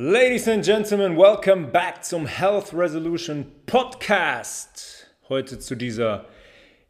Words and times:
Ladies 0.00 0.46
and 0.46 0.64
Gentlemen, 0.64 1.16
welcome 1.16 1.72
back 1.72 2.04
zum 2.04 2.24
Health 2.24 2.72
Resolution 2.72 3.46
Podcast. 3.66 5.08
Heute 5.28 5.58
zu 5.58 5.74
dieser 5.74 6.26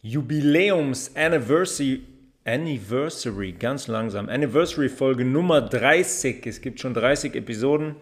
Jubiläums-Anniversary, 0.03 2.03
Anniversary, 2.45 3.53
ganz 3.53 3.89
langsam, 3.89 4.29
Anniversary-Folge 4.29 5.25
Nummer 5.25 5.63
30. 5.63 6.47
Es 6.47 6.61
gibt 6.61 6.81
schon 6.81 6.93
30 6.93 7.35
Episoden. 7.35 7.97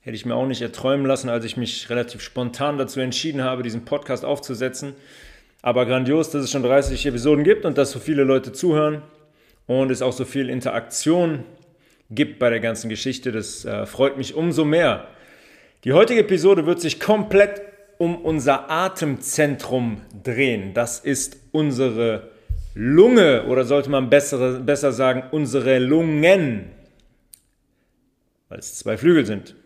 Hätte 0.00 0.16
ich 0.16 0.24
mir 0.24 0.36
auch 0.36 0.46
nicht 0.46 0.62
erträumen 0.62 1.04
lassen, 1.04 1.28
als 1.28 1.44
ich 1.44 1.58
mich 1.58 1.90
relativ 1.90 2.22
spontan 2.22 2.78
dazu 2.78 3.00
entschieden 3.00 3.44
habe, 3.44 3.62
diesen 3.62 3.84
Podcast 3.84 4.24
aufzusetzen. 4.24 4.94
Aber 5.60 5.84
grandios, 5.84 6.30
dass 6.30 6.44
es 6.44 6.50
schon 6.50 6.62
30 6.62 7.04
Episoden 7.04 7.44
gibt 7.44 7.66
und 7.66 7.76
dass 7.76 7.90
so 7.90 7.98
viele 7.98 8.24
Leute 8.24 8.54
zuhören 8.54 9.02
und 9.66 9.90
es 9.90 10.00
auch 10.00 10.14
so 10.14 10.24
viel 10.24 10.48
Interaktion 10.48 11.44
gibt 12.10 12.38
bei 12.38 12.50
der 12.50 12.60
ganzen 12.60 12.88
Geschichte. 12.88 13.32
Das 13.32 13.64
äh, 13.64 13.86
freut 13.86 14.16
mich 14.16 14.34
umso 14.34 14.64
mehr. 14.64 15.08
Die 15.84 15.92
heutige 15.92 16.20
Episode 16.20 16.66
wird 16.66 16.80
sich 16.80 17.00
komplett 17.00 17.62
um 17.98 18.16
unser 18.16 18.70
Atemzentrum 18.70 20.02
drehen. 20.22 20.74
Das 20.74 21.00
ist 21.00 21.36
unsere 21.52 22.30
Lunge 22.74 23.44
oder 23.46 23.64
sollte 23.64 23.90
man 23.90 24.08
besser, 24.08 24.60
besser 24.60 24.92
sagen, 24.92 25.24
unsere 25.32 25.78
Lungen, 25.78 26.70
weil 28.48 28.58
es 28.58 28.76
zwei 28.76 28.96
Flügel 28.96 29.26
sind 29.26 29.56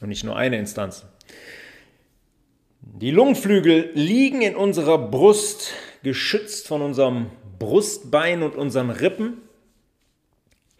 und 0.00 0.08
nicht 0.08 0.24
nur 0.24 0.36
eine 0.36 0.58
Instanz. 0.58 1.06
Die 2.80 3.10
Lungenflügel 3.10 3.90
liegen 3.94 4.42
in 4.42 4.54
unserer 4.54 4.98
Brust, 4.98 5.72
geschützt 6.02 6.66
von 6.68 6.82
unserem 6.82 7.30
Brustbein 7.58 8.42
und 8.42 8.54
unseren 8.54 8.90
Rippen 8.90 9.38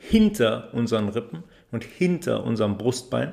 hinter 0.09 0.74
unseren 0.74 1.09
Rippen 1.09 1.45
und 1.70 1.84
hinter 1.84 2.45
unserem 2.45 2.77
Brustbein. 2.77 3.33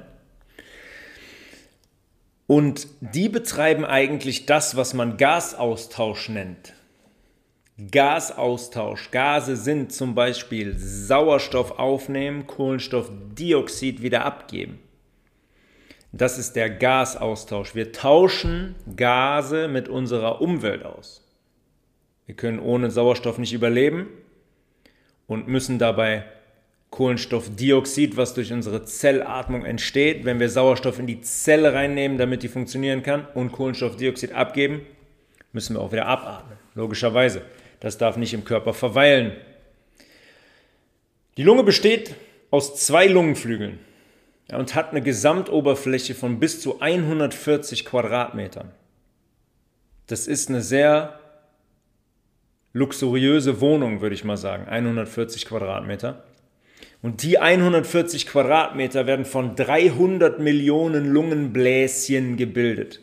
Und 2.48 2.88
die 3.02 3.30
betreiben 3.30 3.86
eigentlich 3.86 4.46
das, 4.46 4.76
was 4.76 4.94
man 4.94 5.18
Gasaustausch 5.18 6.30
nennt. 6.30 6.74
Gasaustausch. 7.92 9.12
Gase 9.12 9.56
sind 9.56 9.94
zum 9.94 10.16
Beispiel 10.16 10.76
Sauerstoff 10.78 11.80
aufnehmen, 11.80 12.46
Kohlenstoffdioxid 12.46 14.02
wieder 14.02 14.26
abgeben. 14.26 14.80
Das 16.12 16.38
ist 16.38 16.56
der 16.56 16.70
Gasaustausch. 16.70 17.76
Wir 17.76 17.92
tauschen 17.92 18.76
Gase 18.96 19.68
mit 19.68 19.88
unserer 19.88 20.42
Umwelt 20.42 20.84
aus. 20.84 21.24
Wir 22.26 22.36
können 22.36 22.60
ohne 22.60 22.92
Sauerstoff 22.92 23.38
nicht 23.38 23.54
überleben 23.54 24.08
und 25.28 25.48
müssen 25.48 25.80
dabei 25.80 26.26
Kohlenstoffdioxid, 26.90 28.18
was 28.18 28.34
durch 28.34 28.52
unsere 28.52 28.84
Zellatmung 28.84 29.64
entsteht, 29.64 30.26
wenn 30.26 30.40
wir 30.40 30.50
Sauerstoff 30.50 31.00
in 31.00 31.08
die 31.08 31.22
Zelle 31.22 31.74
reinnehmen, 31.74 32.18
damit 32.18 32.44
die 32.44 32.48
funktionieren 32.48 33.04
kann, 33.04 33.28
und 33.36 33.52
Kohlenstoffdioxid 33.52 34.34
abgeben, 34.34 34.82
müssen 35.54 35.76
wir 35.76 35.82
auch 35.82 35.92
wieder 35.92 36.08
abatmen. 36.08 36.58
Logischerweise. 36.76 37.44
Das 37.80 37.98
darf 37.98 38.18
nicht 38.18 38.34
im 38.34 38.44
Körper 38.44 38.74
verweilen. 38.74 39.34
Die 41.38 41.44
Lunge 41.44 41.64
besteht 41.64 42.16
aus 42.52 42.76
zwei 42.76 43.08
Lungenflügeln 43.08 43.80
und 44.52 44.76
hat 44.76 44.92
eine 44.92 45.02
Gesamtoberfläche 45.02 46.16
von 46.16 46.40
bis 46.40 46.60
zu 46.60 46.82
140 46.82 47.86
Quadratmetern. 47.86 48.72
Das 50.08 50.28
ist 50.28 50.50
eine 50.50 50.62
sehr 50.62 51.20
luxuriöse 52.74 53.62
Wohnung, 53.62 54.02
würde 54.02 54.16
ich 54.16 54.24
mal 54.24 54.38
sagen. 54.38 54.68
140 54.68 55.46
Quadratmeter. 55.46 56.24
Und 57.02 57.24
die 57.24 57.40
140 57.40 58.28
Quadratmeter 58.28 59.08
werden 59.08 59.26
von 59.26 59.56
300 59.56 60.40
Millionen 60.40 61.06
Lungenbläschen 61.06 62.36
gebildet. 62.36 63.00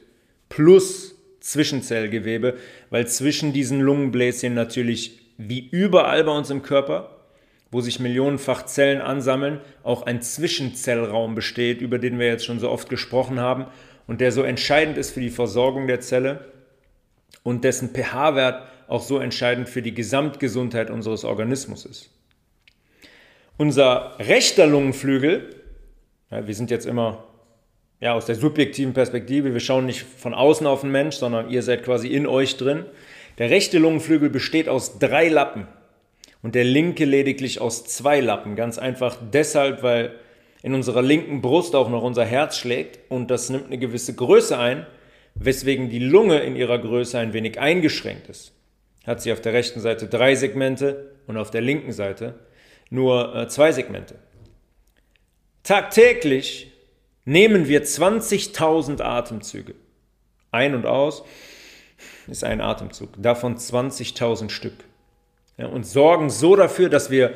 Plus 0.48 1.14
Zwischenzellgewebe, 1.40 2.56
weil 2.90 3.06
zwischen 3.06 3.52
diesen 3.52 3.80
Lungenbläschen 3.80 4.52
natürlich 4.52 5.20
wie 5.38 5.68
überall 5.70 6.24
bei 6.24 6.32
uns 6.32 6.50
im 6.50 6.62
Körper, 6.62 7.16
wo 7.70 7.80
sich 7.80 8.00
millionenfach 8.00 8.66
Zellen 8.66 9.00
ansammeln, 9.00 9.60
auch 9.82 10.06
ein 10.06 10.22
Zwischenzellraum 10.22 11.34
besteht, 11.34 11.80
über 11.80 11.98
den 11.98 12.18
wir 12.18 12.26
jetzt 12.26 12.44
schon 12.44 12.58
so 12.58 12.70
oft 12.70 12.88
gesprochen 12.88 13.40
haben 13.40 13.66
und 14.06 14.20
der 14.20 14.32
so 14.32 14.42
entscheidend 14.42 14.98
ist 14.98 15.12
für 15.12 15.20
die 15.20 15.30
Versorgung 15.30 15.86
der 15.86 16.00
Zelle 16.00 16.44
und 17.42 17.64
dessen 17.64 17.90
pH-Wert 17.90 18.66
auch 18.88 19.02
so 19.02 19.18
entscheidend 19.18 19.68
für 19.68 19.82
die 19.82 19.94
Gesamtgesundheit 19.94 20.90
unseres 20.90 21.24
Organismus 21.24 21.84
ist. 21.84 22.10
Unser 23.58 24.16
rechter 24.18 24.66
Lungenflügel, 24.66 25.54
ja, 26.30 26.46
wir 26.46 26.54
sind 26.54 26.70
jetzt 26.70 26.84
immer 26.84 27.24
ja, 28.00 28.12
aus 28.12 28.26
der 28.26 28.34
subjektiven 28.34 28.92
Perspektive, 28.92 29.54
wir 29.54 29.60
schauen 29.60 29.86
nicht 29.86 30.02
von 30.02 30.34
außen 30.34 30.66
auf 30.66 30.82
den 30.82 30.90
Mensch, 30.90 31.16
sondern 31.16 31.48
ihr 31.48 31.62
seid 31.62 31.82
quasi 31.82 32.08
in 32.08 32.26
euch 32.26 32.58
drin. 32.58 32.84
Der 33.38 33.48
rechte 33.48 33.78
Lungenflügel 33.78 34.28
besteht 34.28 34.68
aus 34.68 34.98
drei 34.98 35.28
Lappen 35.28 35.66
und 36.42 36.54
der 36.54 36.64
linke 36.64 37.06
lediglich 37.06 37.60
aus 37.62 37.86
zwei 37.86 38.20
Lappen. 38.20 38.56
Ganz 38.56 38.78
einfach 38.78 39.16
deshalb, 39.32 39.82
weil 39.82 40.12
in 40.62 40.74
unserer 40.74 41.00
linken 41.00 41.40
Brust 41.40 41.74
auch 41.74 41.88
noch 41.88 42.02
unser 42.02 42.26
Herz 42.26 42.58
schlägt 42.58 42.98
und 43.10 43.30
das 43.30 43.48
nimmt 43.48 43.66
eine 43.66 43.78
gewisse 43.78 44.14
Größe 44.14 44.58
ein, 44.58 44.86
weswegen 45.34 45.88
die 45.88 45.98
Lunge 45.98 46.40
in 46.40 46.56
ihrer 46.56 46.78
Größe 46.78 47.18
ein 47.18 47.32
wenig 47.32 47.58
eingeschränkt 47.58 48.28
ist. 48.28 48.52
Hat 49.06 49.22
sie 49.22 49.32
auf 49.32 49.40
der 49.40 49.54
rechten 49.54 49.80
Seite 49.80 50.08
drei 50.08 50.34
Segmente 50.34 51.12
und 51.26 51.38
auf 51.38 51.50
der 51.50 51.62
linken 51.62 51.92
Seite 51.92 52.34
nur 52.90 53.34
äh, 53.34 53.48
zwei 53.48 53.72
Segmente. 53.72 54.16
Tagtäglich 55.62 56.72
nehmen 57.24 57.66
wir 57.68 57.84
20.000 57.84 59.02
Atemzüge. 59.02 59.74
Ein 60.52 60.74
und 60.74 60.86
aus 60.86 61.24
ist 62.28 62.44
ein 62.44 62.60
Atemzug, 62.60 63.10
davon 63.18 63.56
20.000 63.56 64.50
Stück. 64.50 64.84
Ja, 65.58 65.66
und 65.66 65.86
sorgen 65.86 66.30
so 66.30 66.56
dafür, 66.56 66.88
dass 66.88 67.10
wir 67.10 67.34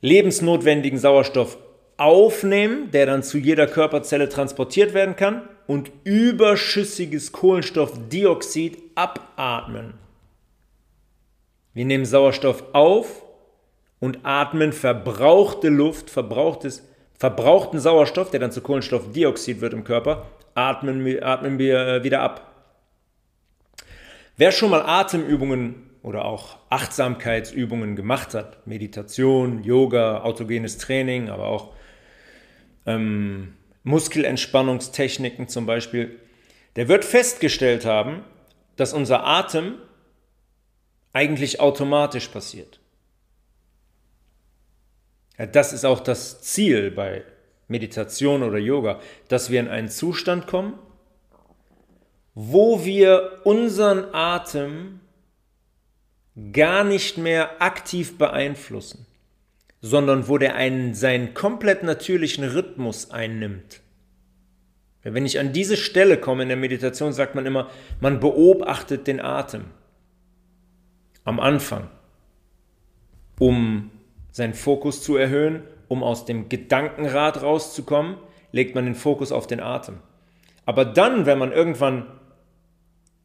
lebensnotwendigen 0.00 0.98
Sauerstoff 0.98 1.58
aufnehmen, 1.96 2.90
der 2.90 3.06
dann 3.06 3.22
zu 3.22 3.38
jeder 3.38 3.66
Körperzelle 3.66 4.28
transportiert 4.28 4.94
werden 4.94 5.16
kann 5.16 5.48
und 5.66 5.90
überschüssiges 6.04 7.32
Kohlenstoffdioxid 7.32 8.78
abatmen. 8.94 9.94
Wir 11.74 11.84
nehmen 11.84 12.04
Sauerstoff 12.04 12.64
auf 12.72 13.22
und 14.00 14.20
atmen 14.22 14.72
verbrauchte 14.72 15.68
Luft, 15.68 16.10
verbrauchtes, 16.10 16.86
verbrauchten 17.14 17.80
Sauerstoff, 17.80 18.30
der 18.30 18.40
dann 18.40 18.52
zu 18.52 18.60
Kohlenstoffdioxid 18.60 19.60
wird 19.60 19.72
im 19.72 19.84
Körper, 19.84 20.26
atmen, 20.54 21.22
atmen 21.22 21.58
wir 21.58 21.78
äh, 21.80 22.04
wieder 22.04 22.20
ab. 22.20 22.48
Wer 24.36 24.52
schon 24.52 24.70
mal 24.70 24.82
Atemübungen 24.82 25.90
oder 26.02 26.24
auch 26.24 26.58
Achtsamkeitsübungen 26.70 27.96
gemacht 27.96 28.34
hat, 28.34 28.66
Meditation, 28.66 29.64
Yoga, 29.64 30.22
autogenes 30.22 30.78
Training, 30.78 31.28
aber 31.28 31.46
auch 31.46 31.72
ähm, 32.86 33.54
Muskelentspannungstechniken 33.82 35.48
zum 35.48 35.66
Beispiel, 35.66 36.20
der 36.76 36.88
wird 36.88 37.04
festgestellt 37.04 37.84
haben, 37.84 38.24
dass 38.76 38.92
unser 38.92 39.26
Atem 39.26 39.74
eigentlich 41.12 41.58
automatisch 41.58 42.28
passiert. 42.28 42.77
Ja, 45.38 45.46
das 45.46 45.72
ist 45.72 45.84
auch 45.84 46.00
das 46.00 46.42
Ziel 46.42 46.90
bei 46.90 47.24
Meditation 47.68 48.42
oder 48.42 48.58
Yoga, 48.58 49.00
dass 49.28 49.50
wir 49.50 49.60
in 49.60 49.68
einen 49.68 49.88
Zustand 49.88 50.46
kommen, 50.46 50.74
wo 52.34 52.84
wir 52.84 53.40
unseren 53.44 54.12
Atem 54.14 55.00
gar 56.52 56.84
nicht 56.84 57.18
mehr 57.18 57.60
aktiv 57.60 58.16
beeinflussen, 58.16 59.06
sondern 59.80 60.28
wo 60.28 60.38
der 60.38 60.54
einen 60.54 60.94
seinen 60.94 61.34
komplett 61.34 61.82
natürlichen 61.82 62.44
Rhythmus 62.44 63.10
einnimmt. 63.10 63.80
Wenn 65.02 65.26
ich 65.26 65.38
an 65.38 65.52
diese 65.52 65.76
Stelle 65.76 66.18
komme 66.18 66.42
in 66.42 66.48
der 66.48 66.58
Meditation, 66.58 67.12
sagt 67.12 67.34
man 67.34 67.46
immer, 67.46 67.70
man 68.00 68.20
beobachtet 68.20 69.06
den 69.06 69.20
Atem 69.20 69.64
am 71.24 71.40
Anfang, 71.40 71.88
um 73.38 73.90
seinen 74.38 74.54
Fokus 74.54 75.02
zu 75.02 75.16
erhöhen, 75.16 75.64
um 75.88 76.04
aus 76.04 76.24
dem 76.24 76.48
Gedankenrad 76.48 77.42
rauszukommen, 77.42 78.18
legt 78.52 78.76
man 78.76 78.84
den 78.84 78.94
Fokus 78.94 79.32
auf 79.32 79.48
den 79.48 79.58
Atem. 79.58 79.98
Aber 80.64 80.84
dann, 80.84 81.26
wenn 81.26 81.38
man 81.38 81.50
irgendwann 81.50 82.06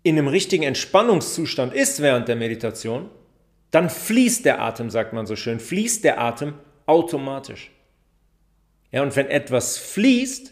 in 0.01 0.17
einem 0.17 0.27
richtigen 0.27 0.63
Entspannungszustand 0.63 1.71
ist 1.71 2.01
während 2.01 2.27
der 2.27 2.35
Meditation, 2.35 3.11
dann 3.69 3.91
fließt 3.91 4.43
der 4.43 4.59
Atem, 4.59 4.89
sagt 4.89 5.13
man 5.13 5.27
so 5.27 5.35
schön, 5.35 5.59
fließt 5.59 6.03
der 6.03 6.19
Atem 6.19 6.55
automatisch. 6.87 7.69
Ja, 8.91 9.03
und 9.03 9.15
wenn 9.15 9.27
etwas 9.27 9.77
fließt, 9.77 10.51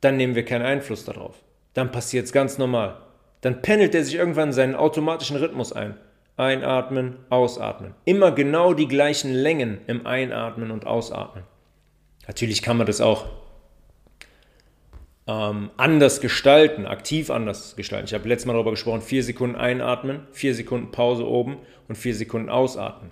dann 0.00 0.16
nehmen 0.16 0.36
wir 0.36 0.44
keinen 0.44 0.64
Einfluss 0.64 1.04
darauf. 1.04 1.42
Dann 1.74 1.90
passiert 1.90 2.26
es 2.26 2.32
ganz 2.32 2.56
normal. 2.56 3.02
Dann 3.40 3.62
pendelt 3.62 3.96
er 3.96 4.04
sich 4.04 4.14
irgendwann 4.14 4.52
seinen 4.52 4.76
automatischen 4.76 5.36
Rhythmus 5.36 5.72
ein. 5.72 5.96
Einatmen, 6.36 7.16
ausatmen. 7.30 7.94
Immer 8.04 8.32
genau 8.32 8.74
die 8.74 8.88
gleichen 8.88 9.32
Längen 9.32 9.80
im 9.86 10.06
Einatmen 10.06 10.70
und 10.70 10.86
Ausatmen. 10.86 11.44
Natürlich 12.26 12.62
kann 12.62 12.76
man 12.76 12.86
das 12.86 13.00
auch 13.00 13.26
ähm, 15.26 15.70
anders 15.76 16.20
gestalten, 16.20 16.86
aktiv 16.86 17.30
anders 17.30 17.74
gestalten. 17.76 18.06
Ich 18.06 18.14
habe 18.14 18.28
letztes 18.28 18.46
Mal 18.46 18.52
darüber 18.52 18.72
gesprochen, 18.72 19.00
vier 19.00 19.22
Sekunden 19.22 19.56
einatmen, 19.56 20.26
vier 20.32 20.54
Sekunden 20.54 20.90
Pause 20.90 21.26
oben 21.26 21.56
und 21.88 21.96
vier 21.96 22.14
Sekunden 22.14 22.48
ausatmen. 22.48 23.10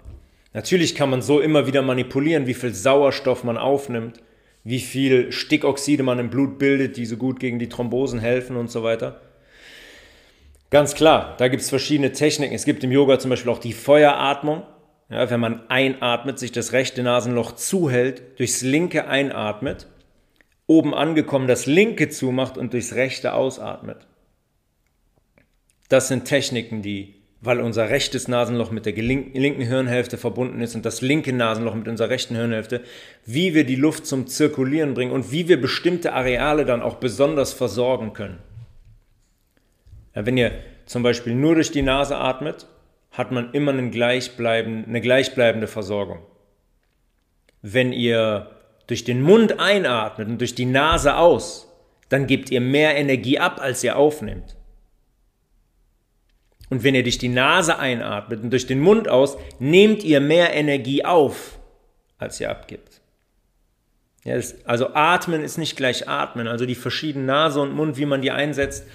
Natürlich 0.53 0.95
kann 0.95 1.11
man 1.11 1.23
so 1.23 1.41
immer 1.41 1.67
wieder 1.67 1.83
manipulieren, 1.83 2.47
wie 2.47 2.55
viel 2.55 2.73
Sauerstoff 2.75 3.43
man 3.43 3.57
aufnimmt, 3.57 4.21
wie 4.63 4.79
viel 4.79 5.33
Stickoxide 5.33 6.03
man 6.03 6.19
im 6.19 6.31
Blut 6.31 6.59
bildet, 6.59 6.97
die 6.97 7.07
so 7.07 7.17
gut 7.17 7.41
gegen 7.41 7.59
die 7.59 7.69
Thrombosen 7.69 8.21
helfen 8.21 8.57
und 8.57 8.71
so 8.71 8.83
weiter. 8.83 9.21
Ganz 10.71 10.95
klar, 10.95 11.37
da 11.39 11.49
gibt 11.49 11.63
es 11.63 11.69
verschiedene 11.69 12.13
Techniken. 12.13 12.55
Es 12.55 12.65
gibt 12.65 12.83
im 12.85 12.93
Yoga 12.93 13.19
zum 13.19 13.31
Beispiel 13.31 13.51
auch 13.51 13.59
die 13.59 13.73
Feueratmung. 13.73 14.63
Ja, 15.11 15.31
wenn 15.31 15.41
man 15.41 15.69
einatmet, 15.69 16.39
sich 16.39 16.51
das 16.51 16.73
rechte 16.73 17.03
Nasenloch 17.03 17.53
zuhält, 17.53 18.39
durchs 18.39 18.63
linke 18.63 19.07
einatmet, 19.07 19.87
oben 20.67 20.95
angekommen 20.95 21.47
das 21.47 21.67
linke 21.67 22.09
zumacht 22.09 22.57
und 22.57 22.73
durchs 22.73 22.95
rechte 22.95 23.35
ausatmet. 23.35 24.07
Das 25.89 26.09
sind 26.09 26.25
Techniken, 26.25 26.81
die 26.81 27.25
weil 27.45 27.61
unser 27.61 27.91
rechtes 27.91 28.27
Nasenloch 28.27 28.71
mit 28.71 28.87
der 28.87 28.95
linken 28.95 29.61
Hirnhälfte 29.63 30.17
verbunden 30.17 30.63
ist 30.63 30.75
und 30.75 30.87
das 30.87 31.03
linke 31.03 31.33
Nasenloch 31.33 31.75
mit 31.75 31.89
unserer 31.89 32.09
rechten 32.09 32.35
Hirnhälfte, 32.35 32.83
wie 33.27 33.55
wir 33.55 33.65
die 33.65 33.77
Luft 33.77 34.07
zum 34.07 34.27
Zirkulieren 34.27 34.95
bringen 34.95 35.13
und 35.13 35.31
wie 35.31 35.47
wir 35.47 35.61
bestimmte 35.61 36.15
Areale 36.15 36.65
dann 36.65 36.81
auch 36.81 36.95
besonders 36.95 37.53
versorgen 37.53 38.15
können. 38.15 38.39
Ja, 40.15 40.27
wenn 40.27 40.37
ihr 40.37 40.53
zum 40.87 41.03
Beispiel 41.03 41.35
nur 41.35 41.55
durch 41.55 41.71
die 41.71 41.83
Nase 41.83 42.17
atmet, 42.17 42.67
hat 43.11 43.31
man 43.31 43.53
immer 43.53 43.73
eine 43.73 43.91
gleichbleibende, 43.91 44.89
eine 44.89 45.01
gleichbleibende 45.01 45.67
Versorgung. 45.67 46.21
Wenn 47.63 47.93
ihr 47.93 48.51
durch 48.87 49.05
den 49.05 49.23
Mund 49.23 49.61
einatmet 49.61 50.29
und 50.29 50.39
durch 50.41 50.55
die 50.55 50.67
Nase 50.67 51.17
aus, 51.17 51.71
dann 52.09 52.27
gebt 52.27 52.51
ihr 52.51 52.61
mehr 52.61 52.97
Energie 52.97 53.39
ab, 53.39 53.61
als 53.61 53.83
ihr 53.83 53.97
aufnehmt. 53.97 54.57
Und 56.71 56.83
wenn 56.83 56.95
ihr 56.95 57.03
durch 57.03 57.19
die 57.19 57.29
Nase 57.29 57.79
einatmet 57.79 58.43
und 58.43 58.51
durch 58.51 58.67
den 58.67 58.81
Mund 58.81 59.09
aus, 59.09 59.37
nehmt 59.59 60.03
ihr 60.03 60.21
mehr 60.21 60.55
Energie 60.55 61.05
auf, 61.05 61.59
als 62.19 62.41
ihr 62.41 62.51
abgibt. 62.51 63.01
Ja, 64.25 64.37
das, 64.37 64.65
also 64.67 64.95
atmen 64.95 65.45
ist 65.45 65.59
nicht 65.59 65.77
gleich 65.77 66.09
atmen. 66.09 66.49
Also 66.49 66.67
die 66.67 66.75
verschiedenen 66.75 67.27
Nase 67.27 67.61
und 67.61 67.75
Mund, 67.75 67.97
wie 67.97 68.07
man 68.07 68.23
die 68.23 68.31
einsetzt 68.31 68.87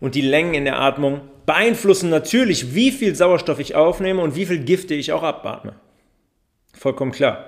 und 0.00 0.14
die 0.14 0.20
Längen 0.20 0.54
in 0.54 0.64
der 0.64 0.80
Atmung 0.80 1.20
beeinflussen 1.46 2.10
natürlich, 2.10 2.74
wie 2.74 2.90
viel 2.90 3.14
Sauerstoff 3.14 3.58
ich 3.60 3.74
aufnehme 3.74 4.22
und 4.22 4.34
wie 4.34 4.46
viel 4.46 4.58
Gifte 4.58 4.94
ich 4.94 5.12
auch 5.12 5.22
abatme. 5.22 5.74
Vollkommen 6.74 7.12
klar. 7.12 7.46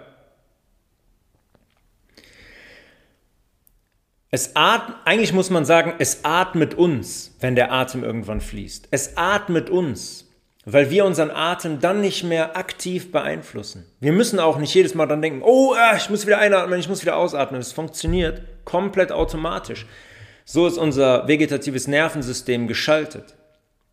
Es 4.31 4.55
atmet, 4.55 4.97
eigentlich 5.05 5.33
muss 5.33 5.51
man 5.51 5.65
sagen, 5.65 5.95
es 5.99 6.25
atmet 6.25 6.75
uns, 6.75 7.35
wenn 7.41 7.55
der 7.55 7.73
Atem 7.73 8.05
irgendwann 8.05 8.43
fließt. 8.43 8.89
Es 8.91 9.17
atmet 9.17 9.71
uns, 9.71 10.29
weil 10.67 10.91
wir 10.91 11.07
unseren 11.07 11.31
Atem 11.31 11.81
dann 11.81 12.03
nicht 12.03 12.25
mehr 12.25 12.55
aktiv 12.55 13.11
beeinflussen. 13.11 13.87
Wir 14.01 14.13
müssen 14.13 14.39
auch 14.39 14.59
nicht 14.59 14.75
jedes 14.75 14.95
Mal 14.95 15.07
dann 15.07 15.23
denken, 15.23 15.41
oh, 15.43 15.75
äh, 15.75 15.97
ich 15.97 16.11
muss 16.11 16.27
wieder 16.27 16.39
einatmen, 16.39 16.79
ich 16.79 16.91
muss 16.91 17.01
wieder 17.01 17.17
ausatmen. 17.17 17.61
Es 17.61 17.73
funktioniert 17.73 18.43
komplett 18.67 19.13
automatisch. 19.13 19.87
So 20.51 20.67
ist 20.67 20.79
unser 20.79 21.29
vegetatives 21.29 21.89
Nervensystem 21.89 22.69
geschaltet. 22.69 23.35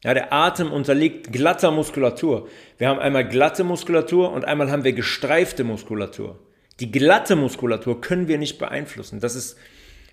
Ja, 0.06 0.14
der 0.14 0.32
Atem 0.32 0.72
unterliegt 0.72 1.34
glatter 1.34 1.70
Muskulatur. 1.70 2.48
Wir 2.78 2.88
haben 2.88 3.02
einmal 3.02 3.28
glatte 3.28 3.66
Muskulatur 3.66 4.32
und 4.32 4.46
einmal 4.46 4.72
haben 4.72 4.86
wir 4.86 4.94
gestreifte 4.94 5.66
Muskulatur. 5.66 6.40
Die 6.80 6.94
glatte 6.94 7.36
Muskulatur 7.36 8.00
können 8.00 8.30
wir 8.30 8.38
nicht 8.38 8.58
beeinflussen. 8.58 9.20
Das 9.20 9.36
ist 9.36 9.58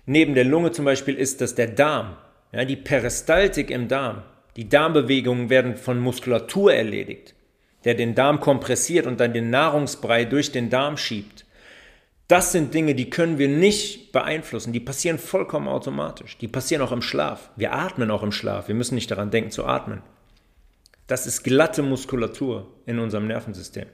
neben 0.05 0.35
der 0.35 0.43
Lunge 0.43 0.73
zum 0.73 0.83
Beispiel 0.83 1.15
ist 1.15 1.39
das 1.39 1.55
der 1.55 1.67
Darm. 1.67 2.17
Ja, 2.51 2.65
die 2.65 2.75
Peristaltik 2.75 3.71
im 3.71 3.87
Darm. 3.87 4.23
Die 4.57 4.67
Darmbewegungen 4.67 5.49
werden 5.49 5.77
von 5.77 5.97
Muskulatur 6.01 6.73
erledigt, 6.73 7.35
der 7.85 7.93
den 7.93 8.15
Darm 8.15 8.41
kompressiert 8.41 9.07
und 9.07 9.21
dann 9.21 9.31
den 9.31 9.49
Nahrungsbrei 9.49 10.25
durch 10.25 10.51
den 10.51 10.69
Darm 10.69 10.97
schiebt. 10.97 11.45
Das 12.33 12.51
sind 12.51 12.73
Dinge, 12.73 12.95
die 12.95 13.11
können 13.11 13.37
wir 13.37 13.47
nicht 13.47 14.11
beeinflussen. 14.11 14.73
Die 14.73 14.79
passieren 14.79 15.19
vollkommen 15.19 15.67
automatisch. 15.67 16.35
Die 16.39 16.47
passieren 16.47 16.81
auch 16.81 16.91
im 16.91 17.03
Schlaf. 17.03 17.51
Wir 17.57 17.73
atmen 17.73 18.09
auch 18.09 18.23
im 18.23 18.31
Schlaf. 18.31 18.67
Wir 18.67 18.73
müssen 18.73 18.95
nicht 18.95 19.11
daran 19.11 19.29
denken 19.29 19.51
zu 19.51 19.65
atmen. 19.65 20.01
Das 21.05 21.27
ist 21.27 21.43
glatte 21.43 21.83
Muskulatur 21.83 22.73
in 22.87 22.97
unserem 22.97 23.27
Nervensystem. 23.27 23.85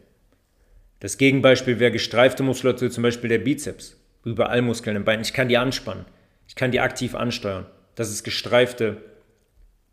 Das 1.01 1.17
Gegenbeispiel 1.17 1.79
wäre 1.79 1.91
gestreifte 1.91 2.41
Muskulatur, 2.43 2.89
zum 2.89 3.03
Beispiel 3.03 3.27
der 3.29 3.39
Bizeps 3.39 3.97
überall 4.23 4.61
Muskeln 4.61 4.95
im 4.95 5.03
Bein. 5.03 5.19
Ich 5.19 5.33
kann 5.33 5.49
die 5.49 5.57
anspannen. 5.57 6.05
Ich 6.47 6.55
kann 6.55 6.71
die 6.71 6.79
aktiv 6.79 7.15
ansteuern. 7.15 7.65
Das 7.95 8.09
ist 8.09 8.23
gestreifte 8.23 9.03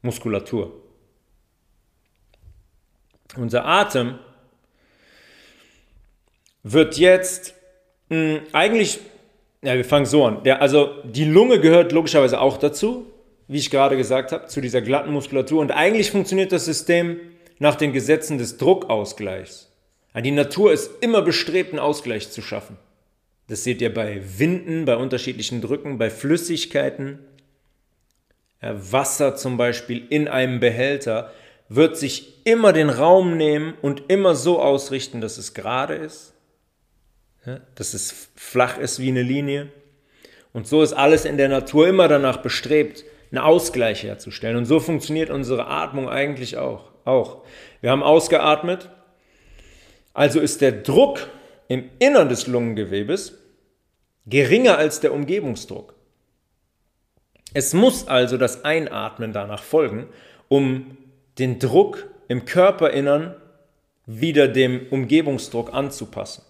Muskulatur. 0.03 0.85
Unser 3.35 3.65
Atem 3.65 4.21
wird 6.63 6.97
jetzt 6.97 7.56
mh, 8.09 8.17
hm, 8.17 8.41
eigentlich, 8.53 9.01
ja, 9.63 9.75
wir 9.75 9.85
fangen 9.85 10.07
so 10.07 10.25
an. 10.25 10.43
Der, 10.45 10.63
also 10.63 10.91
die 11.05 11.25
Lunge 11.25 11.61
gehört 11.61 11.93
logischerweise 11.93 12.41
auch 12.41 12.57
dazu, 12.57 13.07
wie 13.49 13.59
ich 13.59 13.71
gerade 13.71 13.97
gesagt 13.97 14.33
habe, 14.33 14.47
zu 14.47 14.61
dieser 14.61 14.83
glatten 14.83 15.13
Muskulatur. 15.13 15.61
Und 15.61 15.71
eigentlich 15.71 16.11
funktioniert 16.11 16.53
das 16.53 16.65
System 16.65 17.19
nach 17.59 17.77
den 17.77 17.93
Gesetzen 17.93 18.39
des 18.39 18.57
Druckausgleichs. 18.57 19.73
Die 20.17 20.31
Natur 20.31 20.73
ist 20.73 20.91
immer 21.03 21.23
bestrebt, 21.23 21.71
einen 21.71 21.79
Ausgleich 21.79 22.31
zu 22.31 22.41
schaffen. 22.41 22.79
Das 23.49 23.65
seht 23.65 23.81
ihr 23.81 23.93
bei 23.93 24.23
Winden, 24.39 24.85
bei 24.85 24.97
unterschiedlichen 24.97 25.61
Drücken, 25.61 25.99
bei 25.99 26.11
Flüssigkeiten. 26.11 27.19
Wasser 28.61 29.37
zum 29.37 29.57
Beispiel 29.57 30.05
in 30.09 30.27
einem 30.27 30.59
Behälter 30.59 31.33
wird 31.69 31.97
sich 31.97 32.47
immer 32.47 32.73
den 32.73 32.91
Raum 32.91 33.37
nehmen 33.37 33.75
und 33.83 34.05
immer 34.09 34.35
so 34.35 34.61
ausrichten, 34.61 35.21
dass 35.21 35.39
es 35.39 35.53
gerade 35.53 35.95
ist, 35.95 36.33
dass 37.75 37.95
es 37.95 38.31
flach 38.35 38.79
ist 38.79 38.99
wie 39.01 39.09
eine 39.09 39.23
Linie. 39.23 39.69
Und 40.53 40.67
so 40.67 40.83
ist 40.83 40.93
alles 40.93 41.25
in 41.25 41.37
der 41.37 41.49
Natur 41.49 41.89
immer 41.89 42.09
danach 42.09 42.39
bestrebt, 42.39 43.05
einen 43.31 43.39
Ausgleich 43.39 44.03
herzustellen. 44.03 44.57
Und 44.57 44.65
so 44.65 44.81
funktioniert 44.81 45.31
unsere 45.31 45.67
Atmung 45.67 46.09
eigentlich 46.09 46.57
auch. 46.57 46.93
auch. 47.05 47.45
Wir 47.81 47.91
haben 47.91 48.03
ausgeatmet, 48.03 48.91
also 50.15 50.41
ist 50.41 50.61
der 50.61 50.73
Druck 50.73 51.29
im 51.69 51.91
Innern 51.99 52.29
des 52.29 52.47
Lungengewebes 52.47 53.35
geringer 54.27 54.79
als 54.79 55.01
der 55.01 55.13
Umgebungsdruck. 55.13 55.95
Es 57.55 57.75
muss 57.75 58.09
also 58.09 58.37
das 58.37 58.65
Einatmen 58.65 59.33
danach 59.33 59.63
folgen, 59.63 60.09
um 60.49 60.97
den 61.39 61.59
Druck 61.59 62.09
im 62.29 62.45
Körperinnern 62.45 63.35
wieder 64.07 64.49
dem 64.49 64.87
Umgebungsdruck 64.91 65.73
anzupassen. 65.73 66.46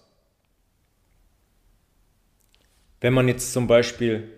Wenn 2.99 3.13
man 3.13 3.27
jetzt 3.27 3.53
zum 3.53 3.67
Beispiel 3.67 4.29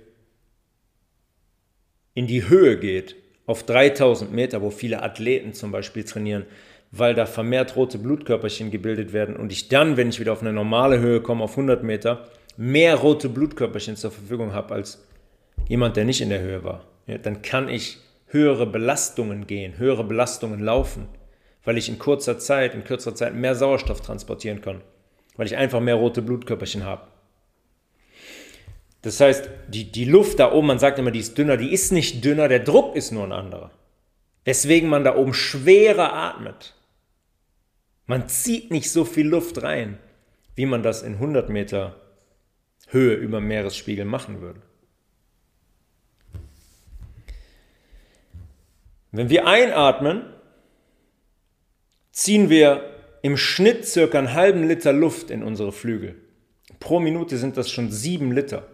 in 2.13 2.27
die 2.27 2.49
Höhe 2.49 2.77
geht, 2.77 3.15
auf 3.45 3.63
3000 3.63 4.31
Meter, 4.31 4.61
wo 4.61 4.69
viele 4.69 5.01
Athleten 5.01 5.53
zum 5.53 5.71
Beispiel 5.71 6.03
trainieren, 6.03 6.45
weil 6.91 7.13
da 7.13 7.25
vermehrt 7.25 7.75
rote 7.75 7.97
Blutkörperchen 7.97 8.71
gebildet 8.71 9.13
werden 9.13 9.35
und 9.35 9.51
ich 9.51 9.69
dann, 9.69 9.97
wenn 9.97 10.09
ich 10.09 10.19
wieder 10.19 10.33
auf 10.33 10.41
eine 10.41 10.53
normale 10.53 10.99
Höhe 10.99 11.21
komme, 11.21 11.43
auf 11.43 11.51
100 11.51 11.83
Meter, 11.83 12.27
mehr 12.57 12.95
rote 12.95 13.29
Blutkörperchen 13.29 13.95
zur 13.95 14.11
Verfügung 14.11 14.53
habe 14.53 14.73
als 14.73 15.05
jemand, 15.67 15.97
der 15.97 16.05
nicht 16.05 16.21
in 16.21 16.29
der 16.29 16.41
Höhe 16.41 16.63
war, 16.63 16.85
ja, 17.07 17.17
dann 17.17 17.41
kann 17.41 17.69
ich 17.69 17.97
höhere 18.27 18.65
Belastungen 18.65 19.47
gehen, 19.47 19.77
höhere 19.77 20.03
Belastungen 20.03 20.59
laufen, 20.59 21.07
weil 21.63 21.77
ich 21.77 21.89
in 21.89 21.99
kurzer 21.99 22.37
Zeit, 22.39 22.73
in 22.73 22.83
kürzerer 22.83 23.15
Zeit 23.15 23.33
mehr 23.33 23.55
Sauerstoff 23.55 24.01
transportieren 24.01 24.61
kann, 24.61 24.81
weil 25.37 25.47
ich 25.47 25.57
einfach 25.57 25.79
mehr 25.79 25.95
rote 25.95 26.21
Blutkörperchen 26.21 26.83
habe. 26.85 27.07
Das 29.01 29.19
heißt, 29.19 29.49
die, 29.67 29.91
die 29.91 30.05
Luft 30.05 30.39
da 30.39 30.51
oben, 30.51 30.67
man 30.67 30.79
sagt 30.79 30.99
immer, 30.99 31.11
die 31.11 31.19
ist 31.19 31.37
dünner, 31.37 31.57
die 31.57 31.71
ist 31.71 31.91
nicht 31.91 32.23
dünner, 32.23 32.47
der 32.47 32.59
Druck 32.59 32.95
ist 32.95 33.11
nur 33.11 33.23
ein 33.23 33.31
anderer. 33.31 33.71
Weswegen 34.43 34.89
man 34.89 35.03
da 35.03 35.15
oben 35.15 35.33
schwerer 35.33 36.13
atmet. 36.13 36.75
Man 38.05 38.27
zieht 38.27 38.71
nicht 38.71 38.91
so 38.91 39.05
viel 39.05 39.27
Luft 39.27 39.61
rein, 39.61 39.99
wie 40.55 40.65
man 40.65 40.83
das 40.83 41.03
in 41.03 41.13
100 41.13 41.49
Meter 41.49 41.95
Höhe 42.87 43.13
über 43.13 43.39
Meeresspiegel 43.39 44.05
machen 44.05 44.41
würde. 44.41 44.61
Wenn 49.11 49.29
wir 49.29 49.47
einatmen, 49.47 50.23
ziehen 52.11 52.49
wir 52.49 52.89
im 53.21 53.37
Schnitt 53.37 53.85
circa 53.85 54.17
einen 54.17 54.33
halben 54.33 54.67
Liter 54.67 54.93
Luft 54.93 55.29
in 55.29 55.43
unsere 55.43 55.71
Flügel. 55.71 56.15
Pro 56.79 56.99
Minute 56.99 57.37
sind 57.37 57.57
das 57.57 57.69
schon 57.69 57.91
sieben 57.91 58.31
Liter. 58.31 58.67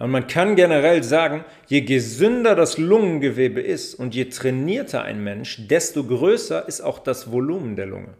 Und 0.00 0.10
man 0.12 0.26
kann 0.26 0.56
generell 0.56 1.02
sagen, 1.02 1.44
je 1.66 1.82
gesünder 1.82 2.54
das 2.54 2.78
Lungengewebe 2.78 3.60
ist 3.60 3.94
und 3.94 4.14
je 4.14 4.24
trainierter 4.24 5.02
ein 5.02 5.22
Mensch, 5.22 5.68
desto 5.68 6.04
größer 6.04 6.66
ist 6.66 6.80
auch 6.80 7.00
das 7.00 7.30
Volumen 7.30 7.76
der 7.76 7.84
Lunge. 7.84 8.14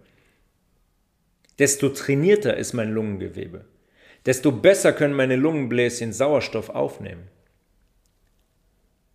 Desto 1.58 1.88
trainierter 1.88 2.54
ist 2.54 2.74
mein 2.74 2.92
Lungengewebe, 2.92 3.64
desto 4.26 4.52
besser 4.52 4.92
können 4.92 5.14
meine 5.14 5.36
Lungenbläschen 5.36 6.12
Sauerstoff 6.12 6.68
aufnehmen. 6.68 7.28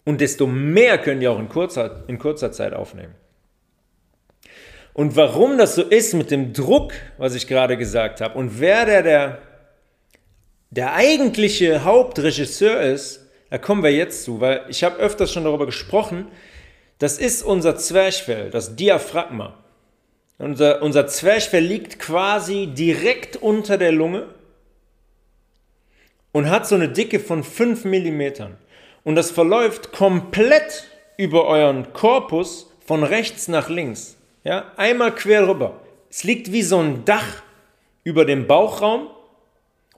Und 0.04 0.20
desto 0.20 0.48
mehr 0.48 0.98
können 0.98 1.20
die 1.20 1.28
auch 1.28 1.40
in 1.40 1.50
kurzer, 1.50 2.04
in 2.08 2.18
kurzer 2.18 2.52
Zeit 2.52 2.74
aufnehmen. 2.74 3.14
Und 4.94 5.16
warum 5.16 5.60
das 5.60 5.76
so 5.76 5.84
ist 5.84 6.16
mit 6.16 6.32
dem 6.32 6.54
Druck, 6.54 6.94
was 7.20 7.36
ich 7.36 7.46
gerade 7.46 7.78
gesagt 7.78 8.22
habe, 8.22 8.40
und 8.40 8.60
wer 8.60 8.86
der, 8.86 9.04
der, 9.04 9.38
der 10.76 10.94
eigentliche 10.94 11.86
Hauptregisseur 11.86 12.82
ist, 12.82 13.26
da 13.50 13.58
kommen 13.58 13.84
wir 13.84 13.92
jetzt 13.92 14.26
zu, 14.26 14.42
weil 14.42 14.66
ich 14.68 14.84
habe 14.84 14.98
öfters 14.98 15.32
schon 15.32 15.46
darüber 15.46 15.66
gesprochen, 15.66 16.28
das 17.00 17.18
ist 17.18 17.44
unser 17.44 17.78
Zwerchfell, 17.78 18.50
das 18.50 18.76
Diaphragma. 18.76 19.58
Unser, 20.38 20.82
unser 20.82 21.08
Zwerchfell 21.08 21.64
liegt 21.64 22.00
quasi 22.00 22.68
direkt 22.68 23.38
unter 23.38 23.78
der 23.78 23.94
Lunge 23.94 24.28
und 26.34 26.50
hat 26.50 26.68
so 26.68 26.76
eine 26.76 26.90
Dicke 26.90 27.22
von 27.22 27.46
5 27.46 27.86
mm. 27.86 28.22
Und 29.06 29.16
das 29.16 29.32
verläuft 29.32 29.94
komplett 29.94 30.88
über 31.16 31.46
euren 31.48 31.94
Korpus 31.94 32.70
von 32.86 33.04
rechts 33.04 33.48
nach 33.48 33.70
links. 33.70 34.18
Ja, 34.44 34.74
einmal 34.76 35.16
quer 35.16 35.48
rüber. 35.48 35.80
Es 36.10 36.26
liegt 36.26 36.52
wie 36.52 36.64
so 36.64 36.80
ein 36.80 37.06
Dach 37.06 37.44
über 38.04 38.26
dem 38.26 38.48
Bauchraum 38.48 39.08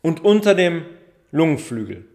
und 0.02 0.24
unter 0.24 0.56
dem 0.56 0.86
Lungenflügel. 1.32 2.06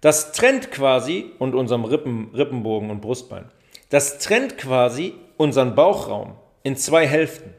Das 0.00 0.32
trennt 0.32 0.70
quasi, 0.70 1.32
und 1.38 1.54
unserem 1.54 1.84
Rippen, 1.84 2.30
Rippenbogen 2.34 2.90
und 2.90 3.00
Brustbein, 3.00 3.46
das 3.90 4.18
trennt 4.18 4.58
quasi 4.58 5.14
unseren 5.36 5.74
Bauchraum 5.74 6.36
in 6.62 6.76
zwei 6.76 7.06
Hälften. 7.06 7.54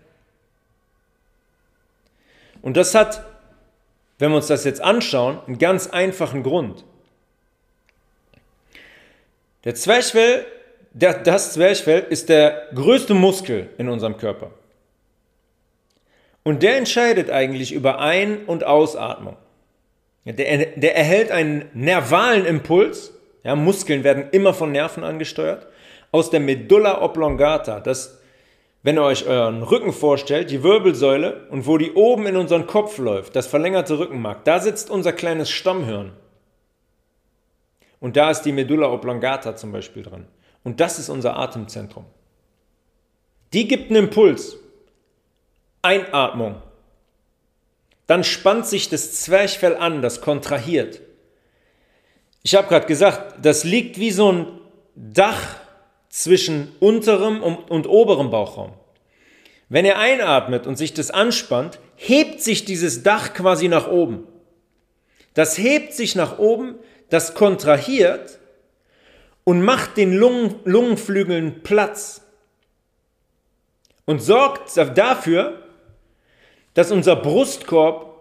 Und 2.61 2.75
das 2.75 2.95
hat, 2.95 3.23
wenn 4.19 4.31
wir 4.31 4.37
uns 4.37 4.47
das 4.47 4.65
jetzt 4.65 4.81
anschauen, 4.81 5.39
einen 5.47 5.57
ganz 5.57 5.87
einfachen 5.87 6.43
Grund. 6.43 6.83
Der 9.63 9.75
Zwerchfell, 9.75 10.45
der, 10.91 11.13
das 11.13 11.53
Zwerchfell 11.53 12.05
ist 12.09 12.29
der 12.29 12.67
größte 12.73 13.13
Muskel 13.13 13.69
in 13.77 13.89
unserem 13.89 14.17
Körper. 14.17 14.51
Und 16.47 16.63
der 16.63 16.77
entscheidet 16.77 17.29
eigentlich 17.29 17.73
über 17.73 17.99
Ein- 17.99 18.45
und 18.45 18.63
Ausatmung. 18.63 19.35
Der, 20.23 20.65
der 20.65 20.95
erhält 20.95 21.29
einen 21.29 21.65
nervalen 21.73 22.45
Impuls. 22.45 23.13
Ja, 23.43 23.57
Muskeln 23.57 24.05
werden 24.05 24.29
immer 24.31 24.53
von 24.53 24.71
Nerven 24.71 25.03
angesteuert. 25.03 25.67
Aus 26.13 26.29
der 26.29 26.39
Medulla 26.39 27.01
oblongata. 27.01 27.81
Das, 27.81 28.21
wenn 28.81 28.97
ihr 28.97 29.03
euch 29.03 29.27
euren 29.27 29.61
Rücken 29.61 29.91
vorstellt, 29.91 30.49
die 30.49 30.63
Wirbelsäule 30.63 31.47
und 31.49 31.67
wo 31.67 31.77
die 31.77 31.91
oben 31.91 32.25
in 32.27 32.37
unseren 32.37 32.65
Kopf 32.65 32.97
läuft, 32.97 33.35
das 33.35 33.47
verlängerte 33.47 33.99
Rückenmark, 33.99 34.45
da 34.45 34.61
sitzt 34.61 34.89
unser 34.89 35.11
kleines 35.11 35.49
Stammhirn. 35.49 36.13
Und 37.99 38.15
da 38.15 38.31
ist 38.31 38.43
die 38.43 38.53
Medulla 38.53 38.89
oblongata 38.89 39.57
zum 39.57 39.73
Beispiel 39.73 40.03
drin. 40.03 40.27
Und 40.63 40.79
das 40.79 40.97
ist 40.97 41.09
unser 41.09 41.35
Atemzentrum. 41.35 42.05
Die 43.51 43.67
gibt 43.67 43.89
einen 43.89 44.05
Impuls. 44.05 44.57
Einatmung. 45.87 46.61
Dann 48.07 48.23
spannt 48.23 48.67
sich 48.67 48.89
das 48.89 49.21
Zwerchfell 49.21 49.75
an, 49.75 50.01
das 50.01 50.21
kontrahiert. 50.21 51.01
Ich 52.43 52.55
habe 52.55 52.67
gerade 52.67 52.85
gesagt, 52.85 53.35
das 53.41 53.63
liegt 53.63 53.97
wie 53.97 54.11
so 54.11 54.31
ein 54.31 54.47
Dach 54.95 55.55
zwischen 56.09 56.75
unterem 56.79 57.41
und 57.41 57.87
oberem 57.87 58.29
Bauchraum. 58.29 58.73
Wenn 59.69 59.85
er 59.85 59.99
einatmet 59.99 60.65
und 60.65 60.77
sich 60.77 60.93
das 60.93 61.11
anspannt, 61.11 61.79
hebt 61.95 62.41
sich 62.41 62.65
dieses 62.65 63.03
Dach 63.03 63.33
quasi 63.33 63.67
nach 63.67 63.87
oben. 63.87 64.27
Das 65.33 65.57
hebt 65.57 65.93
sich 65.93 66.15
nach 66.15 66.39
oben, 66.39 66.75
das 67.09 67.33
kontrahiert 67.33 68.39
und 69.43 69.61
macht 69.61 69.97
den 69.97 70.13
Lungen, 70.13 70.55
Lungenflügeln 70.63 71.63
Platz 71.63 72.21
und 74.05 74.21
sorgt 74.21 74.75
dafür, 74.97 75.66
dass 76.77 76.91
unser 76.91 77.15
Brustkorb 77.15 78.13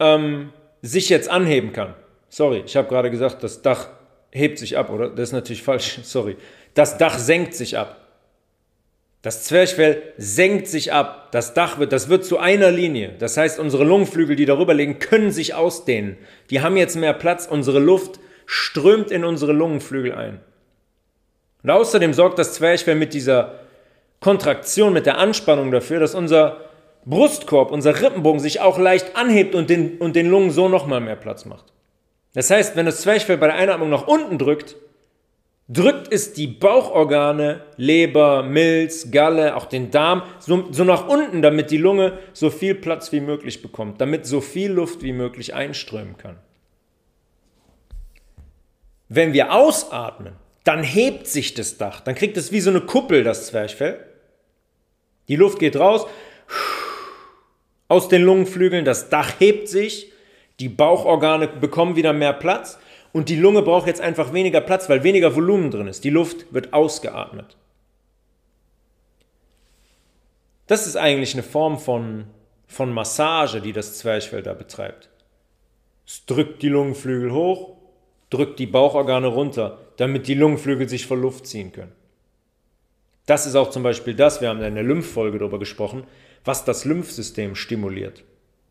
ähm, 0.00 0.50
sich 0.80 1.10
jetzt 1.10 1.28
anheben 1.28 1.74
kann. 1.74 1.92
Sorry, 2.30 2.62
ich 2.64 2.74
habe 2.74 2.88
gerade 2.88 3.10
gesagt, 3.10 3.42
das 3.42 3.60
Dach 3.60 3.88
hebt 4.30 4.58
sich 4.58 4.78
ab, 4.78 4.88
oder? 4.88 5.10
Das 5.10 5.28
ist 5.28 5.32
natürlich 5.34 5.62
falsch, 5.62 6.00
sorry. 6.04 6.38
Das 6.72 6.96
Dach 6.96 7.18
senkt 7.18 7.52
sich 7.52 7.76
ab. 7.76 8.00
Das 9.20 9.44
Zwerchfell 9.44 10.02
senkt 10.16 10.68
sich 10.68 10.90
ab. 10.90 11.32
Das 11.32 11.52
Dach 11.52 11.78
wird, 11.78 11.92
das 11.92 12.08
wird 12.08 12.24
zu 12.24 12.38
einer 12.38 12.70
Linie. 12.70 13.12
Das 13.18 13.36
heißt, 13.36 13.58
unsere 13.58 13.84
Lungenflügel, 13.84 14.36
die 14.36 14.46
darüber 14.46 14.72
liegen, 14.72 15.00
können 15.00 15.30
sich 15.30 15.52
ausdehnen. 15.52 16.16
Die 16.48 16.62
haben 16.62 16.78
jetzt 16.78 16.96
mehr 16.96 17.12
Platz. 17.12 17.46
Unsere 17.46 17.78
Luft 17.78 18.20
strömt 18.46 19.10
in 19.10 19.22
unsere 19.22 19.52
Lungenflügel 19.52 20.14
ein. 20.14 20.40
Und 21.62 21.68
außerdem 21.68 22.14
sorgt 22.14 22.38
das 22.38 22.54
Zwerchfell 22.54 22.94
mit 22.94 23.12
dieser 23.12 23.58
Kontraktion, 24.20 24.94
mit 24.94 25.04
der 25.04 25.18
Anspannung 25.18 25.70
dafür, 25.70 26.00
dass 26.00 26.14
unser 26.14 26.67
Brustkorb, 27.08 27.70
unser 27.70 28.00
Rippenbogen 28.00 28.40
sich 28.40 28.60
auch 28.60 28.78
leicht 28.78 29.16
anhebt 29.16 29.54
und 29.54 29.70
den, 29.70 29.98
und 29.98 30.14
den 30.14 30.28
Lungen 30.28 30.50
so 30.50 30.68
nochmal 30.68 31.00
mehr 31.00 31.16
Platz 31.16 31.44
macht. 31.44 31.72
Das 32.34 32.50
heißt, 32.50 32.76
wenn 32.76 32.86
das 32.86 33.00
Zwerchfell 33.00 33.38
bei 33.38 33.46
der 33.46 33.56
Einatmung 33.56 33.88
nach 33.88 34.06
unten 34.06 34.38
drückt, 34.38 34.76
drückt 35.68 36.12
es 36.12 36.32
die 36.32 36.46
Bauchorgane, 36.46 37.62
Leber, 37.76 38.42
Milz, 38.42 39.10
Galle, 39.10 39.56
auch 39.56 39.66
den 39.66 39.90
Darm 39.90 40.22
so, 40.38 40.70
so 40.70 40.84
nach 40.84 41.08
unten, 41.08 41.42
damit 41.42 41.70
die 41.70 41.78
Lunge 41.78 42.18
so 42.32 42.50
viel 42.50 42.74
Platz 42.74 43.12
wie 43.12 43.20
möglich 43.20 43.62
bekommt, 43.62 44.00
damit 44.00 44.26
so 44.26 44.40
viel 44.40 44.70
Luft 44.70 45.02
wie 45.02 45.12
möglich 45.12 45.54
einströmen 45.54 46.16
kann. 46.16 46.36
Wenn 49.08 49.32
wir 49.32 49.54
ausatmen, 49.54 50.34
dann 50.64 50.82
hebt 50.82 51.26
sich 51.26 51.54
das 51.54 51.78
Dach, 51.78 52.00
dann 52.00 52.14
kriegt 52.14 52.36
es 52.36 52.52
wie 52.52 52.60
so 52.60 52.68
eine 52.68 52.82
Kuppel, 52.82 53.24
das 53.24 53.46
Zwerchfell. 53.46 54.04
Die 55.28 55.36
Luft 55.36 55.58
geht 55.58 55.76
raus, 55.76 56.06
aus 57.88 58.08
den 58.08 58.22
Lungenflügeln, 58.22 58.84
das 58.84 59.08
Dach 59.08 59.32
hebt 59.38 59.68
sich, 59.68 60.12
die 60.60 60.68
Bauchorgane 60.68 61.48
bekommen 61.48 61.96
wieder 61.96 62.12
mehr 62.12 62.32
Platz 62.32 62.78
und 63.12 63.28
die 63.28 63.36
Lunge 63.36 63.62
braucht 63.62 63.86
jetzt 63.86 64.00
einfach 64.00 64.32
weniger 64.32 64.60
Platz, 64.60 64.88
weil 64.88 65.02
weniger 65.02 65.34
Volumen 65.34 65.70
drin 65.70 65.88
ist. 65.88 66.04
Die 66.04 66.10
Luft 66.10 66.52
wird 66.52 66.72
ausgeatmet. 66.72 67.56
Das 70.66 70.86
ist 70.86 70.96
eigentlich 70.96 71.32
eine 71.32 71.42
Form 71.42 71.78
von, 71.78 72.26
von 72.66 72.92
Massage, 72.92 73.62
die 73.62 73.72
das 73.72 73.98
Zwerchfell 73.98 74.42
da 74.42 74.52
betreibt. 74.52 75.08
Es 76.06 76.26
drückt 76.26 76.62
die 76.62 76.68
Lungenflügel 76.68 77.32
hoch, 77.32 77.76
drückt 78.30 78.58
die 78.58 78.66
Bauchorgane 78.66 79.28
runter, 79.28 79.78
damit 79.96 80.28
die 80.28 80.34
Lungenflügel 80.34 80.88
sich 80.88 81.06
vor 81.06 81.16
Luft 81.16 81.46
ziehen 81.46 81.72
können. 81.72 81.92
Das 83.24 83.46
ist 83.46 83.56
auch 83.56 83.70
zum 83.70 83.82
Beispiel 83.82 84.14
das, 84.14 84.40
wir 84.40 84.48
haben 84.48 84.62
in 84.62 84.74
der 84.74 84.84
Lymphfolge 84.84 85.38
darüber 85.38 85.58
gesprochen, 85.58 86.04
was 86.48 86.64
das 86.64 86.86
Lymphsystem 86.86 87.54
stimuliert, 87.54 88.24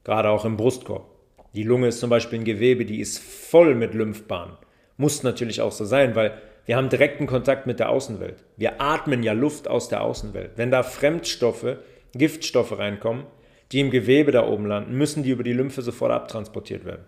gerade 0.04 0.32
auch 0.32 0.46
im 0.46 0.58
Brustkorb. 0.58 1.12
Die 1.54 1.62
Lunge 1.62 1.90
ist 1.90 2.00
zum 2.00 2.10
Beispiel 2.10 2.40
ein 2.40 2.44
Gewebe, 2.44 2.86
die 2.86 3.00
ist 3.00 3.20
voll 3.20 3.76
mit 3.76 3.94
Lymphbahnen. 3.94 4.58
Muss 4.98 5.22
natürlich 5.22 5.62
auch 5.62 5.72
so 5.72 5.86
sein, 5.86 6.16
weil 6.16 6.42
wir 6.66 6.76
haben 6.76 6.90
direkten 6.90 7.28
Kontakt 7.28 7.68
mit 7.68 7.80
der 7.80 7.90
Außenwelt. 7.90 8.44
Wir 8.56 8.82
atmen 8.82 9.22
ja 9.22 9.34
Luft 9.34 9.68
aus 9.68 9.90
der 9.90 10.02
Außenwelt. 10.02 10.54
Wenn 10.56 10.72
da 10.72 10.82
Fremdstoffe, 10.82 11.78
Giftstoffe 12.14 12.76
reinkommen, 12.80 13.26
die 13.72 13.82
im 13.82 13.92
Gewebe 13.92 14.32
da 14.32 14.48
oben 14.48 14.66
landen, 14.66 14.98
müssen 14.98 15.22
die 15.22 15.30
über 15.30 15.44
die 15.44 15.54
Lymphe 15.54 15.84
sofort 15.84 16.12
abtransportiert 16.12 16.84
werden. 16.84 17.06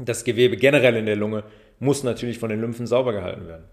Das 0.00 0.24
Gewebe 0.24 0.56
generell 0.56 0.96
in 0.96 1.06
der 1.06 1.14
Lunge 1.14 1.44
muss 1.78 2.02
natürlich 2.02 2.40
von 2.40 2.50
den 2.50 2.60
Lymphen 2.60 2.88
sauber 2.88 3.12
gehalten 3.12 3.46
werden. 3.46 3.66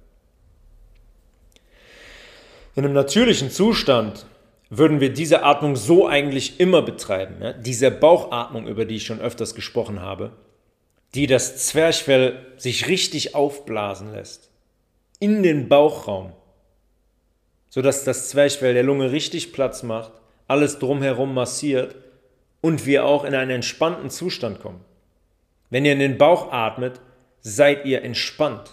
In 2.76 2.86
einem 2.86 2.94
natürlichen 2.94 3.50
Zustand 3.50 4.28
würden 4.70 5.00
wir 5.00 5.14
diese 5.14 5.44
Atmung 5.44 5.76
so 5.76 6.08
eigentlich 6.08 6.60
immer 6.60 6.82
betreiben. 6.82 7.36
Ja? 7.42 7.54
Diese 7.54 7.92
Bauchatmung, 7.92 8.68
über 8.68 8.86
die 8.86 8.96
ich 8.96 9.06
schon 9.06 9.20
öfters 9.20 9.56
gesprochen 9.56 10.02
habe, 10.02 10.32
die 11.14 11.28
das 11.28 11.68
Zwerchfell 11.68 12.46
sich 12.58 12.88
richtig 12.88 13.36
aufblasen 13.36 14.12
lässt. 14.12 14.50
In 15.20 15.44
den 15.44 15.70
Bauchraum. 15.70 16.34
Sodass 17.70 18.04
das 18.04 18.30
Zwerchfell 18.30 18.74
der 18.74 18.84
Lunge 18.84 19.12
richtig 19.12 19.54
Platz 19.54 19.84
macht, 19.84 20.12
alles 20.48 20.80
drumherum 20.80 21.34
massiert 21.34 21.96
und 22.62 22.86
wir 22.86 23.06
auch 23.06 23.24
in 23.24 23.36
einen 23.36 23.52
entspannten 23.52 24.10
Zustand 24.10 24.60
kommen. 24.60 24.82
Wenn 25.70 25.86
ihr 25.86 25.94
in 25.94 26.00
den 26.00 26.18
Bauch 26.18 26.52
atmet, 26.52 27.00
seid 27.42 27.86
ihr 27.86 28.04
entspannt. 28.04 28.72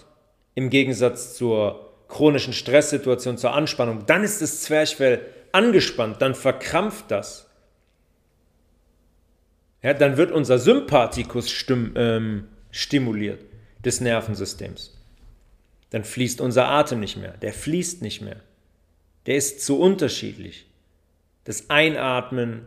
Im 0.55 0.71
Gegensatz 0.71 1.35
zur 1.35 1.93
chronischen 2.09 2.53
Stresssituation, 2.53 3.39
zur 3.39 3.55
Anspannung, 3.55 4.05
dann 4.07 4.23
ist 4.23 4.43
das 4.43 4.63
Zwerchfell 4.63 5.27
angespannt, 5.53 6.21
dann 6.21 6.35
verkrampft 6.35 7.11
das. 7.11 7.49
Ja, 9.83 9.95
dann 9.95 10.17
wird 10.17 10.31
unser 10.31 10.59
Sympathikus 10.59 11.51
stim 11.51 11.93
ähm, 11.97 12.49
stimuliert 12.71 13.45
des 13.85 14.01
Nervensystems. 14.01 14.97
Dann 15.91 16.05
fließt 16.05 16.41
unser 16.41 16.69
Atem 16.69 17.01
nicht 17.01 17.17
mehr, 17.17 17.37
der 17.37 17.53
fließt 17.53 18.01
nicht 18.03 18.23
mehr. 18.23 18.41
Der 19.27 19.37
ist 19.37 19.61
zu 19.65 19.79
unterschiedlich. 19.79 20.67
Das 21.45 21.69
Einatmen 21.71 22.67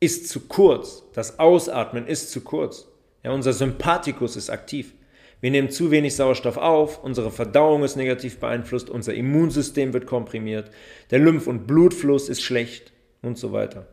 ist 0.00 0.28
zu 0.28 0.40
kurz, 0.40 1.04
das 1.12 1.38
Ausatmen 1.38 2.06
ist 2.06 2.30
zu 2.32 2.40
kurz. 2.40 2.88
Ja, 3.22 3.30
unser 3.30 3.52
Sympathikus 3.52 4.34
ist 4.34 4.50
aktiv. 4.50 4.94
Wir 5.42 5.50
nehmen 5.50 5.70
zu 5.70 5.90
wenig 5.90 6.14
Sauerstoff 6.14 6.56
auf, 6.56 7.02
unsere 7.02 7.32
Verdauung 7.32 7.82
ist 7.82 7.96
negativ 7.96 8.38
beeinflusst, 8.38 8.88
unser 8.88 9.12
Immunsystem 9.12 9.92
wird 9.92 10.06
komprimiert, 10.06 10.70
der 11.10 11.18
Lymph- 11.18 11.48
und 11.48 11.66
Blutfluss 11.66 12.28
ist 12.28 12.42
schlecht 12.42 12.92
und 13.22 13.36
so 13.36 13.52
weiter. 13.52 13.88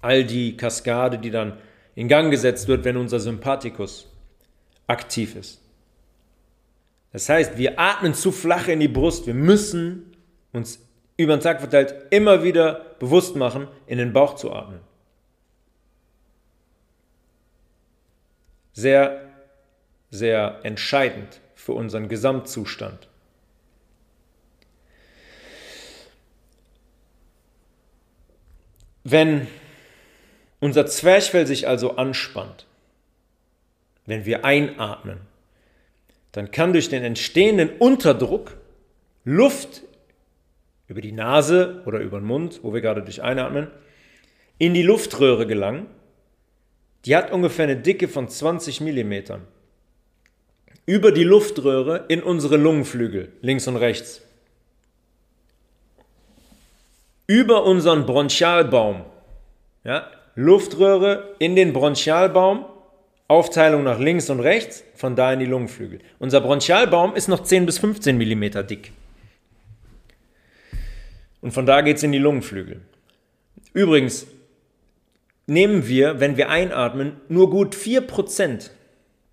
All 0.00 0.22
die 0.22 0.56
Kaskade, 0.56 1.18
die 1.18 1.32
dann 1.32 1.58
in 1.96 2.06
Gang 2.06 2.30
gesetzt 2.30 2.68
wird, 2.68 2.84
wenn 2.84 2.96
unser 2.96 3.18
Sympathikus 3.18 4.08
aktiv 4.86 5.34
ist. 5.34 5.60
Das 7.12 7.28
heißt, 7.28 7.58
wir 7.58 7.80
atmen 7.80 8.14
zu 8.14 8.30
flach 8.30 8.68
in 8.68 8.78
die 8.78 8.86
Brust. 8.86 9.26
Wir 9.26 9.34
müssen 9.34 10.16
uns 10.52 10.78
über 11.16 11.36
den 11.36 11.42
Tag 11.42 11.58
verteilt 11.58 11.94
immer 12.10 12.44
wieder 12.44 12.94
bewusst 13.00 13.34
machen, 13.34 13.66
in 13.88 13.98
den 13.98 14.12
Bauch 14.12 14.36
zu 14.36 14.52
atmen. 14.52 14.78
Sehr 18.72 19.27
sehr 20.10 20.60
entscheidend 20.62 21.40
für 21.54 21.72
unseren 21.72 22.08
Gesamtzustand. 22.08 23.08
Wenn 29.04 29.46
unser 30.60 30.86
Zwerchfell 30.86 31.46
sich 31.46 31.68
also 31.68 31.96
anspannt, 31.96 32.66
wenn 34.06 34.24
wir 34.24 34.44
einatmen, 34.44 35.20
dann 36.32 36.50
kann 36.50 36.72
durch 36.72 36.88
den 36.88 37.04
entstehenden 37.04 37.70
Unterdruck 37.78 38.56
Luft 39.24 39.82
über 40.88 41.00
die 41.00 41.12
Nase 41.12 41.82
oder 41.86 42.00
über 42.00 42.18
den 42.18 42.26
Mund, 42.26 42.60
wo 42.62 42.72
wir 42.72 42.80
gerade 42.80 43.02
durch 43.02 43.22
einatmen, 43.22 43.68
in 44.58 44.74
die 44.74 44.82
Luftröhre 44.82 45.46
gelangen. 45.46 45.86
Die 47.04 47.14
hat 47.14 47.30
ungefähr 47.30 47.64
eine 47.64 47.76
Dicke 47.76 48.08
von 48.08 48.28
20 48.28 48.80
Millimetern 48.80 49.46
über 50.88 51.12
die 51.12 51.22
Luftröhre 51.22 52.06
in 52.08 52.22
unsere 52.22 52.56
Lungenflügel, 52.56 53.30
links 53.42 53.68
und 53.68 53.76
rechts. 53.76 54.22
Über 57.26 57.64
unseren 57.64 58.06
Bronchialbaum. 58.06 59.04
Ja, 59.84 60.10
Luftröhre 60.34 61.34
in 61.38 61.56
den 61.56 61.74
Bronchialbaum, 61.74 62.64
Aufteilung 63.28 63.84
nach 63.84 63.98
links 63.98 64.30
und 64.30 64.40
rechts, 64.40 64.82
von 64.94 65.14
da 65.14 65.30
in 65.34 65.40
die 65.40 65.44
Lungenflügel. 65.44 65.98
Unser 66.20 66.40
Bronchialbaum 66.40 67.14
ist 67.14 67.28
noch 67.28 67.42
10 67.42 67.66
bis 67.66 67.76
15 67.76 68.16
Millimeter 68.16 68.62
dick. 68.62 68.92
Und 71.42 71.50
von 71.50 71.66
da 71.66 71.82
geht 71.82 71.98
es 71.98 72.02
in 72.02 72.12
die 72.12 72.18
Lungenflügel. 72.18 72.80
Übrigens 73.74 74.26
nehmen 75.46 75.86
wir, 75.86 76.18
wenn 76.18 76.38
wir 76.38 76.48
einatmen, 76.48 77.20
nur 77.28 77.50
gut 77.50 77.76
4% 77.76 78.70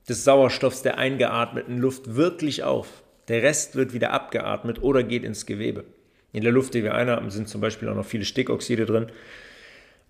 des 0.08 0.24
Sauerstoffs 0.24 0.82
der 0.82 0.98
eingeatmeten 0.98 1.78
Luft 1.80 2.16
wirklich 2.16 2.64
auf. 2.64 3.04
Der 3.28 3.42
Rest 3.42 3.76
wird 3.76 3.94
wieder 3.94 4.12
abgeatmet 4.12 4.82
oder 4.82 5.04
geht 5.04 5.24
ins 5.24 5.46
Gewebe. 5.46 5.86
In 6.32 6.44
der 6.44 6.52
Luft, 6.52 6.74
die 6.74 6.84
wir 6.84 6.94
einatmen, 6.94 7.32
sind 7.32 7.50
zum 7.50 7.62
Beispiel 7.62 7.90
auch 7.90 7.96
noch 7.96 8.06
viele 8.06 8.26
Stickoxide 8.26 8.86
drin. 8.86 9.08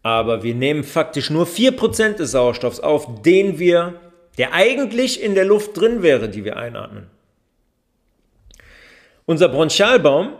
Aber 0.03 0.43
wir 0.43 0.53
nehmen 0.53 0.83
faktisch 0.83 1.29
nur 1.29 1.45
4% 1.45 2.17
des 2.17 2.31
Sauerstoffs 2.31 2.79
auf, 2.79 3.21
den 3.21 3.57
wir, 3.59 3.99
der 4.37 4.53
eigentlich 4.53 5.21
in 5.23 5.35
der 5.35 5.45
Luft 5.45 5.77
drin 5.77 6.03
wäre, 6.03 6.29
die 6.29 6.43
wir 6.43 6.57
einatmen. 6.57 7.07
Unser 9.25 9.49
Bronchialbaum, 9.49 10.33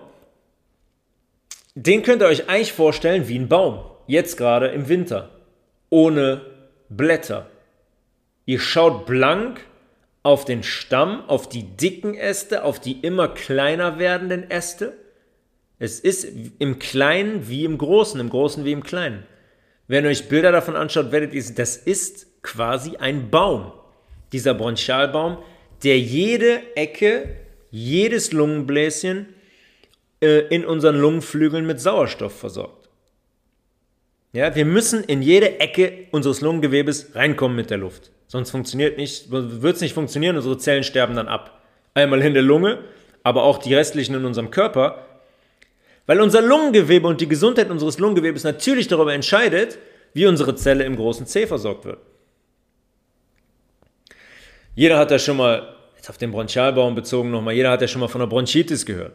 den 1.74 2.04
könnt 2.04 2.22
ihr 2.22 2.28
euch 2.28 2.50
eigentlich 2.50 2.74
vorstellen 2.74 3.28
wie 3.28 3.40
ein 3.40 3.48
Baum. 3.48 3.80
Jetzt 4.08 4.38
gerade 4.38 4.68
im 4.68 4.88
Winter. 4.88 5.30
Ohne 5.90 6.42
Blätter. 6.90 7.48
Ihr 8.46 8.60
schaut 8.60 9.06
blank 9.06 9.62
auf 10.24 10.46
den 10.46 10.64
Stamm, 10.64 11.24
auf 11.28 11.50
die 11.50 11.64
dicken 11.64 12.16
Äste, 12.16 12.64
auf 12.64 12.80
die 12.80 13.00
immer 13.02 13.28
kleiner 13.28 14.00
werdenden 14.00 14.50
Äste. 14.50 14.94
Es 15.78 16.00
ist 16.00 16.28
im 16.60 16.80
Kleinen 16.80 17.48
wie 17.48 17.66
im 17.66 17.78
Großen, 17.78 18.20
im 18.20 18.30
Großen 18.30 18.66
wie 18.66 18.72
im 18.72 18.84
Kleinen. 18.84 19.24
Wenn 19.88 20.04
ihr 20.04 20.10
euch 20.10 20.30
Bilder 20.30 20.52
davon 20.52 20.76
anschaut, 20.76 21.12
werdet 21.12 21.34
ihr 21.34 21.44
sehen, 21.44 21.56
das 21.56 21.78
ist 21.78 22.42
quasi 22.42 22.98
ein 22.98 23.30
Baum. 23.30 23.72
Dieser 24.32 24.54
Bronchialbaum, 24.54 25.38
der 25.84 26.00
jede 26.00 26.76
Ecke, 26.76 27.36
jedes 27.70 28.32
Lungenbläschen 28.32 29.28
äh, 30.22 30.48
in 30.48 30.66
unseren 30.66 30.96
Lungenflügeln 30.96 31.66
mit 31.68 31.80
Sauerstoff 31.80 32.38
versorgt. 32.38 32.90
Ja, 34.34 34.56
wir 34.56 34.66
müssen 34.66 35.04
in 35.04 35.22
jede 35.22 35.60
Ecke 35.60 36.08
unseres 36.12 36.42
Lungengewebes 36.42 37.16
reinkommen 37.16 37.56
mit 37.56 37.70
der 37.70 37.78
Luft. 37.78 38.12
Sonst 38.36 38.52
funktioniert 38.52 38.98
nicht, 38.98 39.32
wird 39.32 39.76
es 39.78 39.82
nicht 39.82 39.94
funktionieren, 39.94 40.36
unsere 40.36 40.58
Zellen 40.58 40.84
sterben 40.84 41.16
dann 41.16 41.30
ab. 41.30 41.62
Einmal 41.94 42.22
in 42.22 42.34
der 42.34 42.44
Lunge, 42.44 42.80
aber 43.24 43.44
auch 43.44 43.60
die 43.60 43.74
restlichen 43.74 44.14
in 44.14 44.26
unserem 44.26 44.52
Körper. 44.52 45.06
Weil 46.06 46.20
unser 46.20 46.42
Lungengewebe 46.42 47.08
und 47.08 47.22
die 47.22 47.30
Gesundheit 47.30 47.70
unseres 47.70 47.98
Lungengewebes 47.98 48.44
natürlich 48.44 48.90
darüber 48.90 49.14
entscheidet, 49.14 49.78
wie 50.14 50.26
unsere 50.26 50.54
Zelle 50.58 50.84
im 50.84 50.98
großen 50.98 51.26
C 51.28 51.48
versorgt 51.48 51.86
wird. 51.86 52.00
Jeder 54.76 54.98
hat 54.98 55.12
ja 55.12 55.18
schon 55.18 55.38
mal, 55.38 55.74
jetzt 55.96 56.10
auf 56.10 56.18
den 56.18 56.32
Bronchialbaum 56.32 56.94
bezogen 56.94 57.32
nochmal, 57.32 57.54
jeder 57.54 57.72
hat 57.72 57.80
ja 57.80 57.88
schon 57.88 58.02
mal 58.02 58.10
von 58.10 58.20
der 58.20 58.28
Bronchitis 58.28 58.86
gehört. 58.86 59.14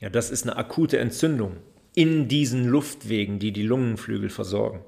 Ja, 0.00 0.08
das 0.08 0.28
ist 0.28 0.42
eine 0.42 0.56
akute 0.56 0.98
Entzündung 0.98 1.58
in 1.94 2.26
diesen 2.26 2.66
Luftwegen, 2.66 3.38
die 3.38 3.52
die 3.52 3.62
Lungenflügel 3.62 4.28
versorgen. 4.28 4.84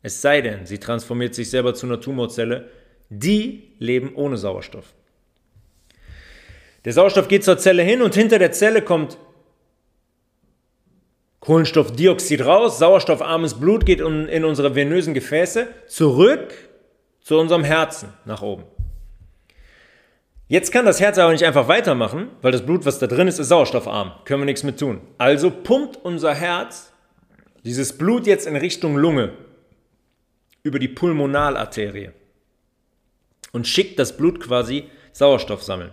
es 0.00 0.22
sei 0.22 0.40
denn, 0.40 0.64
sie 0.64 0.78
transformiert 0.78 1.34
sich 1.34 1.50
selber 1.50 1.74
zu 1.74 1.84
einer 1.84 2.00
Tumorzelle, 2.00 2.70
die 3.10 3.74
leben 3.80 4.14
ohne 4.14 4.38
Sauerstoff. 4.38 4.94
Der 6.86 6.94
Sauerstoff 6.94 7.28
geht 7.28 7.44
zur 7.44 7.58
Zelle 7.58 7.82
hin 7.82 8.00
und 8.00 8.14
hinter 8.14 8.38
der 8.38 8.52
Zelle 8.52 8.80
kommt 8.80 9.18
Kohlenstoffdioxid 11.40 12.46
raus, 12.46 12.78
sauerstoffarmes 12.78 13.60
Blut 13.60 13.84
geht 13.84 14.00
in 14.00 14.44
unsere 14.46 14.74
venösen 14.74 15.12
Gefäße 15.12 15.68
zurück 15.86 16.54
zu 17.20 17.38
unserem 17.38 17.64
Herzen 17.64 18.14
nach 18.24 18.40
oben. 18.40 18.64
Jetzt 20.48 20.72
kann 20.72 20.86
das 20.86 20.98
Herz 20.98 21.18
aber 21.18 21.32
nicht 21.32 21.44
einfach 21.44 21.68
weitermachen, 21.68 22.30
weil 22.40 22.52
das 22.52 22.64
Blut, 22.64 22.86
was 22.86 22.98
da 22.98 23.06
drin 23.06 23.28
ist, 23.28 23.38
ist 23.38 23.48
sauerstoffarm. 23.48 24.12
Können 24.24 24.40
wir 24.40 24.46
nichts 24.46 24.62
mit 24.62 24.80
tun. 24.80 25.02
Also 25.18 25.50
pumpt 25.50 25.98
unser 26.02 26.34
Herz 26.34 26.92
dieses 27.64 27.98
Blut 27.98 28.26
jetzt 28.26 28.46
in 28.46 28.56
Richtung 28.56 28.96
Lunge 28.96 29.32
über 30.62 30.78
die 30.78 30.88
Pulmonalarterie 30.88 32.10
und 33.52 33.66
schickt 33.66 33.98
das 33.98 34.16
Blut 34.16 34.40
quasi 34.40 34.84
Sauerstoff 35.12 35.62
sammeln. 35.62 35.90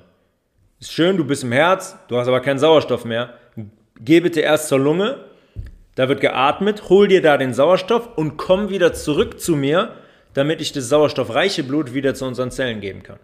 Ist 0.80 0.94
schön, 0.94 1.18
du 1.18 1.26
bist 1.26 1.44
im 1.44 1.52
Herz, 1.52 1.98
du 2.08 2.18
hast 2.18 2.30
aber 2.30 2.40
keinen 2.40 2.60
Sauerstoff 2.60 3.04
mehr. 3.04 3.34
Geh 4.00 4.22
bitte 4.22 4.40
erst 4.40 4.70
zur 4.70 4.80
Lunge, 4.80 5.26
da 5.96 6.08
wird 6.08 6.22
geatmet, 6.22 6.90
hol 6.90 7.08
dir 7.10 7.22
da 7.22 7.38
den 7.38 7.54
Sauerstoff 7.54 8.18
und 8.18 8.38
komm 8.38 8.70
wieder 8.70 8.94
zurück 8.94 9.40
zu 9.40 9.56
mir, 9.56 9.96
damit 10.34 10.62
ich 10.62 10.72
das 10.72 10.88
sauerstoffreiche 10.88 11.64
Blut 11.64 11.94
wieder 11.94 12.14
zu 12.14 12.26
unseren 12.26 12.52
Zellen 12.52 12.80
geben 12.80 13.04
kann. 13.04 13.20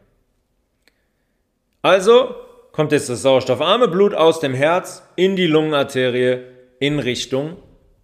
Also 1.81 2.35
kommt 2.71 2.91
jetzt 2.91 3.09
das 3.09 3.23
sauerstoffarme 3.23 3.87
Blut 3.87 4.13
aus 4.13 4.39
dem 4.39 4.53
Herz 4.53 5.03
in 5.15 5.35
die 5.35 5.47
Lungenarterie 5.47 6.43
in 6.79 6.99
Richtung 6.99 7.57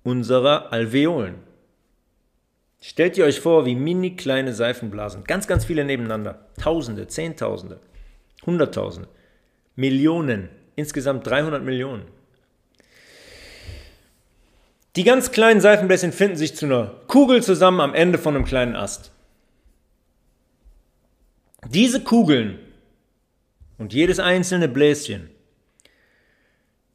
unserer 0.04 0.72
Alveolen. 0.72 1.36
Stellt 2.80 3.18
ihr 3.18 3.26
euch 3.26 3.40
vor, 3.40 3.66
wie 3.66 3.76
mini 3.76 4.16
kleine 4.16 4.54
Seifenblasen, 4.54 5.24
ganz, 5.24 5.48
ganz 5.48 5.66
viele 5.66 5.84
nebeneinander, 5.84 6.48
Tausende, 6.62 7.08
Zehntausende, 7.08 7.80
Hunderttausende, 8.46 9.10
Millionen, 9.76 10.50
insgesamt 10.76 11.26
300 11.28 11.63
Millionen. 11.63 12.06
Die 14.96 15.04
ganz 15.04 15.32
kleinen 15.32 15.62
Seifenbläschen 15.62 16.12
finden 16.12 16.38
sich 16.38 16.56
zu 16.56 16.66
einer 16.66 16.96
Kugel 17.08 17.44
zusammen 17.44 17.82
am 17.82 17.94
Ende 17.94 18.18
von 18.18 18.36
einem 18.36 18.46
kleinen 18.46 18.76
Ast. 18.76 19.12
Diese 21.68 22.04
Kugeln 22.04 22.60
und 23.78 23.94
jedes 23.94 24.20
einzelne 24.20 24.68
Bläschen 24.68 25.30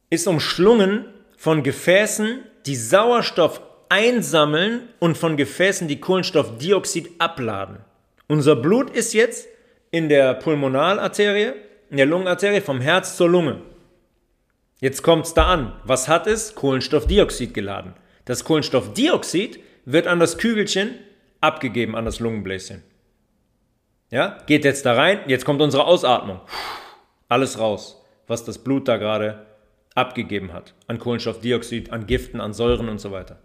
ist 0.09 0.27
umschlungen 0.27 1.05
von 1.37 1.63
Gefäßen, 1.63 2.43
die 2.65 2.75
Sauerstoff 2.75 3.61
einsammeln 3.89 4.89
und 4.99 5.17
von 5.17 5.37
Gefäßen, 5.37 5.87
die 5.87 5.99
Kohlenstoffdioxid 5.99 7.09
abladen. 7.19 7.77
Unser 8.27 8.55
Blut 8.55 8.89
ist 8.89 9.13
jetzt 9.13 9.47
in 9.91 10.09
der 10.09 10.35
Pulmonalarterie, 10.35 11.53
in 11.89 11.97
der 11.97 12.05
Lungenarterie 12.05 12.61
vom 12.61 12.79
Herz 12.79 13.17
zur 13.17 13.29
Lunge. 13.29 13.61
Jetzt 14.79 15.01
kommt 15.01 15.25
es 15.25 15.33
da 15.33 15.47
an. 15.47 15.73
Was 15.83 16.07
hat 16.07 16.27
es? 16.27 16.55
Kohlenstoffdioxid 16.55 17.53
geladen. 17.53 17.93
Das 18.25 18.43
Kohlenstoffdioxid 18.43 19.59
wird 19.85 20.07
an 20.07 20.19
das 20.19 20.37
Kügelchen 20.37 20.95
abgegeben, 21.41 21.95
an 21.95 22.05
das 22.05 22.19
Lungenbläschen. 22.19 22.83
Ja, 24.13 24.37
geht 24.45 24.63
jetzt 24.63 24.85
da 24.85 24.93
rein, 24.93 25.21
jetzt 25.25 25.43
kommt 25.43 25.59
unsere 25.59 25.85
Ausatmung. 25.85 26.39
Alles 27.29 27.57
raus, 27.57 27.99
was 28.27 28.45
das 28.45 28.59
Blut 28.59 28.87
da 28.87 28.97
gerade 28.97 29.47
abgegeben 29.95 30.53
hat. 30.53 30.75
An 30.85 30.99
Kohlenstoffdioxid, 30.99 31.91
an 31.91 32.05
Giften, 32.05 32.39
an 32.39 32.53
Säuren 32.53 32.89
und 32.89 32.99
so 32.99 33.09
weiter. 33.09 33.39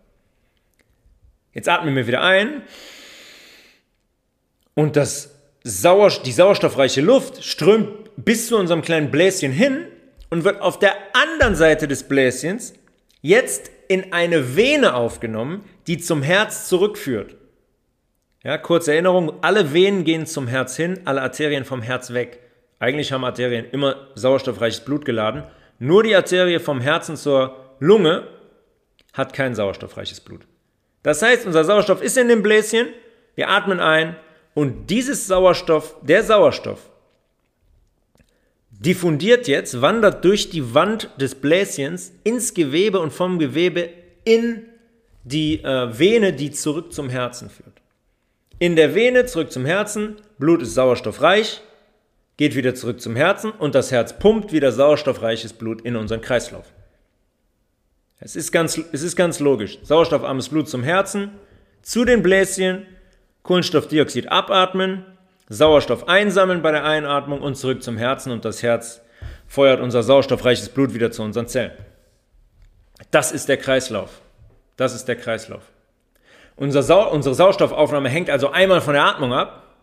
Jetzt 1.55 1.71
atmen 1.71 1.97
wir 1.97 2.07
wieder 2.07 2.23
ein 2.23 2.65
und 4.75 4.97
das 4.97 5.37
Sauer, 5.65 6.11
die 6.11 6.33
sauerstoffreiche 6.33 7.01
Luft 7.01 7.43
strömt 7.43 8.11
bis 8.17 8.49
zu 8.49 8.59
unserem 8.59 8.83
kleinen 8.83 9.11
Bläschen 9.11 9.53
hin 9.53 9.87
und 10.29 10.45
wird 10.45 10.61
auf 10.61 10.79
der 10.79 10.93
anderen 11.15 11.55
Seite 11.55 11.89
des 11.89 12.03
Bläschens 12.03 12.75
jetzt 13.23 13.71
in 13.89 14.13
eine 14.13 14.55
Vene 14.55 14.93
aufgenommen, 14.93 15.65
die 15.87 15.97
zum 15.97 16.23
Herz 16.23 16.69
zurückführt. 16.69 17.38
Ja, 18.45 18.57
kurze 18.57 18.93
Erinnerung, 18.93 19.33
alle 19.43 19.73
Venen 19.73 20.05
gehen 20.05 20.27
zum 20.27 20.47
Herz 20.47 20.77
hin, 20.77 21.01
alle 21.05 21.23
Arterien 21.23 21.65
vom 21.65 21.83
Herz 21.83 22.13
weg. 22.13 22.41
Eigentlich 22.79 23.13
haben 23.13 23.25
Arterien 23.25 23.67
immer 23.73 24.09
sauerstoffreiches 24.15 24.85
Blut 24.85 25.05
geladen. 25.05 25.43
Nur 25.81 26.05
die 26.05 26.15
Arterie 26.15 26.61
vom 26.61 26.81
Herzen 26.81 27.17
zur 27.17 27.57
Lunge 27.81 28.29
hat 29.13 29.33
kein 29.33 29.57
sauerstoffreiches 29.57 30.21
Blut. 30.21 30.43
Das 31.03 31.23
heißt, 31.23 31.47
unser 31.47 31.65
Sauerstoff 31.65 32.01
ist 32.01 32.17
in 32.17 32.29
dem 32.29 32.43
Bläschen, 32.43 32.89
wir 33.35 33.49
atmen 33.49 33.81
ein 33.81 34.17
und 34.55 34.89
dieses 34.89 35.27
Sauerstoff, 35.27 35.97
der 36.03 36.23
Sauerstoff, 36.23 36.91
diffundiert 38.71 39.49
jetzt, 39.49 39.81
wandert 39.81 40.25
durch 40.25 40.51
die 40.51 40.75
Wand 40.75 41.11
des 41.21 41.35
Bläschens 41.35 42.13
ins 42.23 42.55
Gewebe 42.55 43.01
und 43.01 43.13
vom 43.13 43.39
Gewebe 43.41 43.91
in 44.25 44.67
die 45.25 45.63
äh, 45.63 45.99
Vene, 45.99 46.33
die 46.33 46.53
zurück 46.53 46.93
zum 46.93 47.11
Herzen 47.11 47.51
führt. 47.51 47.68
In 48.61 48.75
der 48.75 48.95
Vene 48.95 49.27
zurück 49.27 49.53
zum 49.53 49.65
Herzen, 49.65 50.17
Blut 50.39 50.63
ist 50.63 50.75
sauerstoffreich, 50.75 51.61
geht 52.37 52.57
wieder 52.57 52.75
zurück 52.75 53.01
zum 53.01 53.15
Herzen 53.15 53.53
und 53.53 53.77
das 53.77 53.93
Herz 53.93 54.19
pumpt 54.19 54.53
wieder 54.53 54.73
sauerstoffreiches 54.73 55.53
Blut 55.53 55.83
in 55.83 55.95
unseren 55.95 56.21
Kreislauf. 56.21 56.67
Es 58.19 58.35
ist 58.35 58.51
ganz, 58.51 58.81
es 58.93 59.03
ist 59.03 59.15
ganz 59.15 59.39
logisch. 59.39 59.79
Sauerstoffarmes 59.85 60.49
Blut 60.49 60.69
zum 60.69 60.83
Herzen, 60.83 61.31
zu 61.83 62.05
den 62.05 62.21
Bläschen, 62.23 62.85
Kohlenstoffdioxid 63.45 64.29
abatmen, 64.29 65.05
Sauerstoff 65.49 66.09
einsammeln 66.09 66.61
bei 66.61 66.73
der 66.73 66.85
Einatmung 66.85 67.41
und 67.41 67.55
zurück 67.55 67.83
zum 67.83 67.97
Herzen 67.97 68.33
und 68.33 68.45
das 68.45 68.65
Herz 68.65 69.01
feuert 69.47 69.81
unser 69.81 70.03
sauerstoffreiches 70.03 70.69
Blut 70.71 70.95
wieder 70.95 71.13
zu 71.13 71.23
unseren 71.23 71.47
Zellen. 71.47 71.73
Das 73.13 73.31
ist 73.31 73.49
der 73.49 73.57
Kreislauf. 73.57 74.21
Das 74.77 74.95
ist 74.95 75.07
der 75.07 75.17
Kreislauf. 75.17 75.63
Unser 76.59 76.83
Sau 76.83 77.11
unsere 77.13 77.37
Sauerstoffaufnahme 77.37 78.09
hängt 78.09 78.31
also 78.31 78.51
einmal 78.51 78.81
von 78.81 78.95
der 78.95 79.05
Atmung 79.05 79.33
ab. 79.33 79.77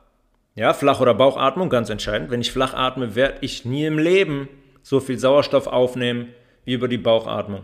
Ja, 0.56 0.74
Flach- 0.74 1.00
oder 1.00 1.14
Bauchatmung, 1.14 1.70
ganz 1.70 1.90
entscheidend. 1.90 2.32
Wenn 2.32 2.42
ich 2.42 2.52
flach 2.52 2.74
atme, 2.74 3.16
werde 3.16 3.38
ich 3.42 3.66
nie 3.66 3.86
im 3.86 3.98
Leben 3.98 4.50
so 4.84 5.00
viel 5.00 5.18
Sauerstoff 5.18 5.68
aufnehmen 5.68 6.34
wie 6.66 6.74
über 6.74 6.88
die 6.88 6.98
Bauchatmung. 6.98 7.64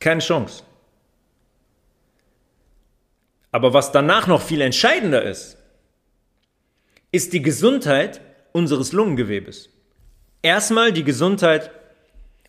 Keine 0.00 0.20
Chance. 0.20 0.64
Aber 3.52 3.72
was 3.72 3.92
danach 3.92 4.26
noch 4.26 4.42
viel 4.42 4.60
entscheidender 4.60 5.22
ist, 5.22 5.58
ist 7.12 7.32
die 7.32 7.42
Gesundheit 7.42 8.20
unseres 8.52 8.92
Lungengewebes. 8.92 9.70
Erstmal 10.42 10.92
die 10.92 11.04
Gesundheit 11.04 11.70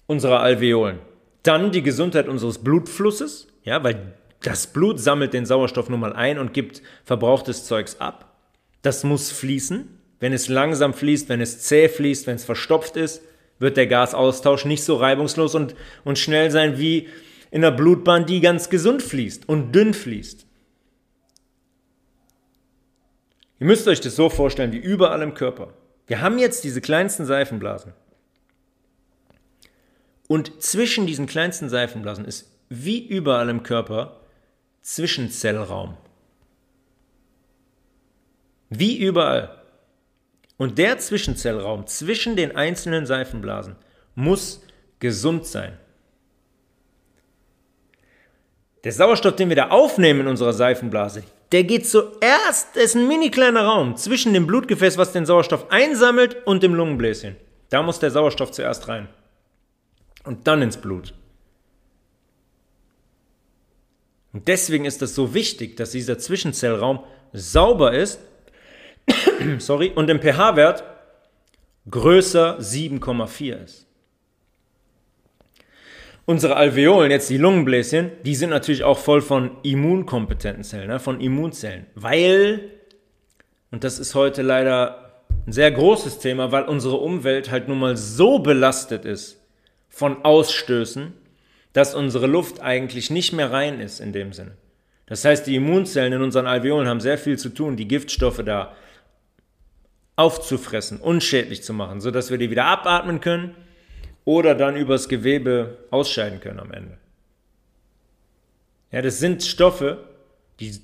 unserer 0.08 0.40
Alveolen, 0.40 1.00
dann 1.44 1.72
die 1.72 1.82
Gesundheit 1.84 2.28
unseres 2.28 2.64
Blutflusses, 2.64 3.48
ja, 3.64 3.84
weil 3.84 4.14
das 4.42 4.68
Blut 4.68 5.00
sammelt 5.00 5.34
den 5.34 5.46
Sauerstoff 5.46 5.90
nun 5.90 6.00
mal 6.00 6.14
ein 6.14 6.40
und 6.40 6.54
gibt 6.54 6.82
verbrauchtes 7.04 7.66
Zeugs 7.66 8.00
ab. 8.00 8.36
Das 8.82 9.04
muss 9.04 9.32
fließen. 9.32 9.98
Wenn 10.20 10.34
es 10.34 10.48
langsam 10.48 10.94
fließt, 10.94 11.30
wenn 11.30 11.42
es 11.42 11.62
zäh 11.62 11.90
fließt, 11.90 12.28
wenn 12.28 12.36
es 12.36 12.46
verstopft 12.46 12.96
ist, 12.96 13.22
wird 13.60 13.78
der 13.78 13.88
Gasaustausch 13.88 14.66
nicht 14.66 14.84
so 14.84 14.96
reibungslos 14.96 15.56
und, 15.56 15.76
und 16.04 16.18
schnell 16.18 16.52
sein 16.52 16.80
wie 16.80 17.08
in 17.52 17.62
der 17.62 17.72
Blutbahn, 17.72 18.26
die 18.26 18.40
ganz 18.42 18.70
gesund 18.70 19.04
fließt 19.04 19.48
und 19.48 19.74
dünn 19.74 19.94
fließt. 19.94 20.46
Ihr 23.60 23.68
müsst 23.68 23.88
euch 23.88 24.02
das 24.02 24.16
so 24.16 24.30
vorstellen 24.30 24.72
wie 24.72 24.78
überall 24.78 25.22
im 25.22 25.36
Körper. 25.36 25.74
Wir 26.08 26.22
haben 26.22 26.40
jetzt 26.40 26.64
diese 26.64 26.82
kleinsten 26.82 27.26
Seifenblasen. 27.26 27.94
Und 30.28 30.64
zwischen 30.64 31.06
diesen 31.06 31.28
kleinsten 31.28 31.70
Seifenblasen 31.70 32.26
ist 32.26 32.50
wie 32.70 33.06
überall 33.06 33.50
im 33.50 33.64
Körper 33.64 34.21
Zwischenzellraum. 34.82 35.96
Wie 38.70 38.98
überall. 38.98 39.62
Und 40.58 40.78
der 40.78 40.98
Zwischenzellraum 41.00 41.88
zwischen 41.88 42.36
den 42.36 42.56
einzelnen 42.56 43.06
Seifenblasen 43.06 43.76
muss 44.16 44.62
gesund 45.00 45.46
sein. 45.46 45.78
Der 48.84 48.92
Sauerstoff, 48.92 49.36
den 49.36 49.50
wir 49.50 49.56
da 49.56 49.70
aufnehmen 49.70 50.22
in 50.22 50.28
unserer 50.28 50.54
Seifenblase, 50.54 51.24
der 51.52 51.64
geht 51.64 51.88
zuerst, 51.88 52.78
ist 52.78 52.96
ein 52.96 53.08
mini 53.08 53.30
kleiner 53.30 53.66
Raum 53.66 53.98
zwischen 53.98 54.34
dem 54.34 54.48
Blutgefäß, 54.48 54.98
was 54.98 55.12
den 55.12 55.26
Sauerstoff 55.26 55.70
einsammelt, 55.70 56.38
und 56.46 56.64
dem 56.64 56.74
Lungenbläschen. 56.74 57.36
Da 57.70 57.84
muss 57.84 58.00
der 58.00 58.12
Sauerstoff 58.12 58.52
zuerst 58.52 58.88
rein. 58.88 59.08
Und 60.24 60.48
dann 60.48 60.62
ins 60.62 60.78
Blut. 60.78 61.14
Und 64.34 64.48
deswegen 64.48 64.86
ist 64.86 65.02
es 65.02 65.16
so 65.16 65.34
wichtig, 65.34 65.78
dass 65.78 65.92
dieser 65.92 66.18
Zwischenzellraum 66.18 67.02
sauber 67.34 67.94
ist 67.94 68.20
sorry, 69.60 69.92
und 69.94 70.10
im 70.10 70.22
pH-Wert 70.22 70.84
größer 71.90 72.60
7,4 72.60 73.64
ist. 73.64 73.88
Unsere 76.26 76.56
Alveolen, 76.56 77.12
jetzt 77.12 77.30
die 77.30 77.38
Lungenbläschen, 77.38 78.12
die 78.24 78.36
sind 78.36 78.52
natürlich 78.52 78.84
auch 78.84 78.98
voll 78.98 79.22
von 79.22 79.58
immunkompetenten 79.64 80.64
Zellen, 80.64 80.88
ne, 80.88 81.00
von 81.00 81.20
Immunzellen. 81.20 81.88
Weil, 81.96 82.70
und 83.72 83.84
das 83.84 84.00
ist 84.00 84.14
heute 84.14 84.44
leider 84.44 85.24
ein 85.48 85.52
sehr 85.52 85.72
großes 85.72 86.20
Thema, 86.20 86.52
weil 86.52 86.64
unsere 86.66 86.98
Umwelt 86.98 87.50
halt 87.50 87.68
nun 87.68 87.80
mal 87.80 87.98
so 87.98 88.40
belastet 88.40 89.04
ist 89.04 89.40
von 89.90 90.24
Ausstößen, 90.24 91.14
dass 91.74 91.96
unsere 91.96 92.28
Luft 92.28 92.62
eigentlich 92.62 93.10
nicht 93.10 93.34
mehr 93.34 93.52
rein 93.52 93.80
ist 93.80 94.00
in 94.00 94.14
dem 94.14 94.34
Sinne. 94.34 94.58
Das 95.06 95.26
heißt, 95.26 95.46
die 95.48 95.56
Immunzellen 95.56 96.14
in 96.14 96.22
unseren 96.22 96.48
Alveolen 96.48 96.88
haben 96.88 97.02
sehr 97.02 97.18
viel 97.18 97.38
zu 97.38 97.50
tun, 97.50 97.76
die 97.76 97.88
Giftstoffe 97.88 98.42
da 98.46 98.76
aufzufressen, 100.16 101.00
unschädlich 101.00 101.64
zu 101.64 101.74
machen, 101.74 102.02
sodass 102.02 102.30
wir 102.30 102.38
die 102.38 102.50
wieder 102.50 102.66
abatmen 102.66 103.22
können 103.22 103.56
oder 104.26 104.56
dann 104.56 104.76
übers 104.76 105.10
Gewebe 105.10 105.78
ausscheiden 105.90 106.40
können 106.40 106.60
am 106.60 106.72
Ende. 106.72 106.98
Ja, 108.92 109.02
das 109.02 109.20
sind 109.20 109.44
Stoffe, 109.44 110.04
die, 110.60 110.80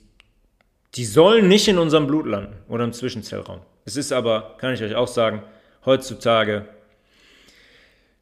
die 0.95 1.05
sollen 1.05 1.47
nicht 1.47 1.67
in 1.67 1.77
unserem 1.77 2.07
Blut 2.07 2.25
landen 2.25 2.55
oder 2.67 2.83
im 2.83 2.93
Zwischenzellraum. 2.93 3.61
Es 3.85 3.95
ist 3.95 4.11
aber, 4.11 4.55
kann 4.59 4.73
ich 4.73 4.81
euch 4.81 4.95
auch 4.95 5.07
sagen, 5.07 5.43
heutzutage 5.85 6.67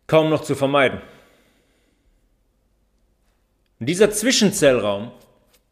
kaum 0.07 0.29
noch 0.29 0.41
zu 0.41 0.55
vermeiden. 0.55 1.01
Und 3.79 3.87
dieser 3.87 4.11
Zwischenzellraum 4.11 5.11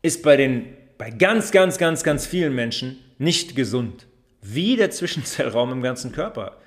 ist 0.02 0.24
bei 0.24 0.36
den 0.36 0.78
bei 0.98 1.10
ganz, 1.10 1.52
ganz, 1.52 1.78
ganz, 1.78 2.04
ganz 2.04 2.26
vielen 2.26 2.54
Menschen 2.54 2.98
nicht 3.18 3.56
gesund. 3.56 4.08
Wie 4.42 4.76
der 4.76 4.92
Zwischenzellraum 4.92 5.72
im 5.72 5.82
ganzen 5.82 6.12
Körper. 6.12 6.58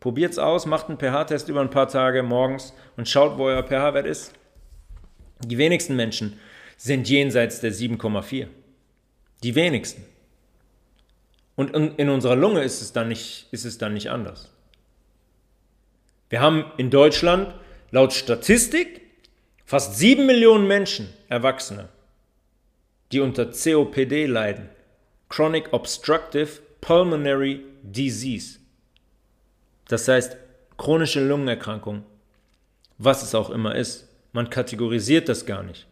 Probiert 0.00 0.32
es 0.32 0.38
aus, 0.38 0.66
macht 0.66 0.88
einen 0.88 0.98
pH-Test 0.98 1.48
über 1.48 1.60
ein 1.60 1.70
paar 1.70 1.88
Tage 1.88 2.22
morgens 2.22 2.74
und 2.96 3.08
schaut, 3.08 3.38
wo 3.38 3.44
euer 3.44 3.62
pH-Wert 3.62 4.06
ist. 4.06 4.32
Die 5.44 5.58
wenigsten 5.58 5.96
Menschen 5.96 6.38
sind 6.76 7.08
jenseits 7.08 7.60
der 7.60 7.72
7,4. 7.72 8.48
Die 9.42 9.54
wenigsten. 9.54 10.04
Und 11.56 11.70
in 11.74 12.08
unserer 12.08 12.36
Lunge 12.36 12.62
ist 12.62 12.82
es 12.82 12.92
dann 12.92 13.08
nicht, 13.08 13.46
ist 13.50 13.64
es 13.64 13.78
dann 13.78 13.94
nicht 13.94 14.10
anders. 14.10 14.50
Wir 16.28 16.40
haben 16.40 16.64
in 16.76 16.90
Deutschland 16.90 17.54
laut 17.90 18.12
Statistik 18.12 19.00
fast 19.64 19.96
7 19.96 20.26
Millionen 20.26 20.66
Menschen, 20.66 21.08
Erwachsene, 21.28 21.88
die 23.12 23.20
unter 23.20 23.46
COPD 23.46 24.26
leiden. 24.26 24.68
Chronic 25.28 25.72
Obstructive 25.72 26.60
Pulmonary 26.80 27.64
Disease. 27.82 28.58
Das 29.88 30.06
heißt, 30.06 30.36
chronische 30.76 31.26
Lungenerkrankung, 31.26 32.04
was 32.98 33.22
es 33.22 33.34
auch 33.34 33.50
immer 33.50 33.74
ist. 33.74 34.08
Man 34.32 34.50
kategorisiert 34.50 35.28
das 35.28 35.46
gar 35.46 35.62
nicht. 35.62 35.86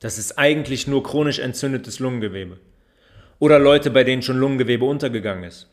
Das 0.00 0.18
ist 0.18 0.38
eigentlich 0.38 0.86
nur 0.86 1.02
chronisch 1.02 1.38
entzündetes 1.38 1.98
Lungengewebe. 1.98 2.58
Oder 3.38 3.58
Leute, 3.58 3.90
bei 3.90 4.04
denen 4.04 4.22
schon 4.22 4.38
Lungengewebe 4.38 4.84
untergegangen 4.84 5.44
ist, 5.44 5.68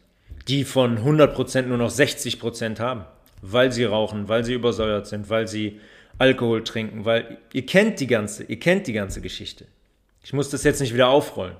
die 0.47 0.63
von 0.63 0.99
100% 0.99 1.63
nur 1.63 1.77
noch 1.77 1.91
60% 1.91 2.79
haben, 2.79 3.05
weil 3.41 3.71
sie 3.71 3.83
rauchen, 3.83 4.27
weil 4.27 4.43
sie 4.43 4.53
übersäuert 4.53 5.07
sind, 5.07 5.29
weil 5.29 5.47
sie 5.47 5.79
Alkohol 6.21 6.63
trinken, 6.63 7.03
weil 7.03 7.39
ihr 7.51 7.65
kennt 7.65 7.99
die 7.99 8.05
ganze, 8.05 8.43
ihr 8.43 8.59
kennt 8.59 8.85
die 8.85 8.93
ganze 8.93 9.21
Geschichte. 9.21 9.65
Ich 10.23 10.33
muss 10.33 10.51
das 10.51 10.63
jetzt 10.63 10.79
nicht 10.79 10.93
wieder 10.93 11.07
aufrollen. 11.07 11.55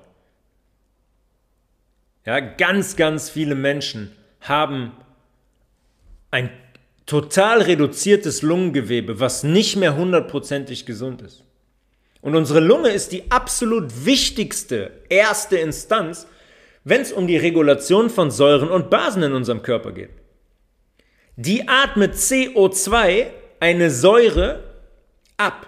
Ja, 2.24 2.38
ganz, 2.38 2.94
ganz 2.94 3.28
viele 3.28 3.56
Menschen 3.56 4.12
haben 4.40 4.92
ein 6.30 6.48
total 7.06 7.62
reduziertes 7.62 8.42
Lungengewebe, 8.42 9.18
was 9.18 9.42
nicht 9.42 9.74
mehr 9.74 9.96
hundertprozentig 9.96 10.86
gesund 10.86 11.22
ist. 11.22 11.42
Und 12.20 12.36
unsere 12.36 12.60
Lunge 12.60 12.90
ist 12.90 13.10
die 13.10 13.32
absolut 13.32 14.06
wichtigste 14.06 14.92
erste 15.08 15.56
Instanz, 15.56 16.28
wenn 16.84 17.00
es 17.00 17.12
um 17.12 17.26
die 17.26 17.36
Regulation 17.36 18.10
von 18.10 18.30
Säuren 18.30 18.70
und 18.70 18.90
Basen 18.90 19.24
in 19.24 19.32
unserem 19.32 19.62
Körper 19.62 19.90
geht. 19.90 20.10
Die 21.34 21.66
atmet 21.66 22.14
CO2, 22.14 23.26
eine 23.62 23.90
Säure, 23.90 24.64
ab. 25.36 25.66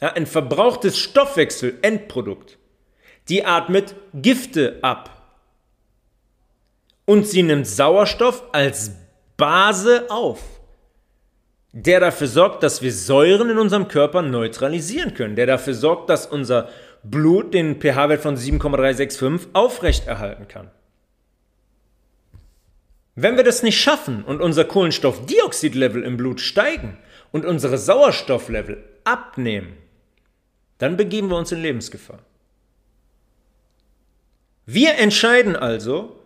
Ja, 0.00 0.12
ein 0.12 0.26
verbrauchtes 0.26 0.98
Stoffwechsel-Endprodukt. 0.98 2.58
Die 3.28 3.44
atmet 3.44 3.94
Gifte 4.12 4.78
ab. 4.82 5.10
Und 7.04 7.26
sie 7.26 7.42
nimmt 7.42 7.66
Sauerstoff 7.66 8.42
als 8.52 8.92
Base 9.36 10.06
auf 10.10 10.40
der 11.72 12.00
dafür 12.00 12.26
sorgt, 12.26 12.62
dass 12.62 12.82
wir 12.82 12.92
Säuren 12.92 13.50
in 13.50 13.58
unserem 13.58 13.88
Körper 13.88 14.22
neutralisieren 14.22 15.14
können, 15.14 15.36
der 15.36 15.46
dafür 15.46 15.74
sorgt, 15.74 16.10
dass 16.10 16.26
unser 16.26 16.68
Blut 17.02 17.54
den 17.54 17.80
pH-Wert 17.80 18.22
von 18.22 18.36
7,365 18.36 19.50
aufrechterhalten 19.52 20.48
kann. 20.48 20.70
Wenn 23.22 23.36
wir 23.36 23.44
das 23.44 23.62
nicht 23.62 23.78
schaffen 23.78 24.24
und 24.24 24.40
unser 24.40 24.64
Kohlenstoffdioxidlevel 24.64 26.04
im 26.04 26.16
Blut 26.16 26.40
steigen 26.40 26.96
und 27.32 27.44
unsere 27.44 27.76
Sauerstofflevel 27.76 28.82
abnehmen, 29.04 29.76
dann 30.78 30.96
begeben 30.96 31.28
wir 31.28 31.36
uns 31.36 31.52
in 31.52 31.60
Lebensgefahr. 31.60 32.20
Wir 34.64 34.96
entscheiden 34.96 35.54
also, 35.54 36.16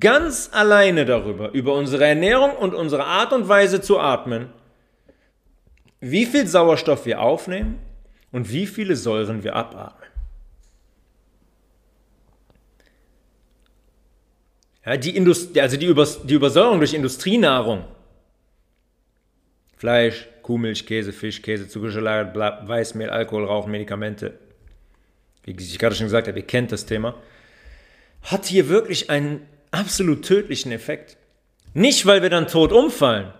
ganz 0.00 0.50
alleine 0.52 1.04
darüber, 1.04 1.52
über 1.52 1.74
unsere 1.74 2.04
Ernährung 2.04 2.56
und 2.56 2.74
unsere 2.74 3.04
Art 3.04 3.32
und 3.32 3.48
Weise 3.48 3.80
zu 3.80 4.00
atmen, 4.00 4.48
wie 6.00 6.26
viel 6.26 6.48
Sauerstoff 6.48 7.06
wir 7.06 7.20
aufnehmen 7.20 7.78
und 8.32 8.50
wie 8.50 8.66
viele 8.66 8.96
Säuren 8.96 9.44
wir 9.44 9.54
abatmen. 9.54 10.15
Ja, 14.86 14.96
die, 14.96 15.16
Indust 15.16 15.58
also 15.58 15.76
die, 15.76 15.86
Übers 15.86 16.24
die 16.24 16.34
Übersäuerung 16.34 16.78
durch 16.78 16.94
Industrienahrung, 16.94 17.84
Fleisch, 19.76 20.28
Kuhmilch, 20.42 20.86
Käse, 20.86 21.12
Fisch, 21.12 21.42
Käse, 21.42 21.68
Zuckerschalade, 21.68 22.38
Weißmehl, 22.66 23.10
Alkohol, 23.10 23.44
Rauchen, 23.44 23.72
Medikamente, 23.72 24.38
wie 25.42 25.56
ich 25.58 25.78
gerade 25.78 25.96
schon 25.96 26.06
gesagt 26.06 26.28
habe, 26.28 26.38
ihr 26.38 26.46
kennt 26.46 26.70
das 26.70 26.86
Thema, 26.86 27.16
hat 28.22 28.46
hier 28.46 28.68
wirklich 28.68 29.10
einen 29.10 29.46
absolut 29.72 30.24
tödlichen 30.24 30.70
Effekt. 30.70 31.16
Nicht, 31.74 32.06
weil 32.06 32.22
wir 32.22 32.30
dann 32.30 32.46
tot 32.46 32.72
umfallen, 32.72 33.32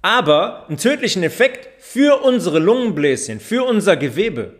aber 0.00 0.66
einen 0.68 0.78
tödlichen 0.78 1.22
Effekt 1.22 1.68
für 1.82 2.22
unsere 2.22 2.58
Lungenbläschen, 2.58 3.40
für 3.40 3.64
unser 3.64 3.96
Gewebe. 3.96 4.54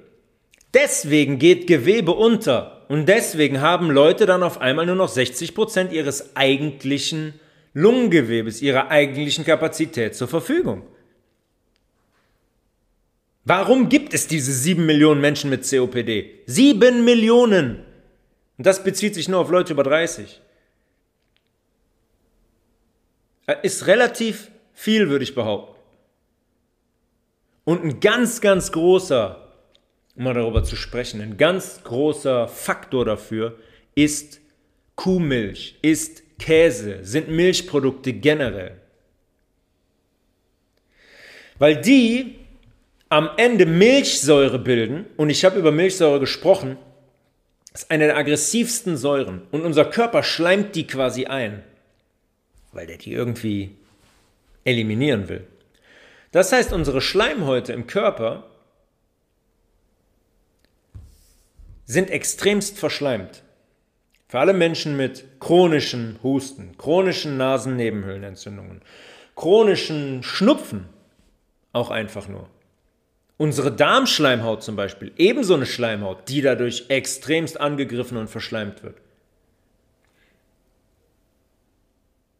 Deswegen 0.74 1.38
geht 1.38 1.66
Gewebe 1.66 2.12
unter 2.12 2.73
und 2.88 3.06
deswegen 3.06 3.60
haben 3.60 3.90
Leute 3.90 4.26
dann 4.26 4.42
auf 4.42 4.60
einmal 4.60 4.86
nur 4.86 4.96
noch 4.96 5.08
60 5.08 5.54
Prozent 5.54 5.92
ihres 5.92 6.36
eigentlichen 6.36 7.38
Lungengewebes, 7.72 8.62
ihrer 8.62 8.90
eigentlichen 8.90 9.44
Kapazität 9.44 10.14
zur 10.14 10.28
Verfügung. 10.28 10.82
Warum 13.44 13.88
gibt 13.88 14.14
es 14.14 14.26
diese 14.26 14.52
7 14.52 14.86
Millionen 14.86 15.20
Menschen 15.20 15.50
mit 15.50 15.68
COPD? 15.68 16.40
7 16.46 17.04
Millionen! 17.04 17.84
Und 18.56 18.66
das 18.66 18.82
bezieht 18.84 19.14
sich 19.14 19.28
nur 19.28 19.40
auf 19.40 19.50
Leute 19.50 19.72
über 19.72 19.82
30. 19.82 20.40
Äh, 23.46 23.56
ist 23.62 23.86
relativ 23.86 24.50
viel, 24.72 25.10
würde 25.10 25.24
ich 25.24 25.34
behaupten. 25.34 25.78
Und 27.64 27.84
ein 27.84 28.00
ganz, 28.00 28.40
ganz 28.40 28.72
großer, 28.72 29.43
um 30.16 30.24
mal 30.24 30.34
darüber 30.34 30.64
zu 30.64 30.76
sprechen, 30.76 31.20
ein 31.20 31.36
ganz 31.36 31.82
großer 31.84 32.48
Faktor 32.48 33.04
dafür 33.04 33.58
ist 33.94 34.40
Kuhmilch, 34.96 35.76
ist 35.82 36.22
Käse, 36.38 37.00
sind 37.02 37.28
Milchprodukte 37.28 38.12
generell. 38.12 38.80
Weil 41.58 41.80
die 41.80 42.36
am 43.08 43.30
Ende 43.36 43.66
Milchsäure 43.66 44.58
bilden, 44.58 45.06
und 45.16 45.30
ich 45.30 45.44
habe 45.44 45.58
über 45.58 45.72
Milchsäure 45.72 46.20
gesprochen, 46.20 46.76
ist 47.72 47.90
eine 47.90 48.06
der 48.06 48.16
aggressivsten 48.16 48.96
Säuren 48.96 49.42
und 49.50 49.62
unser 49.62 49.84
Körper 49.84 50.22
schleimt 50.22 50.74
die 50.74 50.86
quasi 50.86 51.26
ein 51.26 51.62
weil 52.74 52.86
der 52.86 52.98
die 52.98 53.12
irgendwie 53.12 53.76
eliminieren 54.64 55.28
will. 55.28 55.46
Das 56.32 56.52
heißt, 56.52 56.72
unsere 56.72 57.00
Schleimhäute 57.00 57.72
im 57.72 57.86
Körper 57.86 58.44
sind 61.86 62.10
extremst 62.10 62.78
verschleimt. 62.78 63.42
Für 64.28 64.40
alle 64.40 64.52
Menschen 64.52 64.96
mit 64.96 65.24
chronischen 65.38 66.18
Husten, 66.22 66.76
chronischen 66.78 67.36
Nasennebenhöhlenentzündungen, 67.36 68.82
chronischen 69.36 70.22
Schnupfen, 70.22 70.86
auch 71.72 71.90
einfach 71.90 72.28
nur. 72.28 72.48
Unsere 73.36 73.72
Darmschleimhaut 73.72 74.62
zum 74.62 74.76
Beispiel, 74.76 75.12
ebenso 75.16 75.54
eine 75.54 75.66
Schleimhaut, 75.66 76.28
die 76.28 76.40
dadurch 76.40 76.86
extremst 76.88 77.60
angegriffen 77.60 78.16
und 78.16 78.30
verschleimt 78.30 78.82
wird. 78.82 78.96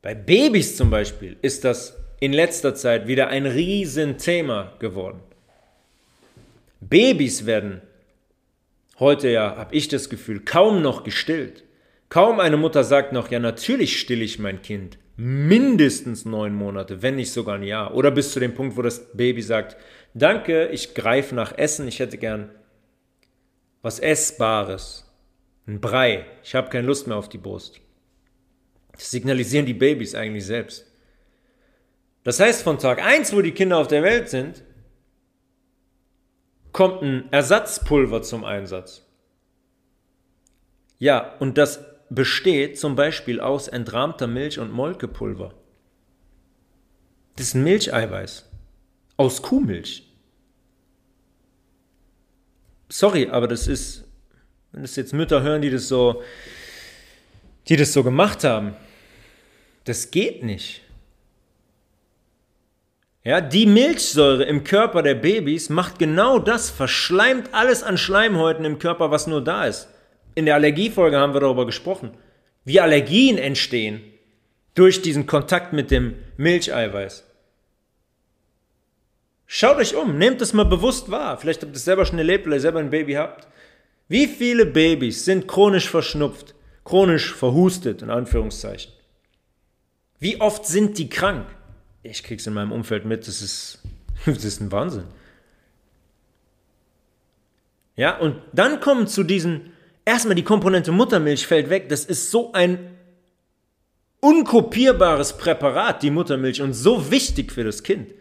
Bei 0.03 0.15
Babys 0.15 0.77
zum 0.77 0.91
Beispiel 0.91 1.37
ist 1.43 1.65
das 1.65 1.97
in 2.21 2.33
letzter 2.33 2.75
Zeit 2.75 3.07
wieder 3.07 3.29
ein 3.29 3.47
Riesenthema 3.47 4.73
geworden. 4.79 5.21
Babys 6.81 7.47
werden 7.47 7.83
heute 8.99 9.29
ja, 9.31 9.57
habe 9.57 9.75
ich 9.75 9.89
das 9.89 10.09
Gefühl, 10.09 10.41
kaum 10.41 10.83
noch 10.83 11.05
gestillt. 11.05 11.65
Kaum 12.09 12.41
eine 12.41 12.57
Mutter 12.57 12.85
sagt 12.85 13.13
noch, 13.13 13.31
ja 13.31 13.39
natürlich 13.39 13.99
stille 13.99 14.25
ich 14.25 14.39
mein 14.39 14.63
Kind. 14.63 14.99
Mindestens 15.17 16.25
neun 16.25 16.55
Monate, 16.55 17.03
wenn 17.03 17.17
nicht 17.17 17.33
sogar 17.33 17.57
ein 17.57 17.63
Jahr. 17.63 17.95
Oder 17.95 18.11
bis 18.11 18.33
zu 18.33 18.41
dem 18.41 18.55
Punkt, 18.55 18.77
wo 18.77 18.83
das 18.83 19.13
Baby 19.13 19.43
sagt, 19.43 19.77
danke, 20.13 20.69
ich 20.69 20.95
greife 20.95 21.35
nach 21.35 21.57
Essen, 21.57 21.89
ich 21.89 22.01
hätte 22.01 22.19
gern 22.19 22.51
was 23.83 23.99
Essbares. 23.99 25.05
Ein 25.67 25.81
Brei, 25.81 26.27
ich 26.43 26.55
habe 26.55 26.71
keine 26.71 26.87
Lust 26.87 27.07
mehr 27.07 27.17
auf 27.17 27.29
die 27.29 27.39
Brust. 27.39 27.81
Das 28.93 29.11
signalisieren 29.11 29.67
die 29.67 29.75
Babys 29.75 30.15
eigentlich 30.15 30.47
selbst. 30.47 30.87
Das 32.23 32.41
heißt, 32.41 32.63
von 32.63 32.79
Tag 32.79 33.03
1, 33.03 33.35
wo 33.35 33.43
die 33.43 33.53
Kinder 33.53 33.79
auf 33.79 33.89
der 33.89 34.03
Welt 34.03 34.29
sind, 34.29 34.63
kommt 36.75 37.03
ein 37.03 37.33
Ersatzpulver 37.33 38.21
zum 38.23 38.45
Einsatz. 38.45 39.07
Ja, 40.99 41.37
und 41.39 41.57
das 41.57 41.81
besteht 42.11 42.79
zum 42.79 42.97
Beispiel 42.97 43.41
aus 43.41 43.69
entrahmter 43.69 44.27
Milch 44.27 44.59
und 44.59 44.73
Molkepulver. 44.73 45.55
Das 47.37 47.47
ist 47.47 47.55
ein 47.55 47.63
Milcheiweiß. 47.63 48.51
Aus 49.17 49.41
Kuhmilch. 49.41 50.13
Sorry, 52.89 53.29
aber 53.29 53.47
das 53.47 53.69
ist, 53.69 54.05
wenn 54.73 54.83
das 54.83 54.97
jetzt 54.97 55.13
Mütter 55.13 55.43
hören, 55.43 55.63
die 55.63 55.71
das 55.71 55.87
so, 55.87 56.23
die 57.69 57.77
das 57.77 57.93
so 57.93 58.03
gemacht 58.03 58.43
haben, 58.43 58.75
das 59.85 60.11
geht 60.11 60.43
nicht. 60.43 60.84
Ja, 63.27 63.41
die 63.41 63.65
Milchsäure 63.65 64.45
im 64.45 64.65
Körper 64.65 65.03
der 65.03 65.15
Babys 65.15 65.71
macht 65.71 65.99
genau 65.99 66.39
das, 66.39 66.69
verschleimt 66.69 67.55
alles 67.55 67.83
an 67.83 67.97
Schleimhäuten 67.97 68.67
im 68.67 68.79
Körper, 68.79 69.11
was 69.11 69.27
nur 69.27 69.43
da 69.43 69.65
ist. 69.65 69.89
In 70.35 70.45
der 70.45 70.57
Allergiefolge 70.57 71.19
haben 71.19 71.33
wir 71.33 71.41
darüber 71.41 71.65
gesprochen, 71.65 72.11
wie 72.65 72.81
Allergien 72.81 73.39
entstehen 73.39 74.03
durch 74.75 75.01
diesen 75.01 75.27
Kontakt 75.27 75.73
mit 75.73 75.91
dem 75.91 76.17
Milcheiweiß. 76.37 77.25
Schaut 79.47 79.79
euch 79.79 79.95
um, 79.95 80.19
nehmt 80.19 80.43
es 80.43 80.53
mal 80.53 80.65
bewusst 80.65 81.11
wahr. 81.11 81.39
Vielleicht 81.39 81.63
habt 81.63 81.73
ihr 81.73 81.77
es 81.77 81.85
selber 81.85 82.05
schon 82.05 82.19
erlebt, 82.19 82.45
weil 82.45 82.55
ihr 82.55 82.61
selber 82.61 82.81
ein 82.81 82.91
Baby 82.91 83.15
habt. 83.15 83.49
Wie 84.09 84.27
viele 84.27 84.67
Babys 84.67 85.25
sind 85.25 85.49
chronisch 85.49 85.89
verschnupft, 85.89 86.55
chronisch 86.85 87.33
verhustet, 87.33 88.03
in 88.03 88.11
Anführungszeichen? 88.11 88.93
Wie 90.19 90.41
oft 90.41 90.67
sind 90.67 90.99
die 90.99 91.09
krank? 91.09 91.47
Ich 92.05 92.23
krieg's 92.23 92.47
in 92.47 92.55
meinem 92.55 92.71
Umfeld 92.71 93.07
mit, 93.07 93.27
das 93.27 93.43
ist, 93.43 93.83
das 94.27 94.45
ist 94.45 94.61
ein 94.61 94.71
Wahnsinn. 94.71 95.05
Ja, 97.97 98.19
und 98.19 98.41
dann 98.53 98.81
kommen 98.81 99.07
zu 99.07 99.23
diesen, 99.23 99.73
erstmal 100.05 100.35
die 100.35 100.43
Komponente 100.43 100.93
Muttermilch 100.93 101.47
fällt 101.47 101.71
weg, 101.71 101.89
das 101.89 102.05
ist 102.05 102.31
so 102.31 102.53
ein 102.53 102.79
unkopierbares 104.21 105.39
Präparat, 105.39 106.03
die 106.03 106.11
Muttermilch, 106.11 106.61
und 106.61 106.75
so 106.75 107.11
wichtig 107.11 107.53
für 107.53 107.65
das 107.65 107.83
Kind. 107.83 108.13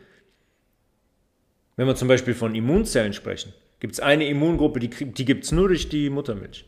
Wenn 1.76 1.88
wir 1.88 1.96
zum 1.96 2.08
Beispiel 2.08 2.36
von 2.36 2.56
Immunzellen 2.56 3.13
sprechen, 3.13 3.54
gibt 3.80 3.93
es 3.93 4.00
eine 4.00 4.28
Immungruppe, 4.28 4.80
die, 4.80 4.89
die 4.89 5.26
gibt 5.26 5.43
es 5.43 5.52
nur 5.52 5.67
durch 5.69 5.89
die 5.89 6.10
Muttermilch. 6.10 6.65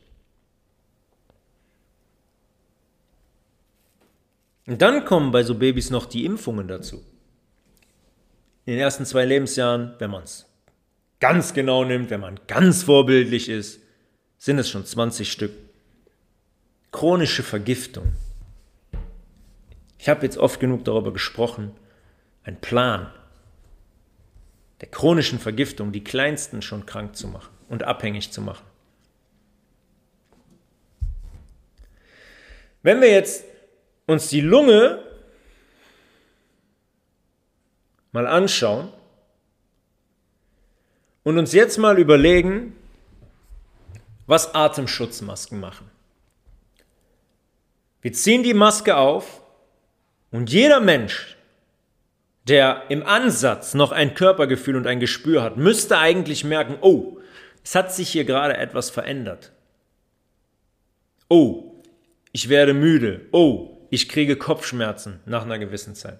Und 4.67 4.82
dann 4.82 5.06
kommen 5.06 5.32
bei 5.32 5.43
so 5.43 5.56
Babys 5.56 5.89
noch 5.89 6.06
die 6.06 6.25
Impfungen 6.25 6.67
dazu. 6.67 7.04
In 8.65 8.73
den 8.73 8.80
ersten 8.80 9.06
zwei 9.06 9.25
Lebensjahren, 9.25 9.93
wenn 9.99 10.10
man 10.10 10.23
es 10.23 10.47
ganz 11.19 11.54
genau 11.54 11.84
nimmt, 11.84 12.10
wenn 12.10 12.19
man 12.19 12.39
ganz 12.47 12.84
vorbildlich 12.84 13.47
ist, 13.47 13.80
sind 14.38 14.58
es 14.58 14.69
schon 14.69 14.86
20 14.86 15.32
Stück. 15.32 15.51
Chronische 16.91 17.43
Vergiftung. 17.43 18.13
Ich 19.99 20.10
habe 20.10 20.25
jetzt 20.25 20.38
oft 20.38 20.60
genug 20.60 20.86
darüber 20.86 21.13
gesprochen. 21.13 21.71
Ein 22.43 22.60
Plan, 22.60 23.12
der 24.82 24.89
chronischen 24.89 25.39
Vergiftung 25.39 25.91
die 25.91 26.04
Kleinsten 26.04 26.62
schon 26.62 26.86
krank 26.86 27.15
zu 27.15 27.28
machen 27.28 27.51
und 27.69 27.84
abhängig 27.84 28.32
zu 28.32 28.41
machen. 28.41 28.65
Wenn 32.84 33.01
wir 33.01 33.10
jetzt 33.10 33.45
uns 34.08 34.30
die 34.30 34.41
Lunge 34.41 35.04
mal 38.12 38.28
anschauen 38.28 38.89
und 41.24 41.38
uns 41.38 41.54
jetzt 41.54 41.78
mal 41.78 42.00
überlegen, 42.00 42.76
was 44.28 44.56
Atemschutzmasken 44.56 45.60
machen. 45.60 45.89
Wir 48.02 48.13
ziehen 48.13 48.44
die 48.44 48.54
Maske 48.54 48.96
auf 48.96 49.41
und 50.32 50.52
jeder 50.52 50.80
Mensch, 50.80 51.36
der 52.48 52.84
im 52.89 53.04
Ansatz 53.04 53.74
noch 53.74 53.91
ein 53.91 54.13
Körpergefühl 54.13 54.76
und 54.76 54.86
ein 54.86 55.00
Gespür 55.00 55.41
hat, 55.41 55.58
müsste 55.58 55.98
eigentlich 55.98 56.44
merken, 56.44 56.78
oh, 56.82 57.18
es 57.63 57.74
hat 57.74 57.91
sich 57.91 58.10
hier 58.10 58.26
gerade 58.26 58.56
etwas 58.58 58.91
verändert. 58.91 59.52
Oh, 61.28 61.82
ich 62.32 62.50
werde 62.50 62.76
müde. 62.76 63.22
Oh, 63.32 63.75
ich 63.89 64.10
kriege 64.10 64.36
Kopfschmerzen 64.36 65.19
nach 65.26 65.43
einer 65.43 65.60
gewissen 65.60 65.95
Zeit. 65.95 66.19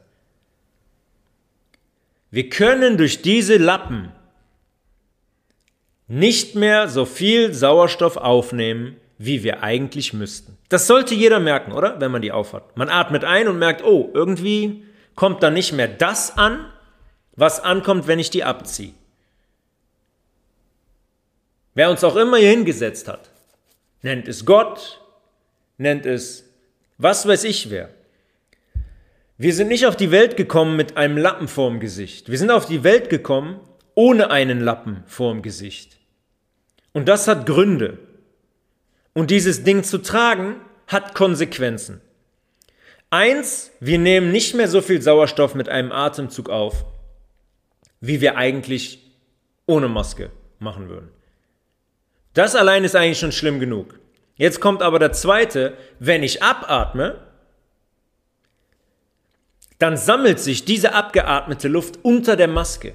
Wir 2.32 2.50
können 2.50 2.98
durch 2.98 3.22
diese 3.22 3.58
Lappen 3.58 4.12
nicht 6.08 6.56
mehr 6.56 6.88
so 6.88 7.06
viel 7.06 7.54
Sauerstoff 7.54 8.18
aufnehmen, 8.18 8.98
wie 9.18 9.44
wir 9.44 9.64
eigentlich 9.64 10.14
müssten. 10.14 10.58
Das 10.70 10.88
sollte 10.88 11.16
jeder 11.16 11.40
merken, 11.40 11.72
oder? 11.72 12.00
Wenn 12.02 12.12
man 12.12 12.22
die 12.22 12.32
aufhat. 12.32 12.76
Man 12.78 12.90
atmet 12.90 13.24
ein 13.24 13.48
und 13.48 13.58
merkt, 13.58 13.84
oh, 13.84 14.12
irgendwie 14.14 14.84
kommt 15.16 15.42
dann 15.44 15.54
nicht 15.54 15.72
mehr 15.72 15.88
das 15.88 16.38
an, 16.38 16.66
was 17.36 17.60
ankommt, 17.60 18.08
wenn 18.08 18.20
ich 18.20 18.30
die 18.30 18.44
abziehe. 18.44 18.94
Wer 21.74 21.90
uns 21.90 22.04
auch 22.04 22.16
immer 22.16 22.38
hier 22.38 22.50
hingesetzt 22.50 23.08
hat, 23.08 23.30
nennt 24.02 24.28
es 24.28 24.46
Gott, 24.46 25.02
nennt 25.78 26.06
es 26.06 26.45
was 26.98 27.28
weiß 27.28 27.44
ich 27.44 27.70
wer. 27.70 27.90
Wir 29.38 29.54
sind 29.54 29.68
nicht 29.68 29.86
auf 29.86 29.98
die 29.98 30.12
Welt 30.12 30.38
gekommen 30.38 30.78
mit 30.78 30.96
einem 30.96 31.18
Lappen 31.18 31.48
vorm 31.48 31.80
Gesicht. 31.80 32.30
Wir 32.30 32.38
sind 32.38 32.52
auf 32.52 32.66
die 32.66 32.84
Welt 32.84 33.10
gekommen 33.10 33.60
ohne 33.96 34.30
einen 34.30 34.60
Lappen 34.60 35.04
vorm 35.08 35.42
Gesicht. 35.42 35.98
Und 36.94 37.08
das 37.08 37.28
hat 37.28 37.46
Gründe. 37.46 37.98
Und 39.14 39.32
dieses 39.32 39.64
Ding 39.64 39.84
zu 39.84 39.98
tragen 39.98 40.58
hat 40.88 41.16
Konsequenzen. 41.16 42.02
Eins, 43.10 43.72
wir 43.80 43.98
nehmen 43.98 44.32
nicht 44.32 44.56
mehr 44.56 44.68
so 44.68 44.82
viel 44.82 45.02
Sauerstoff 45.02 45.56
mit 45.56 45.70
einem 45.70 45.92
Atemzug 45.92 46.50
auf, 46.50 46.86
wie 48.02 48.20
wir 48.20 48.36
eigentlich 48.38 49.12
ohne 49.66 49.88
Maske 49.88 50.32
machen 50.60 50.90
würden. 50.90 51.10
Das 52.34 52.56
allein 52.56 52.84
ist 52.84 52.96
eigentlich 52.96 53.20
schon 53.20 53.32
schlimm 53.32 53.60
genug. 53.60 54.00
Jetzt 54.36 54.60
kommt 54.60 54.82
aber 54.82 55.00
der 55.00 55.14
zweite, 55.14 55.78
wenn 56.00 56.24
ich 56.24 56.44
abatme, 56.44 57.20
dann 59.80 59.98
sammelt 59.98 60.40
sich 60.40 60.66
diese 60.66 60.94
abgeatmete 60.94 61.68
Luft 61.68 62.00
unter 62.04 62.36
der 62.36 62.48
Maske. 62.48 62.94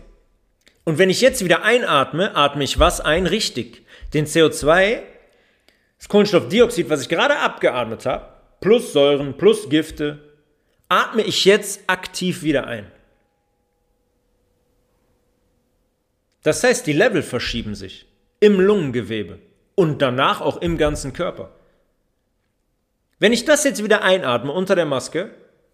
Und 0.85 0.99
wenn 0.99 1.11
ich 1.11 1.21
jetzt 1.21 1.45
wieder 1.45 1.63
einatme, 1.63 2.35
atme 2.37 2.65
ich 2.65 2.79
was 2.79 3.01
ein? 3.01 3.27
Richtig. 3.27 3.85
Den 4.15 4.27
CO2, 4.27 5.03
das 5.99 6.09
Kohlenstoffdioxid, 6.09 6.89
was 6.89 7.03
ich 7.03 7.09
gerade 7.09 7.39
abgeatmet 7.39 8.07
habe, 8.07 8.27
plus 8.61 8.93
Säuren, 8.93 9.37
plus 9.37 9.69
Gifte, 9.69 10.19
atme 10.89 11.23
ich 11.23 11.45
jetzt 11.45 11.83
aktiv 11.87 12.43
wieder 12.43 12.67
ein. 12.67 12.91
Das 16.43 16.65
heißt, 16.65 16.87
die 16.87 16.95
Level 16.95 17.23
verschieben 17.23 17.75
sich 17.75 18.07
im 18.41 18.59
Lungengewebe 18.59 19.39
und 19.81 20.03
danach 20.03 20.43
auch 20.43 20.59
im 20.59 20.77
ganzen 20.77 21.15
Körper. 21.15 21.53
Wenn 23.19 23.33
ich 23.33 23.47
das 23.47 23.65
jetzt 23.65 23.83
wieder 23.83 24.03
einatme 24.03 24.53
unter 24.53 24.75
der 24.75 24.85
Maske, 24.85 25.31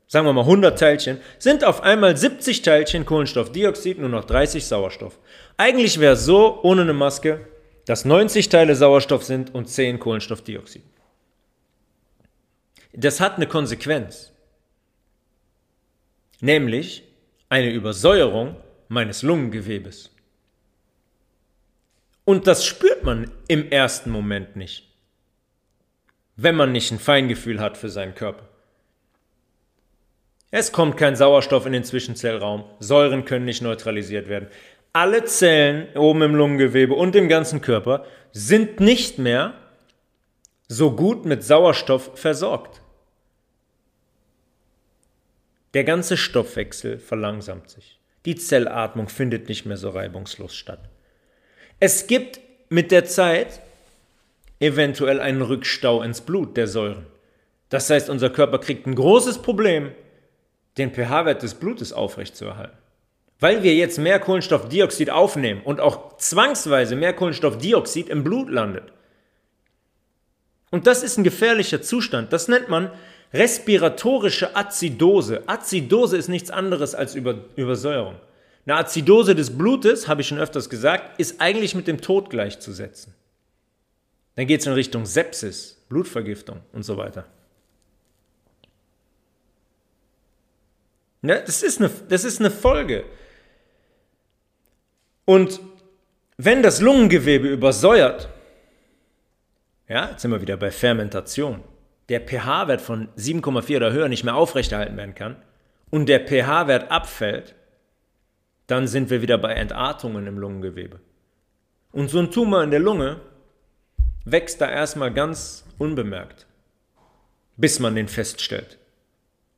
sagen 0.06 0.26
wir 0.26 0.32
mal 0.32 0.42
100 0.42 0.78
Teilchen, 0.78 1.20
sind 1.40 1.64
auf 1.64 1.82
einmal 1.82 2.16
70 2.16 2.62
Teilchen 2.62 3.04
Kohlenstoffdioxid, 3.04 3.98
nur 3.98 4.08
noch 4.08 4.24
30 4.24 4.64
Sauerstoff. 4.64 5.18
Eigentlich 5.56 5.98
wäre 5.98 6.12
es 6.12 6.24
so, 6.24 6.60
ohne 6.62 6.82
eine 6.82 6.92
Maske, 6.92 7.48
dass 7.84 8.04
90 8.04 8.48
Teile 8.48 8.76
Sauerstoff 8.76 9.24
sind 9.24 9.52
und 9.52 9.68
10 9.68 9.98
Kohlenstoffdioxid. 9.98 10.84
Das 12.92 13.18
hat 13.18 13.34
eine 13.36 13.48
Konsequenz. 13.48 14.30
Nämlich 16.40 17.02
eine 17.48 17.72
Übersäuerung 17.72 18.54
meines 18.86 19.22
Lungengewebes. 19.22 20.15
Und 22.26 22.48
das 22.48 22.66
spürt 22.66 23.04
man 23.04 23.30
im 23.46 23.70
ersten 23.70 24.10
Moment 24.10 24.56
nicht, 24.56 24.84
wenn 26.34 26.56
man 26.56 26.72
nicht 26.72 26.90
ein 26.90 26.98
Feingefühl 26.98 27.60
hat 27.60 27.76
für 27.78 27.88
seinen 27.88 28.16
Körper. 28.16 28.48
Es 30.50 30.72
kommt 30.72 30.96
kein 30.96 31.14
Sauerstoff 31.14 31.66
in 31.66 31.72
den 31.72 31.84
Zwischenzellraum, 31.84 32.64
Säuren 32.80 33.24
können 33.24 33.44
nicht 33.44 33.62
neutralisiert 33.62 34.28
werden. 34.28 34.48
Alle 34.92 35.24
Zellen 35.24 35.96
oben 35.96 36.22
im 36.22 36.34
Lungengewebe 36.34 36.94
und 36.94 37.14
im 37.14 37.28
ganzen 37.28 37.60
Körper 37.60 38.04
sind 38.32 38.80
nicht 38.80 39.18
mehr 39.20 39.54
so 40.66 40.96
gut 40.96 41.26
mit 41.26 41.44
Sauerstoff 41.44 42.18
versorgt. 42.18 42.82
Der 45.74 45.84
ganze 45.84 46.16
Stoffwechsel 46.16 46.98
verlangsamt 46.98 47.70
sich. 47.70 48.00
Die 48.24 48.34
Zellatmung 48.34 49.08
findet 49.08 49.48
nicht 49.48 49.64
mehr 49.64 49.76
so 49.76 49.90
reibungslos 49.90 50.56
statt. 50.56 50.88
Es 51.78 52.06
gibt 52.06 52.40
mit 52.68 52.90
der 52.90 53.04
Zeit 53.04 53.60
eventuell 54.60 55.20
einen 55.20 55.42
Rückstau 55.42 56.02
ins 56.02 56.22
Blut 56.22 56.56
der 56.56 56.66
Säuren. 56.66 57.06
Das 57.68 57.90
heißt, 57.90 58.08
unser 58.08 58.30
Körper 58.30 58.58
kriegt 58.58 58.86
ein 58.86 58.94
großes 58.94 59.42
Problem, 59.42 59.92
den 60.78 60.92
pH-Wert 60.92 61.42
des 61.42 61.54
Blutes 61.54 61.92
aufrechtzuerhalten. 61.92 62.76
Weil 63.38 63.62
wir 63.62 63.74
jetzt 63.74 63.98
mehr 63.98 64.18
Kohlenstoffdioxid 64.18 65.10
aufnehmen 65.10 65.60
und 65.62 65.80
auch 65.80 66.16
zwangsweise 66.16 66.96
mehr 66.96 67.12
Kohlenstoffdioxid 67.12 68.08
im 68.08 68.24
Blut 68.24 68.48
landet. 68.48 68.84
Und 70.70 70.86
das 70.86 71.02
ist 71.02 71.18
ein 71.18 71.24
gefährlicher 71.24 71.82
Zustand. 71.82 72.32
Das 72.32 72.48
nennt 72.48 72.68
man 72.68 72.90
Respiratorische 73.34 74.56
Azidose. 74.56 75.42
Azidose 75.46 76.16
ist 76.16 76.28
nichts 76.28 76.50
anderes 76.50 76.94
als 76.94 77.14
Über 77.14 77.34
Übersäuerung. 77.56 78.14
Eine 78.66 78.78
Azidose 78.78 79.36
des 79.36 79.56
Blutes, 79.56 80.08
habe 80.08 80.20
ich 80.20 80.28
schon 80.28 80.38
öfters 80.38 80.68
gesagt, 80.68 81.20
ist 81.20 81.40
eigentlich 81.40 81.74
mit 81.74 81.86
dem 81.86 82.00
Tod 82.00 82.30
gleichzusetzen. 82.30 83.14
Dann 84.34 84.46
geht 84.46 84.60
es 84.60 84.66
in 84.66 84.72
Richtung 84.74 85.06
Sepsis, 85.06 85.84
Blutvergiftung 85.88 86.60
und 86.72 86.82
so 86.82 86.96
weiter. 86.96 87.26
Ja, 91.22 91.40
das, 91.40 91.62
ist 91.62 91.80
eine, 91.80 91.90
das 92.08 92.24
ist 92.24 92.40
eine 92.40 92.50
Folge. 92.50 93.04
Und 95.24 95.60
wenn 96.36 96.62
das 96.62 96.80
Lungengewebe 96.80 97.48
übersäuert, 97.48 98.28
ja, 99.88 100.10
jetzt 100.10 100.22
sind 100.22 100.30
wir 100.30 100.40
wieder 100.40 100.56
bei 100.56 100.70
Fermentation, 100.70 101.62
der 102.08 102.20
pH-Wert 102.20 102.80
von 102.80 103.08
7,4 103.16 103.76
oder 103.76 103.92
höher 103.92 104.08
nicht 104.08 104.24
mehr 104.24 104.34
aufrechterhalten 104.34 104.96
werden 104.96 105.14
kann 105.14 105.36
und 105.90 106.08
der 106.08 106.26
pH-Wert 106.26 106.90
abfällt, 106.90 107.55
dann 108.66 108.88
sind 108.88 109.10
wir 109.10 109.22
wieder 109.22 109.38
bei 109.38 109.52
Entartungen 109.54 110.26
im 110.26 110.38
Lungengewebe. 110.38 111.00
Und 111.92 112.10
so 112.10 112.18
ein 112.18 112.30
Tumor 112.30 112.62
in 112.62 112.70
der 112.70 112.80
Lunge 112.80 113.20
wächst 114.24 114.60
da 114.60 114.68
erstmal 114.68 115.12
ganz 115.12 115.64
unbemerkt, 115.78 116.46
bis 117.56 117.78
man 117.78 117.94
den 117.94 118.08
feststellt. 118.08 118.78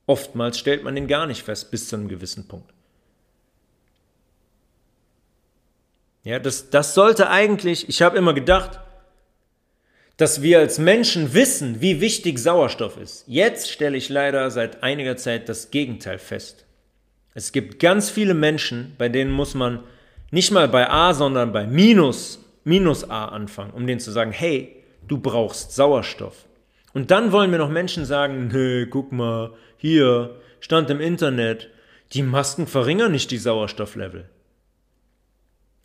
Oftmals 0.07 0.59
stellt 0.59 0.85
man 0.85 0.95
den 0.95 1.09
gar 1.09 1.27
nicht 1.27 1.43
fest 1.43 1.71
bis 1.71 1.89
zu 1.89 1.97
einem 1.97 2.09
gewissen 2.09 2.49
Punkt. 2.49 2.73
Ja, 6.25 6.39
das, 6.39 6.71
das 6.71 6.95
sollte 6.95 7.31
eigentlich, 7.31 7.89
ich 7.89 8.03
habe 8.03 8.19
immer 8.19 8.35
gedacht, 8.35 8.81
dass 10.19 10.43
wir 10.43 10.59
als 10.59 10.79
Menschen 10.79 11.33
wissen, 11.33 11.81
wie 11.81 12.01
wichtig 12.01 12.39
Sauerstoff 12.39 12.99
ist. 12.99 13.25
Jetzt 13.27 13.71
stelle 13.71 13.97
ich 13.97 14.09
leider 14.09 14.51
seit 14.51 14.83
einiger 14.83 15.17
Zeit 15.17 15.49
das 15.49 15.71
Gegenteil 15.71 16.19
fest. 16.19 16.67
Es 17.39 17.53
gibt 17.53 17.79
ganz 17.79 18.11
viele 18.11 18.35
Menschen, 18.35 18.97
bei 18.99 19.09
denen 19.09 19.31
muss 19.31 19.55
man 19.55 19.85
nicht 20.33 20.51
mal 20.51 20.67
bei 20.67 20.91
A, 20.91 21.15
sondern 21.15 21.53
bei 21.53 21.69
minus, 21.69 22.45
minus 22.65 23.09
A 23.09 23.27
anfangen, 23.27 23.71
um 23.75 23.87
denen 23.87 24.01
zu 24.01 24.11
sagen, 24.11 24.33
hey, 24.33 24.75
du 25.07 25.19
brauchst 25.19 25.73
Sauerstoff. 25.73 26.47
Und 26.95 27.13
dann 27.13 27.31
wollen 27.31 27.53
mir 27.53 27.59
noch 27.59 27.71
Menschen 27.71 28.05
sagen, 28.05 28.49
nee, 28.49 28.87
guck 28.87 29.13
mal, 29.13 29.53
hier, 29.77 30.35
stand 30.59 30.91
im 30.91 31.01
Internet, 31.01 31.71
die 32.13 32.23
Masken 32.23 32.67
verringern 32.67 33.13
nicht 33.13 33.31
die 33.31 33.39
Sauerstofflevel. 33.39 34.29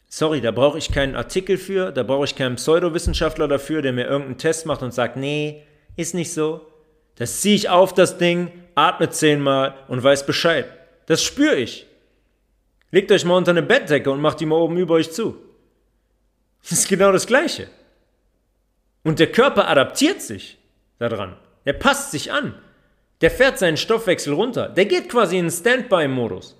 Sorry, 0.10 0.42
da 0.42 0.50
brauche 0.50 0.80
ich 0.80 0.92
keinen 0.92 1.16
Artikel 1.16 1.60
für, 1.60 1.92
da 1.92 2.02
brauche 2.02 2.26
ich 2.26 2.36
keinen 2.36 2.56
Pseudowissenschaftler 2.56 3.48
dafür, 3.48 3.84
der 3.84 3.94
mir 3.94 4.08
irgendeinen 4.08 4.40
Test 4.40 4.66
macht 4.66 4.82
und 4.82 4.92
sagt, 4.92 5.18
nee, 5.18 5.62
ist 5.98 6.16
nicht 6.16 6.34
so. 6.34 6.66
Das 7.14 7.42
ziehe 7.42 7.54
ich 7.54 7.70
auf 7.70 7.94
das 7.94 8.18
Ding, 8.18 8.52
atme 8.74 9.12
zehnmal 9.12 9.76
und 9.88 10.02
weiß 10.02 10.26
Bescheid. 10.26 10.66
Das 11.06 11.24
spüre 11.24 11.56
ich. 11.56 11.88
Legt 12.92 13.12
euch 13.12 13.26
mal 13.26 13.38
unter 13.38 13.52
eine 13.52 13.64
Bettdecke 13.64 14.12
und 14.12 14.22
macht 14.22 14.40
die 14.40 14.46
mal 14.46 14.56
oben 14.56 14.78
über 14.78 14.96
euch 14.96 15.12
zu. 15.12 15.38
Das 16.62 16.72
ist 16.72 16.88
genau 16.88 17.12
das 17.12 17.28
Gleiche. 17.28 17.68
Und 19.04 19.20
der 19.20 19.30
Körper 19.30 19.68
adaptiert 19.68 20.22
sich 20.22 20.58
daran. 20.98 21.36
Der 21.66 21.74
passt 21.74 22.12
sich 22.12 22.32
an. 22.32 22.56
Der 23.20 23.32
fährt 23.32 23.60
seinen 23.60 23.76
Stoffwechsel 23.76 24.34
runter. 24.34 24.70
Der 24.70 24.86
geht 24.86 25.10
quasi 25.10 25.38
in 25.38 25.52
Standby-Modus. 25.52 26.56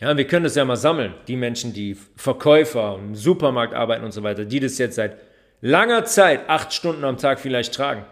Ja, 0.00 0.16
wir 0.16 0.26
können 0.26 0.44
das 0.44 0.54
ja 0.54 0.64
mal 0.64 0.76
sammeln. 0.76 1.14
Die 1.26 1.36
Menschen, 1.36 1.72
die 1.72 1.96
Verkäufer 2.16 2.96
im 2.98 3.14
Supermarkt 3.14 3.74
arbeiten 3.74 4.04
und 4.04 4.12
so 4.12 4.22
weiter, 4.22 4.44
die 4.44 4.60
das 4.60 4.78
jetzt 4.78 4.94
seit 4.94 5.18
langer 5.60 6.04
Zeit, 6.04 6.48
acht 6.48 6.72
Stunden 6.72 7.04
am 7.04 7.18
Tag 7.18 7.40
vielleicht 7.40 7.74
tragen. 7.74 8.04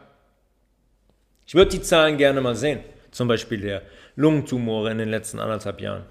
Ich 1.47 1.55
würde 1.55 1.71
die 1.71 1.83
Zahlen 1.83 2.17
gerne 2.19 2.41
mal 2.41 2.57
sehen. 2.57 2.81
Zum 3.17 3.29
Beispiel 3.29 3.63
der 3.63 3.81
Lungentumore 4.15 4.91
in 4.91 4.99
den 4.99 5.09
letzten 5.09 5.39
anderthalb 5.39 5.81
Jahren. 5.81 6.05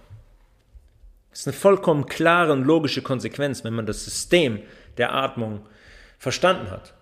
Das 1.30 1.42
ist 1.42 1.48
eine 1.48 1.54
vollkommen 1.54 2.08
klare 2.08 2.52
und 2.52 2.64
logische 2.64 3.04
Konsequenz, 3.04 3.64
wenn 3.64 3.76
man 3.76 3.86
das 3.86 4.06
System 4.06 4.64
der 4.98 5.14
Atmung 5.14 5.68
verstanden 6.18 6.72
hat. 6.72 6.96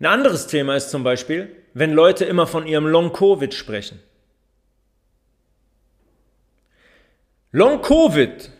Ein 0.00 0.06
anderes 0.06 0.48
Thema 0.48 0.74
ist 0.74 0.90
zum 0.90 1.04
Beispiel, 1.04 1.54
wenn 1.72 1.92
Leute 1.92 2.24
immer 2.24 2.48
von 2.48 2.66
ihrem 2.66 2.88
Long-Covid 2.88 3.54
sprechen. 3.54 4.00
Long-Covid 7.52 8.50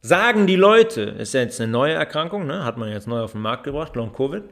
sagen 0.00 0.46
die 0.46 0.56
Leute, 0.56 1.02
ist 1.02 1.34
ja 1.34 1.42
jetzt 1.42 1.60
eine 1.60 1.70
neue 1.70 1.92
Erkrankung, 1.92 2.46
ne? 2.46 2.64
hat 2.64 2.78
man 2.78 2.88
jetzt 2.88 3.08
neu 3.08 3.20
auf 3.20 3.32
den 3.32 3.42
Markt 3.42 3.64
gebracht, 3.64 3.94
Long-Covid. 3.94 4.44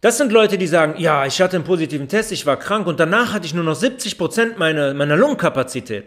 Das 0.00 0.18
sind 0.18 0.30
Leute, 0.30 0.58
die 0.58 0.66
sagen, 0.66 0.94
ja, 0.98 1.24
ich 1.26 1.40
hatte 1.40 1.56
einen 1.56 1.64
positiven 1.64 2.08
Test, 2.08 2.30
ich 2.30 2.44
war 2.44 2.58
krank 2.58 2.86
und 2.86 3.00
danach 3.00 3.32
hatte 3.32 3.46
ich 3.46 3.54
nur 3.54 3.64
noch 3.64 3.80
70% 3.80 4.58
meiner, 4.58 4.92
meiner 4.92 5.16
Lungenkapazität. 5.16 6.04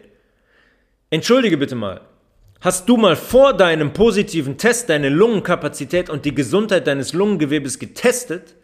Entschuldige 1.09 1.57
bitte 1.57 1.75
mal, 1.75 2.01
hast 2.61 2.87
du 2.87 2.97
mal 2.97 3.15
vor 3.15 3.53
deinem 3.53 3.93
positiven 3.93 4.57
Test 4.57 4.89
deine 4.89 5.09
Lungenkapazität 5.09 6.09
und 6.09 6.25
die 6.25 6.35
Gesundheit 6.35 6.85
deines 6.85 7.13
Lungengewebes 7.13 7.79
getestet? 7.79 8.55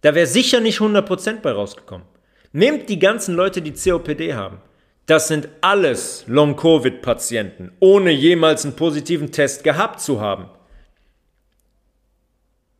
Da 0.00 0.14
wäre 0.14 0.26
sicher 0.26 0.60
nicht 0.60 0.80
100% 0.80 1.40
bei 1.40 1.52
rausgekommen. 1.52 2.06
Nehmt 2.52 2.88
die 2.88 2.98
ganzen 2.98 3.34
Leute, 3.34 3.60
die 3.60 3.72
COPD 3.72 4.34
haben. 4.34 4.58
Das 5.06 5.28
sind 5.28 5.48
alles 5.60 6.24
Long-Covid-Patienten, 6.26 7.72
ohne 7.80 8.10
jemals 8.10 8.64
einen 8.64 8.76
positiven 8.76 9.32
Test 9.32 9.62
gehabt 9.62 10.00
zu 10.00 10.20
haben. 10.20 10.48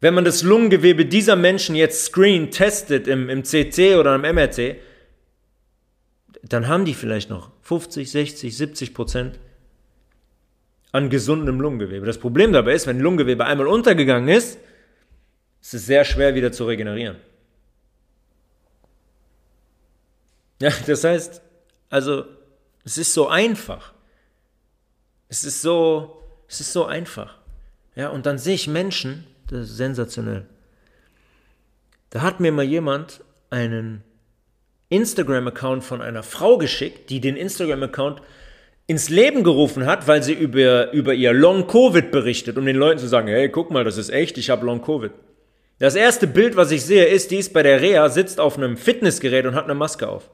Wenn 0.04 0.12
man 0.12 0.26
das 0.26 0.42
Lungengewebe 0.42 1.06
dieser 1.06 1.34
Menschen 1.34 1.74
jetzt 1.74 2.04
screen 2.04 2.50
testet 2.50 3.08
im, 3.08 3.30
im 3.30 3.42
CT 3.42 3.96
oder 3.98 4.14
im 4.16 4.20
MRT, 4.20 4.76
dann 6.42 6.68
haben 6.68 6.84
die 6.84 6.92
vielleicht 6.92 7.30
noch 7.30 7.50
50, 7.62 8.10
60, 8.10 8.54
70 8.54 8.92
Prozent 8.92 9.38
an 10.92 11.08
gesundem 11.08 11.58
Lungengewebe. 11.58 12.04
Das 12.04 12.18
Problem 12.18 12.52
dabei 12.52 12.74
ist, 12.74 12.86
wenn 12.86 13.00
Lungengewebe 13.00 13.46
einmal 13.46 13.66
untergegangen 13.66 14.28
ist, 14.28 14.58
ist 15.62 15.72
es 15.72 15.86
sehr 15.86 16.04
schwer 16.04 16.34
wieder 16.34 16.52
zu 16.52 16.66
regenerieren. 16.66 17.16
Ja, 20.60 20.70
das 20.86 21.02
heißt, 21.02 21.40
also, 21.88 22.26
es 22.84 22.98
ist 22.98 23.14
so 23.14 23.28
einfach. 23.28 23.94
Es 25.30 25.44
ist 25.44 25.62
so, 25.62 26.22
es 26.46 26.60
ist 26.60 26.74
so 26.74 26.84
einfach. 26.84 27.38
Ja, 27.96 28.10
und 28.10 28.26
dann 28.26 28.36
sehe 28.36 28.56
ich 28.56 28.68
Menschen, 28.68 29.26
das 29.48 29.70
ist 29.70 29.76
sensationell. 29.76 30.46
Da 32.10 32.22
hat 32.22 32.40
mir 32.40 32.52
mal 32.52 32.64
jemand 32.64 33.20
einen 33.50 34.02
Instagram-Account 34.88 35.82
von 35.82 36.00
einer 36.00 36.22
Frau 36.22 36.58
geschickt, 36.58 37.10
die 37.10 37.20
den 37.20 37.36
Instagram-Account 37.36 38.22
ins 38.86 39.08
Leben 39.08 39.42
gerufen 39.42 39.86
hat, 39.86 40.06
weil 40.06 40.22
sie 40.22 40.34
über, 40.34 40.92
über 40.92 41.14
ihr 41.14 41.32
Long-Covid 41.32 42.10
berichtet, 42.10 42.58
um 42.58 42.66
den 42.66 42.76
Leuten 42.76 42.98
zu 42.98 43.08
sagen, 43.08 43.28
hey, 43.28 43.48
guck 43.48 43.70
mal, 43.70 43.84
das 43.84 43.96
ist 43.96 44.10
echt, 44.10 44.38
ich 44.38 44.50
habe 44.50 44.66
Long-Covid. 44.66 45.12
Das 45.78 45.94
erste 45.96 46.26
Bild, 46.26 46.56
was 46.56 46.70
ich 46.70 46.84
sehe, 46.84 47.06
ist, 47.06 47.30
die 47.30 47.38
ist 47.38 47.52
bei 47.52 47.62
der 47.62 47.80
Reha, 47.80 48.08
sitzt 48.08 48.38
auf 48.38 48.56
einem 48.56 48.76
Fitnessgerät 48.76 49.46
und 49.46 49.54
hat 49.54 49.64
eine 49.64 49.74
Maske 49.74 50.08
auf 50.08 50.30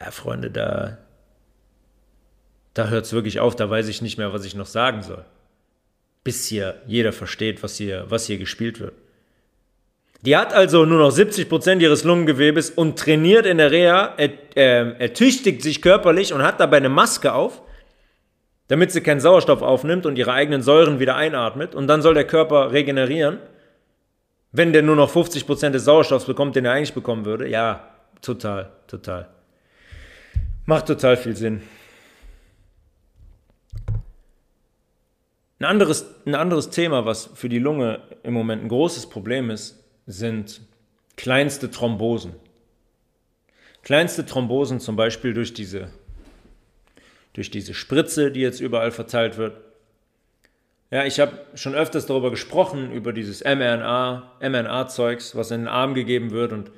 ja, 0.00 0.10
Freunde, 0.10 0.50
da, 0.50 0.98
da 2.74 2.88
hört 2.88 3.06
es 3.06 3.12
wirklich 3.12 3.40
auf, 3.40 3.56
da 3.56 3.68
weiß 3.68 3.88
ich 3.88 4.02
nicht 4.02 4.18
mehr, 4.18 4.32
was 4.32 4.44
ich 4.44 4.54
noch 4.54 4.66
sagen 4.66 5.02
soll. 5.02 5.24
Bis 6.28 6.44
hier 6.44 6.74
jeder 6.86 7.14
versteht, 7.14 7.62
was 7.62 7.78
hier, 7.78 8.04
was 8.10 8.26
hier 8.26 8.36
gespielt 8.36 8.80
wird. 8.80 8.92
Die 10.20 10.36
hat 10.36 10.52
also 10.52 10.84
nur 10.84 10.98
noch 10.98 11.10
70% 11.10 11.80
ihres 11.80 12.04
Lungengewebes 12.04 12.68
und 12.68 12.98
trainiert 12.98 13.46
in 13.46 13.56
der 13.56 13.70
Reha, 13.70 14.12
er, 14.18 14.28
äh, 14.54 14.92
ertüchtigt 14.98 15.62
sich 15.62 15.80
körperlich 15.80 16.34
und 16.34 16.42
hat 16.42 16.60
dabei 16.60 16.76
eine 16.76 16.90
Maske 16.90 17.32
auf, 17.32 17.62
damit 18.66 18.92
sie 18.92 19.00
keinen 19.00 19.20
Sauerstoff 19.20 19.62
aufnimmt 19.62 20.04
und 20.04 20.18
ihre 20.18 20.34
eigenen 20.34 20.60
Säuren 20.60 21.00
wieder 21.00 21.16
einatmet. 21.16 21.74
Und 21.74 21.86
dann 21.86 22.02
soll 22.02 22.12
der 22.12 22.26
Körper 22.26 22.72
regenerieren. 22.72 23.38
Wenn 24.52 24.74
der 24.74 24.82
nur 24.82 24.96
noch 24.96 25.10
50% 25.10 25.70
des 25.70 25.86
Sauerstoffs 25.86 26.26
bekommt, 26.26 26.56
den 26.56 26.66
er 26.66 26.72
eigentlich 26.72 26.92
bekommen 26.92 27.24
würde. 27.24 27.48
Ja, 27.48 27.88
total, 28.20 28.68
total. 28.86 29.30
Macht 30.66 30.88
total 30.88 31.16
viel 31.16 31.36
Sinn. 31.36 31.62
Ein 35.60 35.64
anderes, 35.64 36.06
ein 36.24 36.36
anderes 36.36 36.70
Thema, 36.70 37.04
was 37.04 37.30
für 37.34 37.48
die 37.48 37.58
Lunge 37.58 38.00
im 38.22 38.32
Moment 38.32 38.62
ein 38.62 38.68
großes 38.68 39.08
Problem 39.08 39.50
ist, 39.50 39.82
sind 40.06 40.60
kleinste 41.16 41.70
Thrombosen. 41.70 42.34
Kleinste 43.82 44.24
Thrombosen 44.24 44.78
zum 44.78 44.94
Beispiel 44.94 45.34
durch 45.34 45.54
diese, 45.54 45.90
durch 47.32 47.50
diese 47.50 47.74
Spritze, 47.74 48.30
die 48.30 48.40
jetzt 48.40 48.60
überall 48.60 48.92
verteilt 48.92 49.36
wird. 49.36 49.56
Ja, 50.90 51.04
ich 51.04 51.18
habe 51.20 51.38
schon 51.54 51.74
öfters 51.74 52.06
darüber 52.06 52.30
gesprochen, 52.30 52.92
über 52.92 53.12
dieses 53.12 53.42
mRNA, 53.42 54.38
mRNA-Zeugs, 54.40 55.34
was 55.34 55.50
in 55.50 55.62
den 55.62 55.68
Arm 55.68 55.94
gegeben 55.94 56.30
wird 56.30 56.52
und 56.52 56.70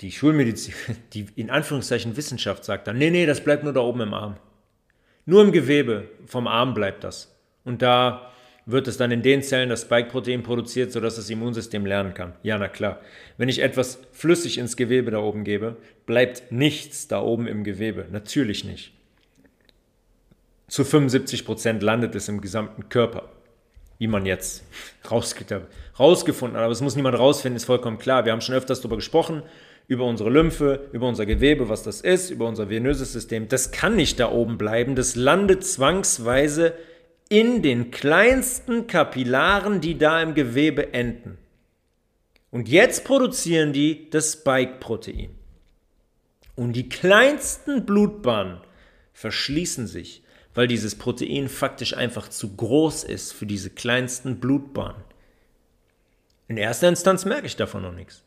die 0.00 0.10
Schulmedizin, 0.10 0.74
die 1.12 1.26
in 1.36 1.50
Anführungszeichen 1.50 2.16
Wissenschaft 2.16 2.64
sagt 2.64 2.88
dann, 2.88 2.98
nee, 2.98 3.10
nee, 3.10 3.26
das 3.26 3.44
bleibt 3.44 3.62
nur 3.62 3.72
da 3.72 3.80
oben 3.80 4.00
im 4.00 4.14
Arm. 4.14 4.36
Nur 5.24 5.42
im 5.42 5.52
Gewebe 5.52 6.08
vom 6.26 6.46
Arm 6.46 6.74
bleibt 6.74 7.04
das. 7.04 7.35
Und 7.66 7.82
da 7.82 8.30
wird 8.64 8.88
es 8.88 8.96
dann 8.96 9.10
in 9.10 9.22
den 9.22 9.42
Zellen 9.42 9.68
das 9.68 9.82
Spike-Protein 9.82 10.42
produziert, 10.42 10.92
sodass 10.92 11.16
das 11.16 11.28
Immunsystem 11.28 11.84
lernen 11.84 12.14
kann. 12.14 12.32
Ja, 12.42 12.56
na 12.58 12.68
klar. 12.68 13.00
Wenn 13.36 13.48
ich 13.48 13.60
etwas 13.60 14.00
flüssig 14.12 14.58
ins 14.58 14.76
Gewebe 14.76 15.10
da 15.10 15.18
oben 15.18 15.44
gebe, 15.44 15.76
bleibt 16.06 16.50
nichts 16.50 17.08
da 17.08 17.20
oben 17.20 17.46
im 17.46 17.64
Gewebe. 17.64 18.06
Natürlich 18.10 18.64
nicht. 18.64 18.92
Zu 20.68 20.84
75 20.84 21.44
Prozent 21.44 21.82
landet 21.82 22.14
es 22.14 22.28
im 22.28 22.40
gesamten 22.40 22.88
Körper. 22.88 23.28
Wie 23.98 24.08
man 24.08 24.26
jetzt 24.26 24.64
rausgefunden 25.10 26.56
hat. 26.56 26.64
Aber 26.64 26.72
es 26.72 26.80
muss 26.80 26.96
niemand 26.96 27.18
rausfinden, 27.18 27.56
ist 27.56 27.64
vollkommen 27.64 27.98
klar. 27.98 28.24
Wir 28.24 28.32
haben 28.32 28.40
schon 28.40 28.54
öfters 28.54 28.80
darüber 28.80 28.96
gesprochen 28.96 29.42
über 29.88 30.04
unsere 30.04 30.30
Lymphe, 30.30 30.88
über 30.92 31.06
unser 31.06 31.26
Gewebe, 31.26 31.68
was 31.68 31.84
das 31.84 32.00
ist, 32.00 32.30
über 32.30 32.48
unser 32.48 32.68
venöses 32.68 33.12
System. 33.12 33.46
Das 33.46 33.70
kann 33.70 33.94
nicht 33.94 34.18
da 34.18 34.32
oben 34.32 34.58
bleiben. 34.58 34.96
Das 34.96 35.14
landet 35.14 35.64
zwangsweise 35.64 36.74
in 37.28 37.62
den 37.62 37.90
kleinsten 37.90 38.86
Kapillaren, 38.86 39.80
die 39.80 39.98
da 39.98 40.22
im 40.22 40.34
Gewebe 40.34 40.92
enden. 40.92 41.38
Und 42.50 42.68
jetzt 42.68 43.04
produzieren 43.04 43.72
die 43.72 44.08
das 44.10 44.32
Spike-Protein. 44.32 45.30
Und 46.54 46.72
die 46.74 46.88
kleinsten 46.88 47.84
Blutbahnen 47.84 48.60
verschließen 49.12 49.86
sich, 49.86 50.22
weil 50.54 50.68
dieses 50.68 50.94
Protein 50.94 51.48
faktisch 51.48 51.94
einfach 51.94 52.28
zu 52.28 52.56
groß 52.56 53.04
ist 53.04 53.32
für 53.32 53.46
diese 53.46 53.70
kleinsten 53.70 54.40
Blutbahnen. 54.40 55.02
In 56.48 56.56
erster 56.56 56.88
Instanz 56.88 57.24
merke 57.24 57.46
ich 57.46 57.56
davon 57.56 57.82
noch 57.82 57.92
nichts. 57.92 58.22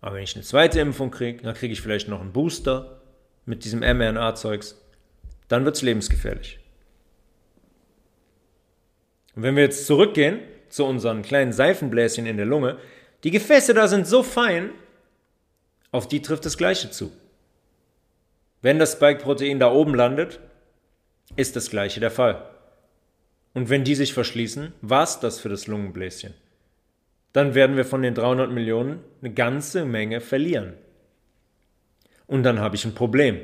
Aber 0.00 0.16
wenn 0.16 0.22
ich 0.22 0.34
eine 0.36 0.44
zweite 0.44 0.80
Impfung 0.80 1.10
kriege, 1.10 1.42
dann 1.42 1.54
kriege 1.54 1.72
ich 1.72 1.82
vielleicht 1.82 2.08
noch 2.08 2.20
einen 2.20 2.32
Booster 2.32 3.02
mit 3.46 3.64
diesem 3.64 3.80
mRNA-Zeugs, 3.80 4.80
dann 5.48 5.64
wird 5.64 5.76
es 5.76 5.82
lebensgefährlich. 5.82 6.58
Und 9.34 9.42
wenn 9.42 9.56
wir 9.56 9.64
jetzt 9.64 9.86
zurückgehen 9.86 10.40
zu 10.68 10.84
unseren 10.84 11.22
kleinen 11.22 11.52
Seifenbläschen 11.52 12.26
in 12.26 12.36
der 12.36 12.46
Lunge, 12.46 12.78
die 13.24 13.30
Gefäße 13.30 13.74
da 13.74 13.88
sind 13.88 14.06
so 14.06 14.22
fein, 14.22 14.70
auf 15.90 16.08
die 16.08 16.22
trifft 16.22 16.44
das 16.44 16.58
Gleiche 16.58 16.90
zu. 16.90 17.12
Wenn 18.62 18.78
das 18.78 18.92
Spike-Protein 18.92 19.60
da 19.60 19.70
oben 19.70 19.94
landet, 19.94 20.40
ist 21.36 21.56
das 21.56 21.70
Gleiche 21.70 22.00
der 22.00 22.10
Fall. 22.10 22.48
Und 23.52 23.70
wenn 23.70 23.84
die 23.84 23.94
sich 23.94 24.12
verschließen, 24.12 24.72
war 24.80 25.04
es 25.04 25.20
das 25.20 25.38
für 25.38 25.48
das 25.48 25.66
Lungenbläschen. 25.66 26.34
Dann 27.32 27.54
werden 27.54 27.76
wir 27.76 27.84
von 27.84 28.02
den 28.02 28.14
300 28.14 28.50
Millionen 28.50 29.00
eine 29.20 29.32
ganze 29.32 29.84
Menge 29.84 30.20
verlieren. 30.20 30.74
Und 32.26 32.42
dann 32.42 32.60
habe 32.60 32.76
ich 32.76 32.84
ein 32.84 32.94
Problem. 32.94 33.40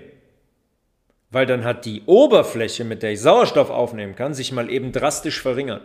Weil 1.30 1.46
dann 1.46 1.64
hat 1.64 1.84
die 1.84 2.02
Oberfläche, 2.06 2.84
mit 2.84 3.02
der 3.02 3.12
ich 3.12 3.20
Sauerstoff 3.20 3.70
aufnehmen 3.70 4.16
kann, 4.16 4.34
sich 4.34 4.52
mal 4.52 4.68
eben 4.70 4.92
drastisch 4.92 5.40
verringert. 5.40 5.82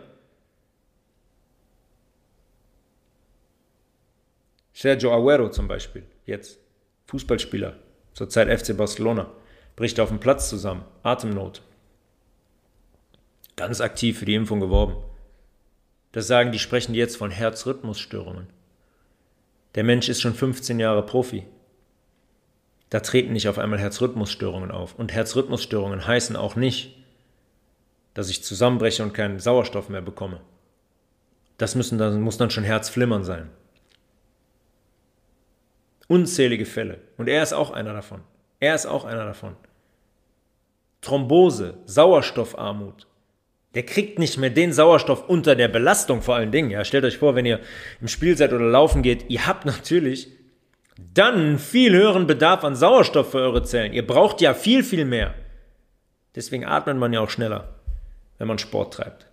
Sergio 4.72 5.14
Aguero 5.14 5.48
zum 5.48 5.68
Beispiel, 5.68 6.04
jetzt 6.26 6.58
Fußballspieler, 7.06 7.78
zurzeit 8.12 8.48
FC 8.60 8.76
Barcelona, 8.76 9.32
bricht 9.74 10.00
auf 10.00 10.08
dem 10.08 10.20
Platz 10.20 10.50
zusammen, 10.50 10.84
Atemnot. 11.02 11.62
Ganz 13.54 13.80
aktiv 13.80 14.18
für 14.18 14.26
die 14.26 14.34
Impfung 14.34 14.60
geworben. 14.60 14.96
Das 16.12 16.26
sagen 16.26 16.52
die 16.52 16.58
sprechen 16.58 16.94
jetzt 16.94 17.16
von 17.16 17.30
Herzrhythmusstörungen. 17.30 18.48
Der 19.76 19.84
Mensch 19.84 20.08
ist 20.08 20.20
schon 20.20 20.34
15 20.34 20.78
Jahre 20.78 21.04
Profi. 21.04 21.46
Da 22.96 23.00
treten 23.00 23.34
nicht 23.34 23.46
auf 23.46 23.58
einmal 23.58 23.78
Herzrhythmusstörungen 23.78 24.70
auf. 24.70 24.94
Und 24.94 25.12
Herzrhythmusstörungen 25.12 26.06
heißen 26.06 26.34
auch 26.34 26.56
nicht, 26.56 26.96
dass 28.14 28.30
ich 28.30 28.42
zusammenbreche 28.42 29.02
und 29.02 29.12
keinen 29.12 29.38
Sauerstoff 29.38 29.90
mehr 29.90 30.00
bekomme. 30.00 30.40
Das 31.58 31.74
müssen 31.74 31.98
dann, 31.98 32.22
muss 32.22 32.38
dann 32.38 32.48
schon 32.48 32.64
Herzflimmern 32.64 33.22
sein. 33.22 33.50
Unzählige 36.08 36.64
Fälle. 36.64 37.02
Und 37.18 37.28
er 37.28 37.42
ist 37.42 37.52
auch 37.52 37.70
einer 37.70 37.92
davon. 37.92 38.22
Er 38.60 38.74
ist 38.74 38.86
auch 38.86 39.04
einer 39.04 39.26
davon. 39.26 39.56
Thrombose, 41.02 41.76
Sauerstoffarmut. 41.84 43.06
Der 43.74 43.84
kriegt 43.84 44.18
nicht 44.18 44.38
mehr 44.38 44.48
den 44.48 44.72
Sauerstoff 44.72 45.28
unter 45.28 45.54
der 45.54 45.68
Belastung 45.68 46.22
vor 46.22 46.36
allen 46.36 46.50
Dingen. 46.50 46.70
Ja, 46.70 46.82
stellt 46.82 47.04
euch 47.04 47.18
vor, 47.18 47.34
wenn 47.34 47.44
ihr 47.44 47.60
im 48.00 48.08
Spiel 48.08 48.38
seid 48.38 48.54
oder 48.54 48.70
laufen 48.70 49.02
geht, 49.02 49.26
ihr 49.28 49.46
habt 49.46 49.66
natürlich 49.66 50.30
dann 50.96 51.58
viel 51.58 51.94
höheren 51.94 52.26
Bedarf 52.26 52.64
an 52.64 52.74
Sauerstoff 52.74 53.30
für 53.30 53.38
eure 53.38 53.62
Zellen. 53.62 53.92
Ihr 53.92 54.06
braucht 54.06 54.40
ja 54.40 54.54
viel, 54.54 54.82
viel 54.82 55.04
mehr. 55.04 55.34
Deswegen 56.34 56.64
atmet 56.64 56.96
man 56.96 57.12
ja 57.12 57.20
auch 57.20 57.30
schneller, 57.30 57.74
wenn 58.38 58.48
man 58.48 58.58
Sport 58.58 58.94
treibt. 58.94 59.26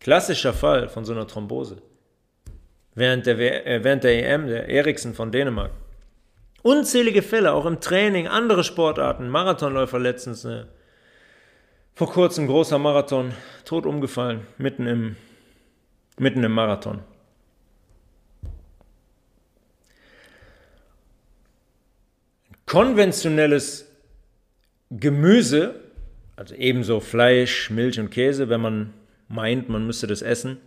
Klassischer 0.00 0.52
Fall 0.52 0.88
von 0.88 1.04
so 1.04 1.12
einer 1.12 1.26
Thrombose 1.26 1.82
während 2.96 3.26
der, 3.26 3.66
äh, 3.66 3.84
während 3.84 4.02
der 4.02 4.26
EM, 4.26 4.48
der 4.48 4.68
Eriksen 4.68 5.14
von 5.14 5.30
Dänemark. 5.30 5.70
Unzählige 6.62 7.22
Fälle, 7.22 7.52
auch 7.52 7.64
im 7.64 7.80
Training, 7.80 8.26
andere 8.26 8.64
Sportarten, 8.64 9.28
Marathonläufer 9.28 10.00
letztens, 10.00 10.42
ne? 10.42 10.66
vor 11.94 12.10
kurzem 12.10 12.48
großer 12.48 12.78
Marathon, 12.78 13.32
tot 13.64 13.86
umgefallen, 13.86 14.46
mitten 14.58 14.86
im, 14.86 15.16
mitten 16.18 16.42
im 16.42 16.52
Marathon. 16.52 17.02
Konventionelles 22.76 23.90
Gemüse, 24.90 25.76
also 26.36 26.54
ebenso 26.56 27.00
Fleisch, 27.00 27.70
Milch 27.70 27.98
und 27.98 28.10
Käse, 28.10 28.50
wenn 28.50 28.60
man 28.60 28.92
meint, 29.28 29.70
man 29.70 29.86
müsste 29.86 30.06
das 30.06 30.20
essen, 30.20 30.58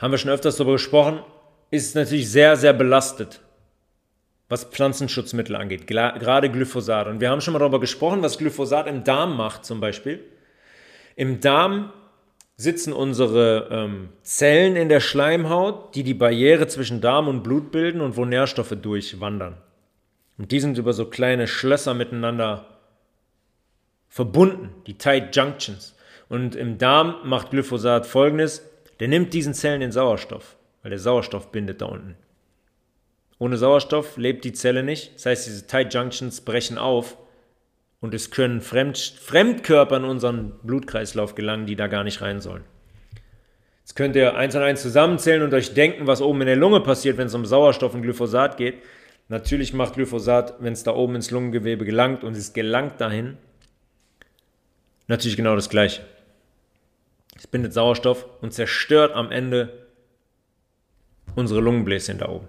haben 0.00 0.10
wir 0.10 0.18
schon 0.18 0.32
öfters 0.32 0.56
darüber 0.56 0.72
gesprochen, 0.72 1.20
ist 1.70 1.94
natürlich 1.94 2.28
sehr, 2.28 2.56
sehr 2.56 2.72
belastet, 2.72 3.42
was 4.48 4.64
Pflanzenschutzmittel 4.64 5.54
angeht, 5.54 5.86
gerade 5.86 6.50
Glyphosat. 6.50 7.06
Und 7.06 7.20
wir 7.20 7.30
haben 7.30 7.40
schon 7.40 7.52
mal 7.52 7.60
darüber 7.60 7.78
gesprochen, 7.78 8.22
was 8.22 8.36
Glyphosat 8.36 8.88
im 8.88 9.04
Darm 9.04 9.36
macht 9.36 9.64
zum 9.64 9.78
Beispiel. 9.78 10.18
Im 11.14 11.38
Darm 11.38 11.92
sitzen 12.56 12.92
unsere 12.92 13.68
ähm, 13.70 14.08
Zellen 14.24 14.74
in 14.74 14.88
der 14.88 14.98
Schleimhaut, 14.98 15.94
die 15.94 16.02
die 16.02 16.14
Barriere 16.14 16.66
zwischen 16.66 17.00
Darm 17.00 17.28
und 17.28 17.44
Blut 17.44 17.70
bilden 17.70 18.00
und 18.00 18.16
wo 18.16 18.24
Nährstoffe 18.24 18.74
durchwandern. 18.82 19.58
Und 20.40 20.50
die 20.50 20.58
sind 20.58 20.76
über 20.76 20.92
so 20.92 21.04
kleine 21.04 21.46
Schlösser 21.46 21.94
miteinander 21.94 22.78
verbunden, 24.08 24.70
die 24.88 24.98
Tight 24.98 25.36
Junctions. 25.36 25.94
Und 26.28 26.56
im 26.56 26.78
Darm 26.78 27.16
macht 27.24 27.50
Glyphosat 27.50 28.06
folgendes: 28.06 28.68
der 28.98 29.06
nimmt 29.06 29.34
diesen 29.34 29.54
Zellen 29.54 29.80
den 29.80 29.92
Sauerstoff 29.92 30.56
weil 30.82 30.90
der 30.90 30.98
Sauerstoff 30.98 31.52
bindet 31.52 31.80
da 31.80 31.86
unten. 31.86 32.16
Ohne 33.38 33.56
Sauerstoff 33.56 34.16
lebt 34.16 34.44
die 34.44 34.52
Zelle 34.52 34.82
nicht. 34.82 35.14
Das 35.16 35.26
heißt, 35.26 35.46
diese 35.46 35.66
Tight 35.66 35.94
Junctions 35.94 36.40
brechen 36.42 36.78
auf 36.78 37.16
und 38.00 38.14
es 38.14 38.30
können 38.30 38.60
Fremd, 38.60 38.98
Fremdkörper 38.98 39.96
in 39.96 40.04
unseren 40.04 40.52
Blutkreislauf 40.62 41.34
gelangen, 41.34 41.66
die 41.66 41.76
da 41.76 41.86
gar 41.86 42.04
nicht 42.04 42.20
rein 42.20 42.40
sollen. 42.40 42.64
Jetzt 43.80 43.94
könnt 43.94 44.14
ihr 44.16 44.36
eins 44.36 44.54
an 44.56 44.62
eins 44.62 44.82
zusammenzählen 44.82 45.42
und 45.42 45.52
euch 45.52 45.74
denken, 45.74 46.06
was 46.06 46.22
oben 46.22 46.42
in 46.42 46.46
der 46.46 46.56
Lunge 46.56 46.80
passiert, 46.80 47.18
wenn 47.18 47.26
es 47.26 47.34
um 47.34 47.44
Sauerstoff 47.44 47.94
und 47.94 48.02
Glyphosat 48.02 48.56
geht. 48.56 48.82
Natürlich 49.30 49.72
macht 49.72 49.94
Glyphosat, 49.94 50.56
wenn 50.58 50.72
es 50.72 50.82
da 50.82 50.92
oben 50.92 51.14
ins 51.14 51.30
Lungengewebe 51.30 51.84
gelangt 51.84 52.24
und 52.24 52.36
es 52.36 52.52
gelangt 52.52 53.00
dahin, 53.00 53.38
natürlich 55.06 55.36
genau 55.36 55.54
das 55.54 55.70
Gleiche. 55.70 56.02
Es 57.36 57.46
bindet 57.46 57.72
Sauerstoff 57.72 58.26
und 58.40 58.52
zerstört 58.52 59.14
am 59.14 59.30
Ende 59.30 59.86
unsere 61.36 61.60
Lungenbläschen 61.60 62.18
da 62.18 62.28
oben. 62.28 62.48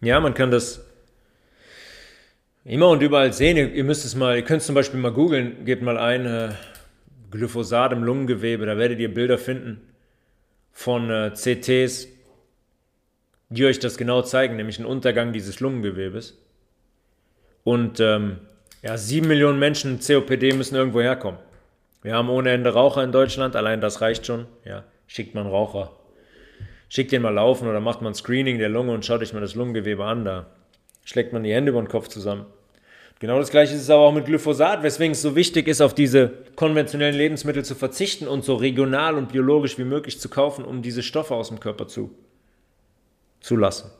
Ja, 0.00 0.18
man 0.18 0.32
kann 0.32 0.50
das 0.50 0.82
immer 2.64 2.88
und 2.88 3.02
überall 3.02 3.34
sehen. 3.34 3.58
Ihr, 3.58 3.84
müsst 3.84 4.06
es 4.06 4.14
mal, 4.14 4.36
ihr 4.36 4.44
könnt 4.44 4.62
es 4.62 4.66
zum 4.66 4.74
Beispiel 4.74 4.98
mal 4.98 5.12
googeln, 5.12 5.66
gebt 5.66 5.82
mal 5.82 5.98
ein 5.98 6.24
äh, 6.24 6.52
Glyphosat 7.30 7.92
im 7.92 8.02
Lungengewebe, 8.02 8.64
da 8.64 8.78
werdet 8.78 8.98
ihr 8.98 9.12
Bilder 9.12 9.36
finden 9.36 9.92
von 10.72 11.10
äh, 11.10 11.34
CTs, 11.34 12.08
die 13.52 13.64
euch 13.64 13.78
das 13.78 13.96
genau 13.96 14.22
zeigen, 14.22 14.56
nämlich 14.56 14.78
einen 14.78 14.86
Untergang 14.86 15.32
dieses 15.32 15.60
Lungengewebes. 15.60 16.38
Und 17.64 18.00
ähm, 18.00 18.38
ja, 18.82 18.96
sieben 18.96 19.28
Millionen 19.28 19.58
Menschen 19.58 20.00
COPD 20.00 20.54
müssen 20.54 20.74
irgendwo 20.74 21.00
herkommen. 21.00 21.40
Wir 22.02 22.14
haben 22.14 22.28
ohne 22.28 22.50
Ende 22.50 22.70
Raucher 22.70 23.04
in 23.04 23.12
Deutschland, 23.12 23.54
allein 23.54 23.80
das 23.80 24.00
reicht 24.00 24.26
schon. 24.26 24.46
Ja, 24.64 24.84
schickt 25.06 25.34
man 25.34 25.46
Raucher 25.46 25.92
schickt 26.92 27.10
den 27.10 27.22
mal 27.22 27.30
laufen 27.30 27.66
oder 27.68 27.80
macht 27.80 28.02
man 28.02 28.12
Screening 28.12 28.58
der 28.58 28.68
Lunge 28.68 28.92
und 28.92 29.06
schaut 29.06 29.22
euch 29.22 29.32
mal 29.32 29.40
das 29.40 29.54
Lungengewebe 29.54 30.04
an. 30.04 30.26
Da 30.26 30.44
schlägt 31.06 31.32
man 31.32 31.42
die 31.42 31.54
Hände 31.54 31.70
über 31.70 31.80
den 31.80 31.88
Kopf 31.88 32.08
zusammen. 32.08 32.44
Genau 33.18 33.38
das 33.38 33.50
gleiche 33.50 33.74
ist 33.74 33.80
es 33.80 33.88
aber 33.88 34.02
auch 34.02 34.12
mit 34.12 34.26
Glyphosat, 34.26 34.82
weswegen 34.82 35.12
es 35.12 35.22
so 35.22 35.34
wichtig 35.34 35.68
ist, 35.68 35.80
auf 35.80 35.94
diese 35.94 36.28
konventionellen 36.54 37.14
Lebensmittel 37.14 37.64
zu 37.64 37.74
verzichten 37.74 38.28
und 38.28 38.44
so 38.44 38.56
regional 38.56 39.14
und 39.14 39.32
biologisch 39.32 39.78
wie 39.78 39.84
möglich 39.84 40.20
zu 40.20 40.28
kaufen, 40.28 40.66
um 40.66 40.82
diese 40.82 41.02
Stoffe 41.02 41.34
aus 41.34 41.48
dem 41.48 41.60
Körper 41.60 41.88
zu, 41.88 42.10
zu 43.42 43.56
lassen. 43.56 43.90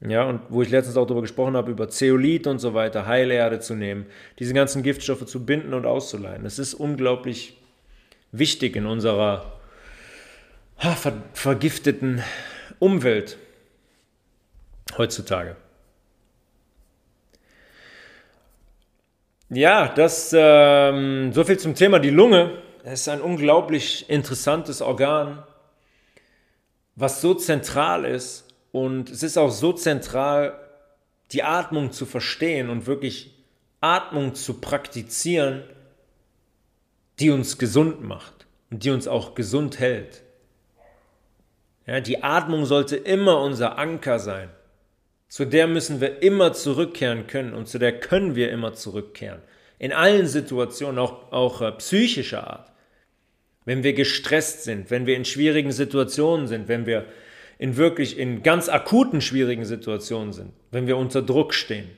Ja, 0.00 0.24
und 0.24 0.40
wo 0.50 0.60
ich 0.62 0.68
letztens 0.68 0.96
auch 0.96 1.06
darüber 1.06 1.22
gesprochen 1.22 1.56
habe, 1.56 1.70
über 1.70 1.88
Zeolit 1.88 2.46
und 2.46 2.58
so 2.58 2.74
weiter, 2.74 3.06
Heilerde 3.06 3.60
zu 3.60 3.74
nehmen, 3.74 4.06
diese 4.38 4.52
ganzen 4.52 4.82
Giftstoffe 4.82 5.24
zu 5.24 5.46
binden 5.46 5.72
und 5.72 5.86
auszuleihen. 5.86 6.44
Das 6.44 6.58
ist 6.58 6.74
unglaublich 6.74 7.56
wichtig 8.30 8.76
in 8.76 8.86
unserer 8.86 9.52
ver 10.76 11.14
vergifteten 11.32 12.22
Umwelt 12.78 13.38
heutzutage. 14.98 15.56
Ja, 19.48 19.88
das 19.88 20.34
ähm, 20.36 21.32
so 21.32 21.44
viel 21.44 21.58
zum 21.58 21.74
Thema 21.74 22.00
die 22.00 22.10
Lunge. 22.10 22.62
Es 22.84 23.02
ist 23.02 23.08
ein 23.08 23.20
unglaublich 23.20 24.10
interessantes 24.10 24.82
Organ. 24.82 25.42
Was 26.96 27.20
so 27.20 27.34
zentral 27.34 28.04
ist 28.04 28.46
und 28.72 29.10
es 29.10 29.22
ist 29.22 29.36
auch 29.36 29.50
so 29.50 29.72
zentral, 29.72 30.58
die 31.32 31.42
Atmung 31.42 31.92
zu 31.92 32.06
verstehen 32.06 32.70
und 32.70 32.86
wirklich 32.86 33.34
Atmung 33.80 34.34
zu 34.34 34.54
praktizieren, 34.54 35.62
die 37.20 37.30
uns 37.30 37.58
gesund 37.58 38.02
macht 38.02 38.46
und 38.70 38.84
die 38.84 38.90
uns 38.90 39.06
auch 39.06 39.34
gesund 39.34 39.78
hält. 39.78 40.22
Ja, 41.86 42.00
die 42.00 42.22
Atmung 42.22 42.64
sollte 42.64 42.96
immer 42.96 43.40
unser 43.40 43.78
Anker 43.78 44.18
sein. 44.18 44.50
Zu 45.28 45.44
der 45.44 45.66
müssen 45.66 46.00
wir 46.00 46.22
immer 46.22 46.52
zurückkehren 46.52 47.26
können 47.26 47.54
und 47.54 47.68
zu 47.68 47.78
der 47.78 48.00
können 48.00 48.34
wir 48.34 48.50
immer 48.50 48.74
zurückkehren. 48.74 49.42
In 49.78 49.92
allen 49.92 50.26
Situationen, 50.26 50.98
auch, 50.98 51.32
auch 51.32 51.60
äh, 51.60 51.72
psychischer 51.72 52.46
Art. 52.46 52.72
Wenn 53.66 53.82
wir 53.82 53.92
gestresst 53.92 54.64
sind, 54.64 54.90
wenn 54.90 55.06
wir 55.06 55.16
in 55.16 55.26
schwierigen 55.26 55.72
Situationen 55.72 56.46
sind, 56.46 56.68
wenn 56.68 56.86
wir 56.86 57.04
in 57.58 57.76
wirklich 57.76 58.18
in 58.18 58.42
ganz 58.42 58.68
akuten 58.68 59.20
schwierigen 59.20 59.64
Situationen 59.64 60.32
sind, 60.32 60.52
wenn 60.70 60.86
wir 60.86 60.96
unter 60.96 61.20
Druck 61.20 61.52
stehen, 61.52 61.90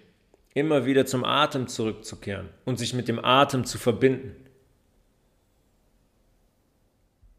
immer 0.55 0.87
wieder 0.87 1.07
zum 1.07 1.25
Atem 1.25 1.69
zurückzukehren 1.69 2.49
und 2.65 2.79
sich 2.79 2.95
mit 2.95 3.07
dem 3.07 3.25
Atem 3.25 3.65
zu 3.65 3.79
verbinden. 3.79 4.35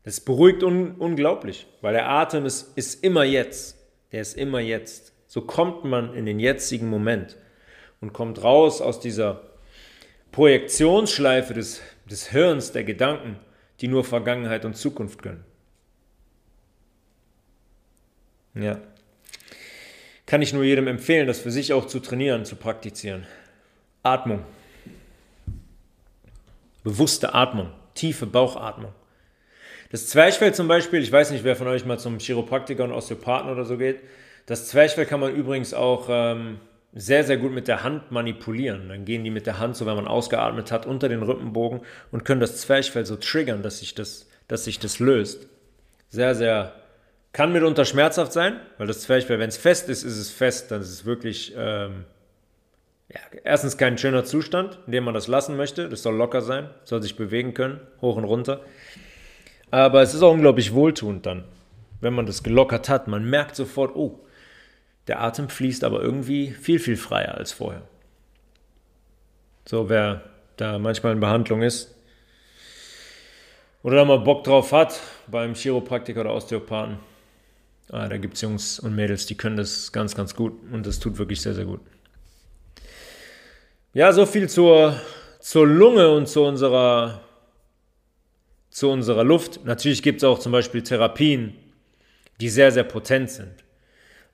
Das 0.03 0.21
beruhigt 0.21 0.63
un 0.63 0.91
unglaublich, 0.91 1.67
weil 1.81 1.93
der 1.93 2.09
Atem 2.09 2.45
ist, 2.45 2.77
ist 2.77 3.03
immer 3.03 3.23
jetzt. 3.23 3.77
Der 4.11 4.21
ist 4.21 4.37
immer 4.37 4.59
jetzt. 4.59 5.13
So 5.27 5.41
kommt 5.41 5.83
man 5.83 6.13
in 6.13 6.25
den 6.25 6.39
jetzigen 6.39 6.89
Moment 6.89 7.35
und 7.99 8.13
kommt 8.13 8.43
raus 8.43 8.81
aus 8.81 8.99
dieser 8.99 9.41
Projektionsschleife 10.31 11.53
des, 11.53 11.81
des 12.09 12.29
Hirns, 12.29 12.71
der 12.71 12.83
Gedanken, 12.83 13.39
die 13.81 13.87
nur 13.87 14.03
Vergangenheit 14.03 14.65
und 14.65 14.75
Zukunft 14.75 15.21
können. 15.21 15.43
Ja. 18.55 18.79
Kann 20.25 20.41
ich 20.41 20.53
nur 20.53 20.63
jedem 20.63 20.87
empfehlen, 20.87 21.27
das 21.27 21.39
für 21.39 21.51
sich 21.51 21.73
auch 21.73 21.87
zu 21.87 21.99
trainieren, 21.99 22.45
zu 22.45 22.55
praktizieren. 22.55 23.25
Atmung. 24.03 24.43
Bewusste 26.83 27.33
Atmung. 27.33 27.71
Tiefe 27.95 28.25
Bauchatmung. 28.25 28.93
Das 29.91 30.07
Zwerchfell 30.07 30.53
zum 30.53 30.67
Beispiel, 30.67 31.01
ich 31.01 31.11
weiß 31.11 31.31
nicht, 31.31 31.43
wer 31.43 31.55
von 31.55 31.67
euch 31.67 31.83
mal 31.83 31.97
zum 31.97 32.19
Chiropraktiker 32.19 32.83
und 32.83 32.91
Osteopathen 32.91 33.49
oder 33.49 33.65
so 33.65 33.77
geht. 33.77 34.01
Das 34.45 34.67
Zwerchfell 34.67 35.05
kann 35.05 35.19
man 35.19 35.33
übrigens 35.33 35.73
auch 35.73 36.07
ähm, 36.09 36.59
sehr, 36.93 37.23
sehr 37.23 37.37
gut 37.37 37.51
mit 37.51 37.67
der 37.67 37.83
Hand 37.83 38.11
manipulieren. 38.11 38.89
Dann 38.89 39.05
gehen 39.05 39.23
die 39.23 39.29
mit 39.29 39.45
der 39.45 39.59
Hand, 39.59 39.75
so 39.75 39.85
wenn 39.85 39.95
man 39.95 40.07
ausgeatmet 40.07 40.71
hat, 40.71 40.85
unter 40.85 41.09
den 41.09 41.23
Rippenbogen 41.23 41.81
und 42.11 42.25
können 42.25 42.41
das 42.41 42.57
Zwerchfell 42.57 43.05
so 43.05 43.15
triggern, 43.15 43.61
dass 43.61 43.79
sich 43.79 43.95
das, 43.95 44.27
dass 44.47 44.63
sich 44.63 44.79
das 44.79 44.99
löst. 44.99 45.47
Sehr, 46.09 46.33
sehr, 46.33 46.73
kann 47.31 47.53
mitunter 47.53 47.85
schmerzhaft 47.85 48.33
sein, 48.33 48.59
weil 48.77 48.87
das 48.87 49.01
Zwerchfell, 49.01 49.39
wenn 49.39 49.49
es 49.49 49.57
fest 49.57 49.87
ist, 49.89 50.03
ist 50.03 50.17
es 50.17 50.31
fest, 50.31 50.71
dann 50.71 50.81
ist 50.81 50.89
es 50.89 51.05
wirklich, 51.05 51.53
ähm, 51.55 52.05
ja, 53.09 53.19
erstens 53.43 53.77
kein 53.77 53.97
schöner 53.97 54.25
Zustand, 54.25 54.79
in 54.87 54.93
dem 54.93 55.03
man 55.03 55.13
das 55.13 55.27
lassen 55.27 55.55
möchte. 55.55 55.89
Das 55.89 56.01
soll 56.01 56.15
locker 56.15 56.41
sein, 56.41 56.69
soll 56.85 57.01
sich 57.01 57.15
bewegen 57.15 57.53
können, 57.53 57.79
hoch 58.01 58.17
und 58.17 58.23
runter. 58.23 58.61
Aber 59.71 60.01
es 60.01 60.15
ist 60.15 60.23
auch 60.23 60.33
unglaublich 60.33 60.73
wohltuend 60.73 61.25
dann, 61.25 61.43
wenn 62.01 62.13
man 62.13 62.25
das 62.25 62.41
gelockert 62.41 62.89
hat. 62.89 63.07
Man 63.07 63.29
merkt 63.29 63.55
sofort, 63.55 63.95
oh, 63.95 64.19
der 65.09 65.21
Atem 65.21 65.49
fließt 65.49 65.83
aber 65.83 66.01
irgendwie 66.01 66.51
viel, 66.51 66.79
viel 66.79 66.95
freier 66.95 67.35
als 67.35 67.51
vorher. 67.51 67.81
So, 69.65 69.89
wer 69.89 70.23
da 70.55 70.77
manchmal 70.77 71.13
in 71.13 71.19
Behandlung 71.19 71.63
ist 71.63 71.95
oder 73.81 73.97
da 73.97 74.05
mal 74.05 74.19
Bock 74.19 74.43
drauf 74.43 74.71
hat 74.71 74.99
beim 75.25 75.55
Chiropraktiker 75.55 76.21
oder 76.21 76.35
Osteopathen, 76.35 76.99
ah, 77.91 78.07
da 78.07 78.17
gibt 78.17 78.35
es 78.35 78.41
Jungs 78.41 78.79
und 78.79 78.95
Mädels, 78.95 79.25
die 79.25 79.35
können 79.35 79.57
das 79.57 79.91
ganz, 79.91 80.15
ganz 80.15 80.35
gut 80.35 80.53
und 80.71 80.85
das 80.85 80.99
tut 80.99 81.17
wirklich 81.17 81.41
sehr, 81.41 81.55
sehr 81.55 81.65
gut. 81.65 81.81
Ja, 83.93 84.13
so 84.13 84.27
viel 84.27 84.47
zur, 84.47 84.95
zur 85.39 85.65
Lunge 85.65 86.11
und 86.11 86.27
zu 86.27 86.43
unserer 86.43 87.21
zu 88.69 88.91
unserer 88.91 89.23
Luft. 89.23 89.65
Natürlich 89.65 90.03
gibt 90.03 90.17
es 90.17 90.23
auch 90.23 90.37
zum 90.37 90.51
Beispiel 90.51 90.83
Therapien, 90.83 91.55
die 92.39 92.49
sehr, 92.49 92.71
sehr 92.71 92.83
potent 92.83 93.31
sind. 93.31 93.63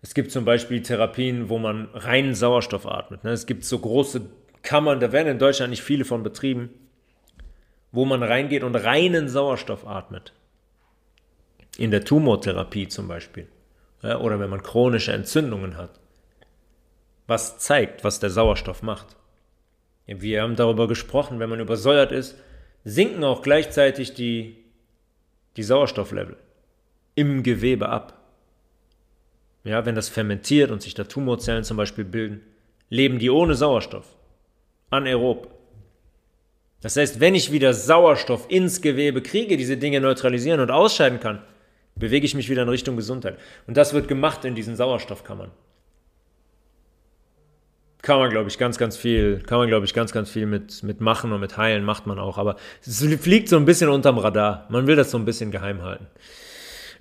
Es 0.05 0.13
gibt 0.13 0.29
zum 0.29 0.45
Beispiel 0.45 0.83
Therapien, 0.83 1.49
wo 1.49 1.57
man 1.57 1.89
reinen 1.95 2.35
Sauerstoff 2.35 2.85
atmet. 2.85 3.23
Ne? 3.23 3.31
Es 3.31 3.47
gibt 3.47 3.65
so 3.65 3.79
große 3.79 4.21
Kammern, 4.61 4.99
da 4.99 5.11
werden 5.11 5.29
in 5.29 5.39
Deutschland 5.39 5.71
nicht 5.71 5.81
viele 5.81 6.05
von 6.05 6.21
betrieben, 6.21 6.69
wo 7.91 8.05
man 8.05 8.21
reingeht 8.21 8.61
und 8.61 8.75
reinen 8.75 9.29
Sauerstoff 9.29 9.87
atmet. 9.87 10.31
In 11.75 11.89
der 11.89 12.05
Tumortherapie 12.05 12.87
zum 12.87 13.07
Beispiel. 13.07 13.47
oder 14.03 14.39
wenn 14.39 14.51
man 14.51 14.61
chronische 14.61 15.11
Entzündungen 15.11 15.75
hat. 15.75 15.99
Was 17.25 17.57
zeigt, 17.57 18.03
was 18.03 18.19
der 18.19 18.29
Sauerstoff 18.29 18.83
macht. 18.83 19.15
Wir 20.05 20.43
haben 20.43 20.55
darüber 20.55 20.87
gesprochen, 20.87 21.39
wenn 21.39 21.49
man 21.49 21.59
übersäuert 21.59 22.11
ist, 22.11 22.35
sinken 22.83 23.23
auch 23.23 23.41
gleichzeitig 23.41 24.13
die, 24.13 24.65
die 25.57 25.63
Sauerstofflevel 25.63 26.37
im 27.15 27.41
Gewebe 27.41 27.89
ab. 27.89 28.14
Ja, 29.65 29.85
wenn 29.85 29.95
das 29.95 30.07
fermentiert 30.07 30.71
und 30.71 30.81
sich 30.81 30.93
da 30.93 31.03
Tumorzellen 31.03 31.65
zum 31.65 31.75
Beispiel 31.75 32.05
bilden, 32.05 32.41
leben 32.89 33.19
die 33.19 33.29
ohne 33.29 33.55
Sauerstoff. 33.55 34.15
Anaerob. 34.91 35.51
Das 36.81 36.95
heißt, 36.95 37.19
wenn 37.19 37.35
ich 37.35 37.51
wieder 37.51 37.73
Sauerstoff 37.73 38.45
ins 38.49 38.81
Gewebe 38.81 39.21
kriege, 39.21 39.57
diese 39.57 39.75
Dinge 39.75 39.99
neutralisieren 39.99 40.61
und 40.61 40.71
ausscheiden 40.71 41.19
kann, 41.19 41.41
bewege 41.95 42.25
ich 42.25 42.35
mich 42.35 42.49
wieder 42.49 42.61
in 42.61 42.69
Richtung 42.69 42.95
Gesundheit. 42.95 43.37
Und 43.67 43.75
das 43.75 43.93
wird 43.93 44.07
gemacht 44.07 44.45
in 44.45 44.55
diesen 44.55 44.77
Sauerstoffkammern 44.77 45.51
kann 48.05 48.19
man, 48.19 48.29
glaube 48.29 48.49
ich, 48.49 48.57
ganz, 48.57 48.77
ganz 48.77 48.95
viel, 48.95 49.39
kann 49.39 49.57
man, 49.57 49.67
glaube 49.67 49.85
ich, 49.85 49.93
ganz, 49.93 50.13
ganz 50.13 50.29
viel 50.29 50.45
mit, 50.45 50.83
mit 50.83 51.01
machen 51.01 51.33
und 51.33 51.41
mit 51.41 51.57
heilen 51.57 51.83
macht 51.83 52.05
man 52.05 52.19
auch. 52.19 52.37
Aber 52.37 52.55
es 52.85 53.03
fliegt 53.19 53.49
so 53.49 53.57
ein 53.57 53.65
bisschen 53.65 53.89
unterm 53.89 54.19
Radar. 54.19 54.67
Man 54.69 54.87
will 54.87 54.95
das 54.95 55.11
so 55.11 55.17
ein 55.17 55.25
bisschen 55.25 55.49
geheim 55.51 55.81
halten. 55.81 56.05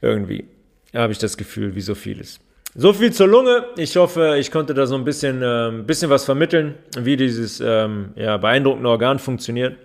Irgendwie 0.01 0.49
habe 0.95 1.13
ich 1.13 1.19
das 1.19 1.37
Gefühl, 1.37 1.75
wie 1.75 1.83
so 1.83 1.95
vieles. 1.95 2.41
So 2.77 2.93
viel 2.93 3.13
zur 3.13 3.29
Lunge. 3.29 3.67
Ich 3.77 3.97
hoffe, 3.97 4.37
ich 4.37 4.51
konnte 4.51 4.75
da 4.75 4.87
so 4.87 4.97
ein 4.97 5.05
bisschen, 5.05 5.43
äh, 5.43 5.71
bisschen 5.87 6.11
was 6.11 6.25
vermitteln, 6.25 6.75
wie 6.99 7.17
dieses 7.17 7.61
ähm, 7.61 8.11
ja, 8.17 8.37
beeindruckende 8.37 8.89
Organ 8.89 9.21
funktioniert. 9.21 9.77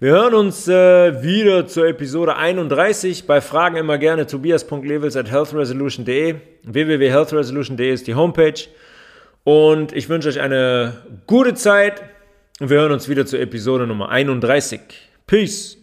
Wir 0.00 0.10
hören 0.10 0.34
uns 0.34 0.66
äh, 0.66 1.22
wieder 1.22 1.68
zur 1.68 1.86
Episode 1.86 2.34
31. 2.36 3.26
Bei 3.26 3.40
Fragen 3.40 3.76
immer 3.76 3.98
gerne 3.98 4.26
tobias.levels 4.26 5.16
at 5.16 5.30
healthresolution.de. 5.30 6.34
www.healthresolution.de 6.64 7.92
ist 7.92 8.08
die 8.08 8.16
Homepage. 8.16 8.66
Und 9.44 9.92
ich 9.92 10.08
wünsche 10.08 10.28
euch 10.28 10.40
eine 10.40 11.02
gute 11.28 11.54
Zeit 11.54 12.02
und 12.58 12.68
wir 12.68 12.78
hören 12.78 12.92
uns 12.92 13.08
wieder 13.08 13.26
zur 13.26 13.38
Episode 13.38 13.86
Nummer 13.86 14.08
31. 14.08 14.80
Peace! 15.28 15.77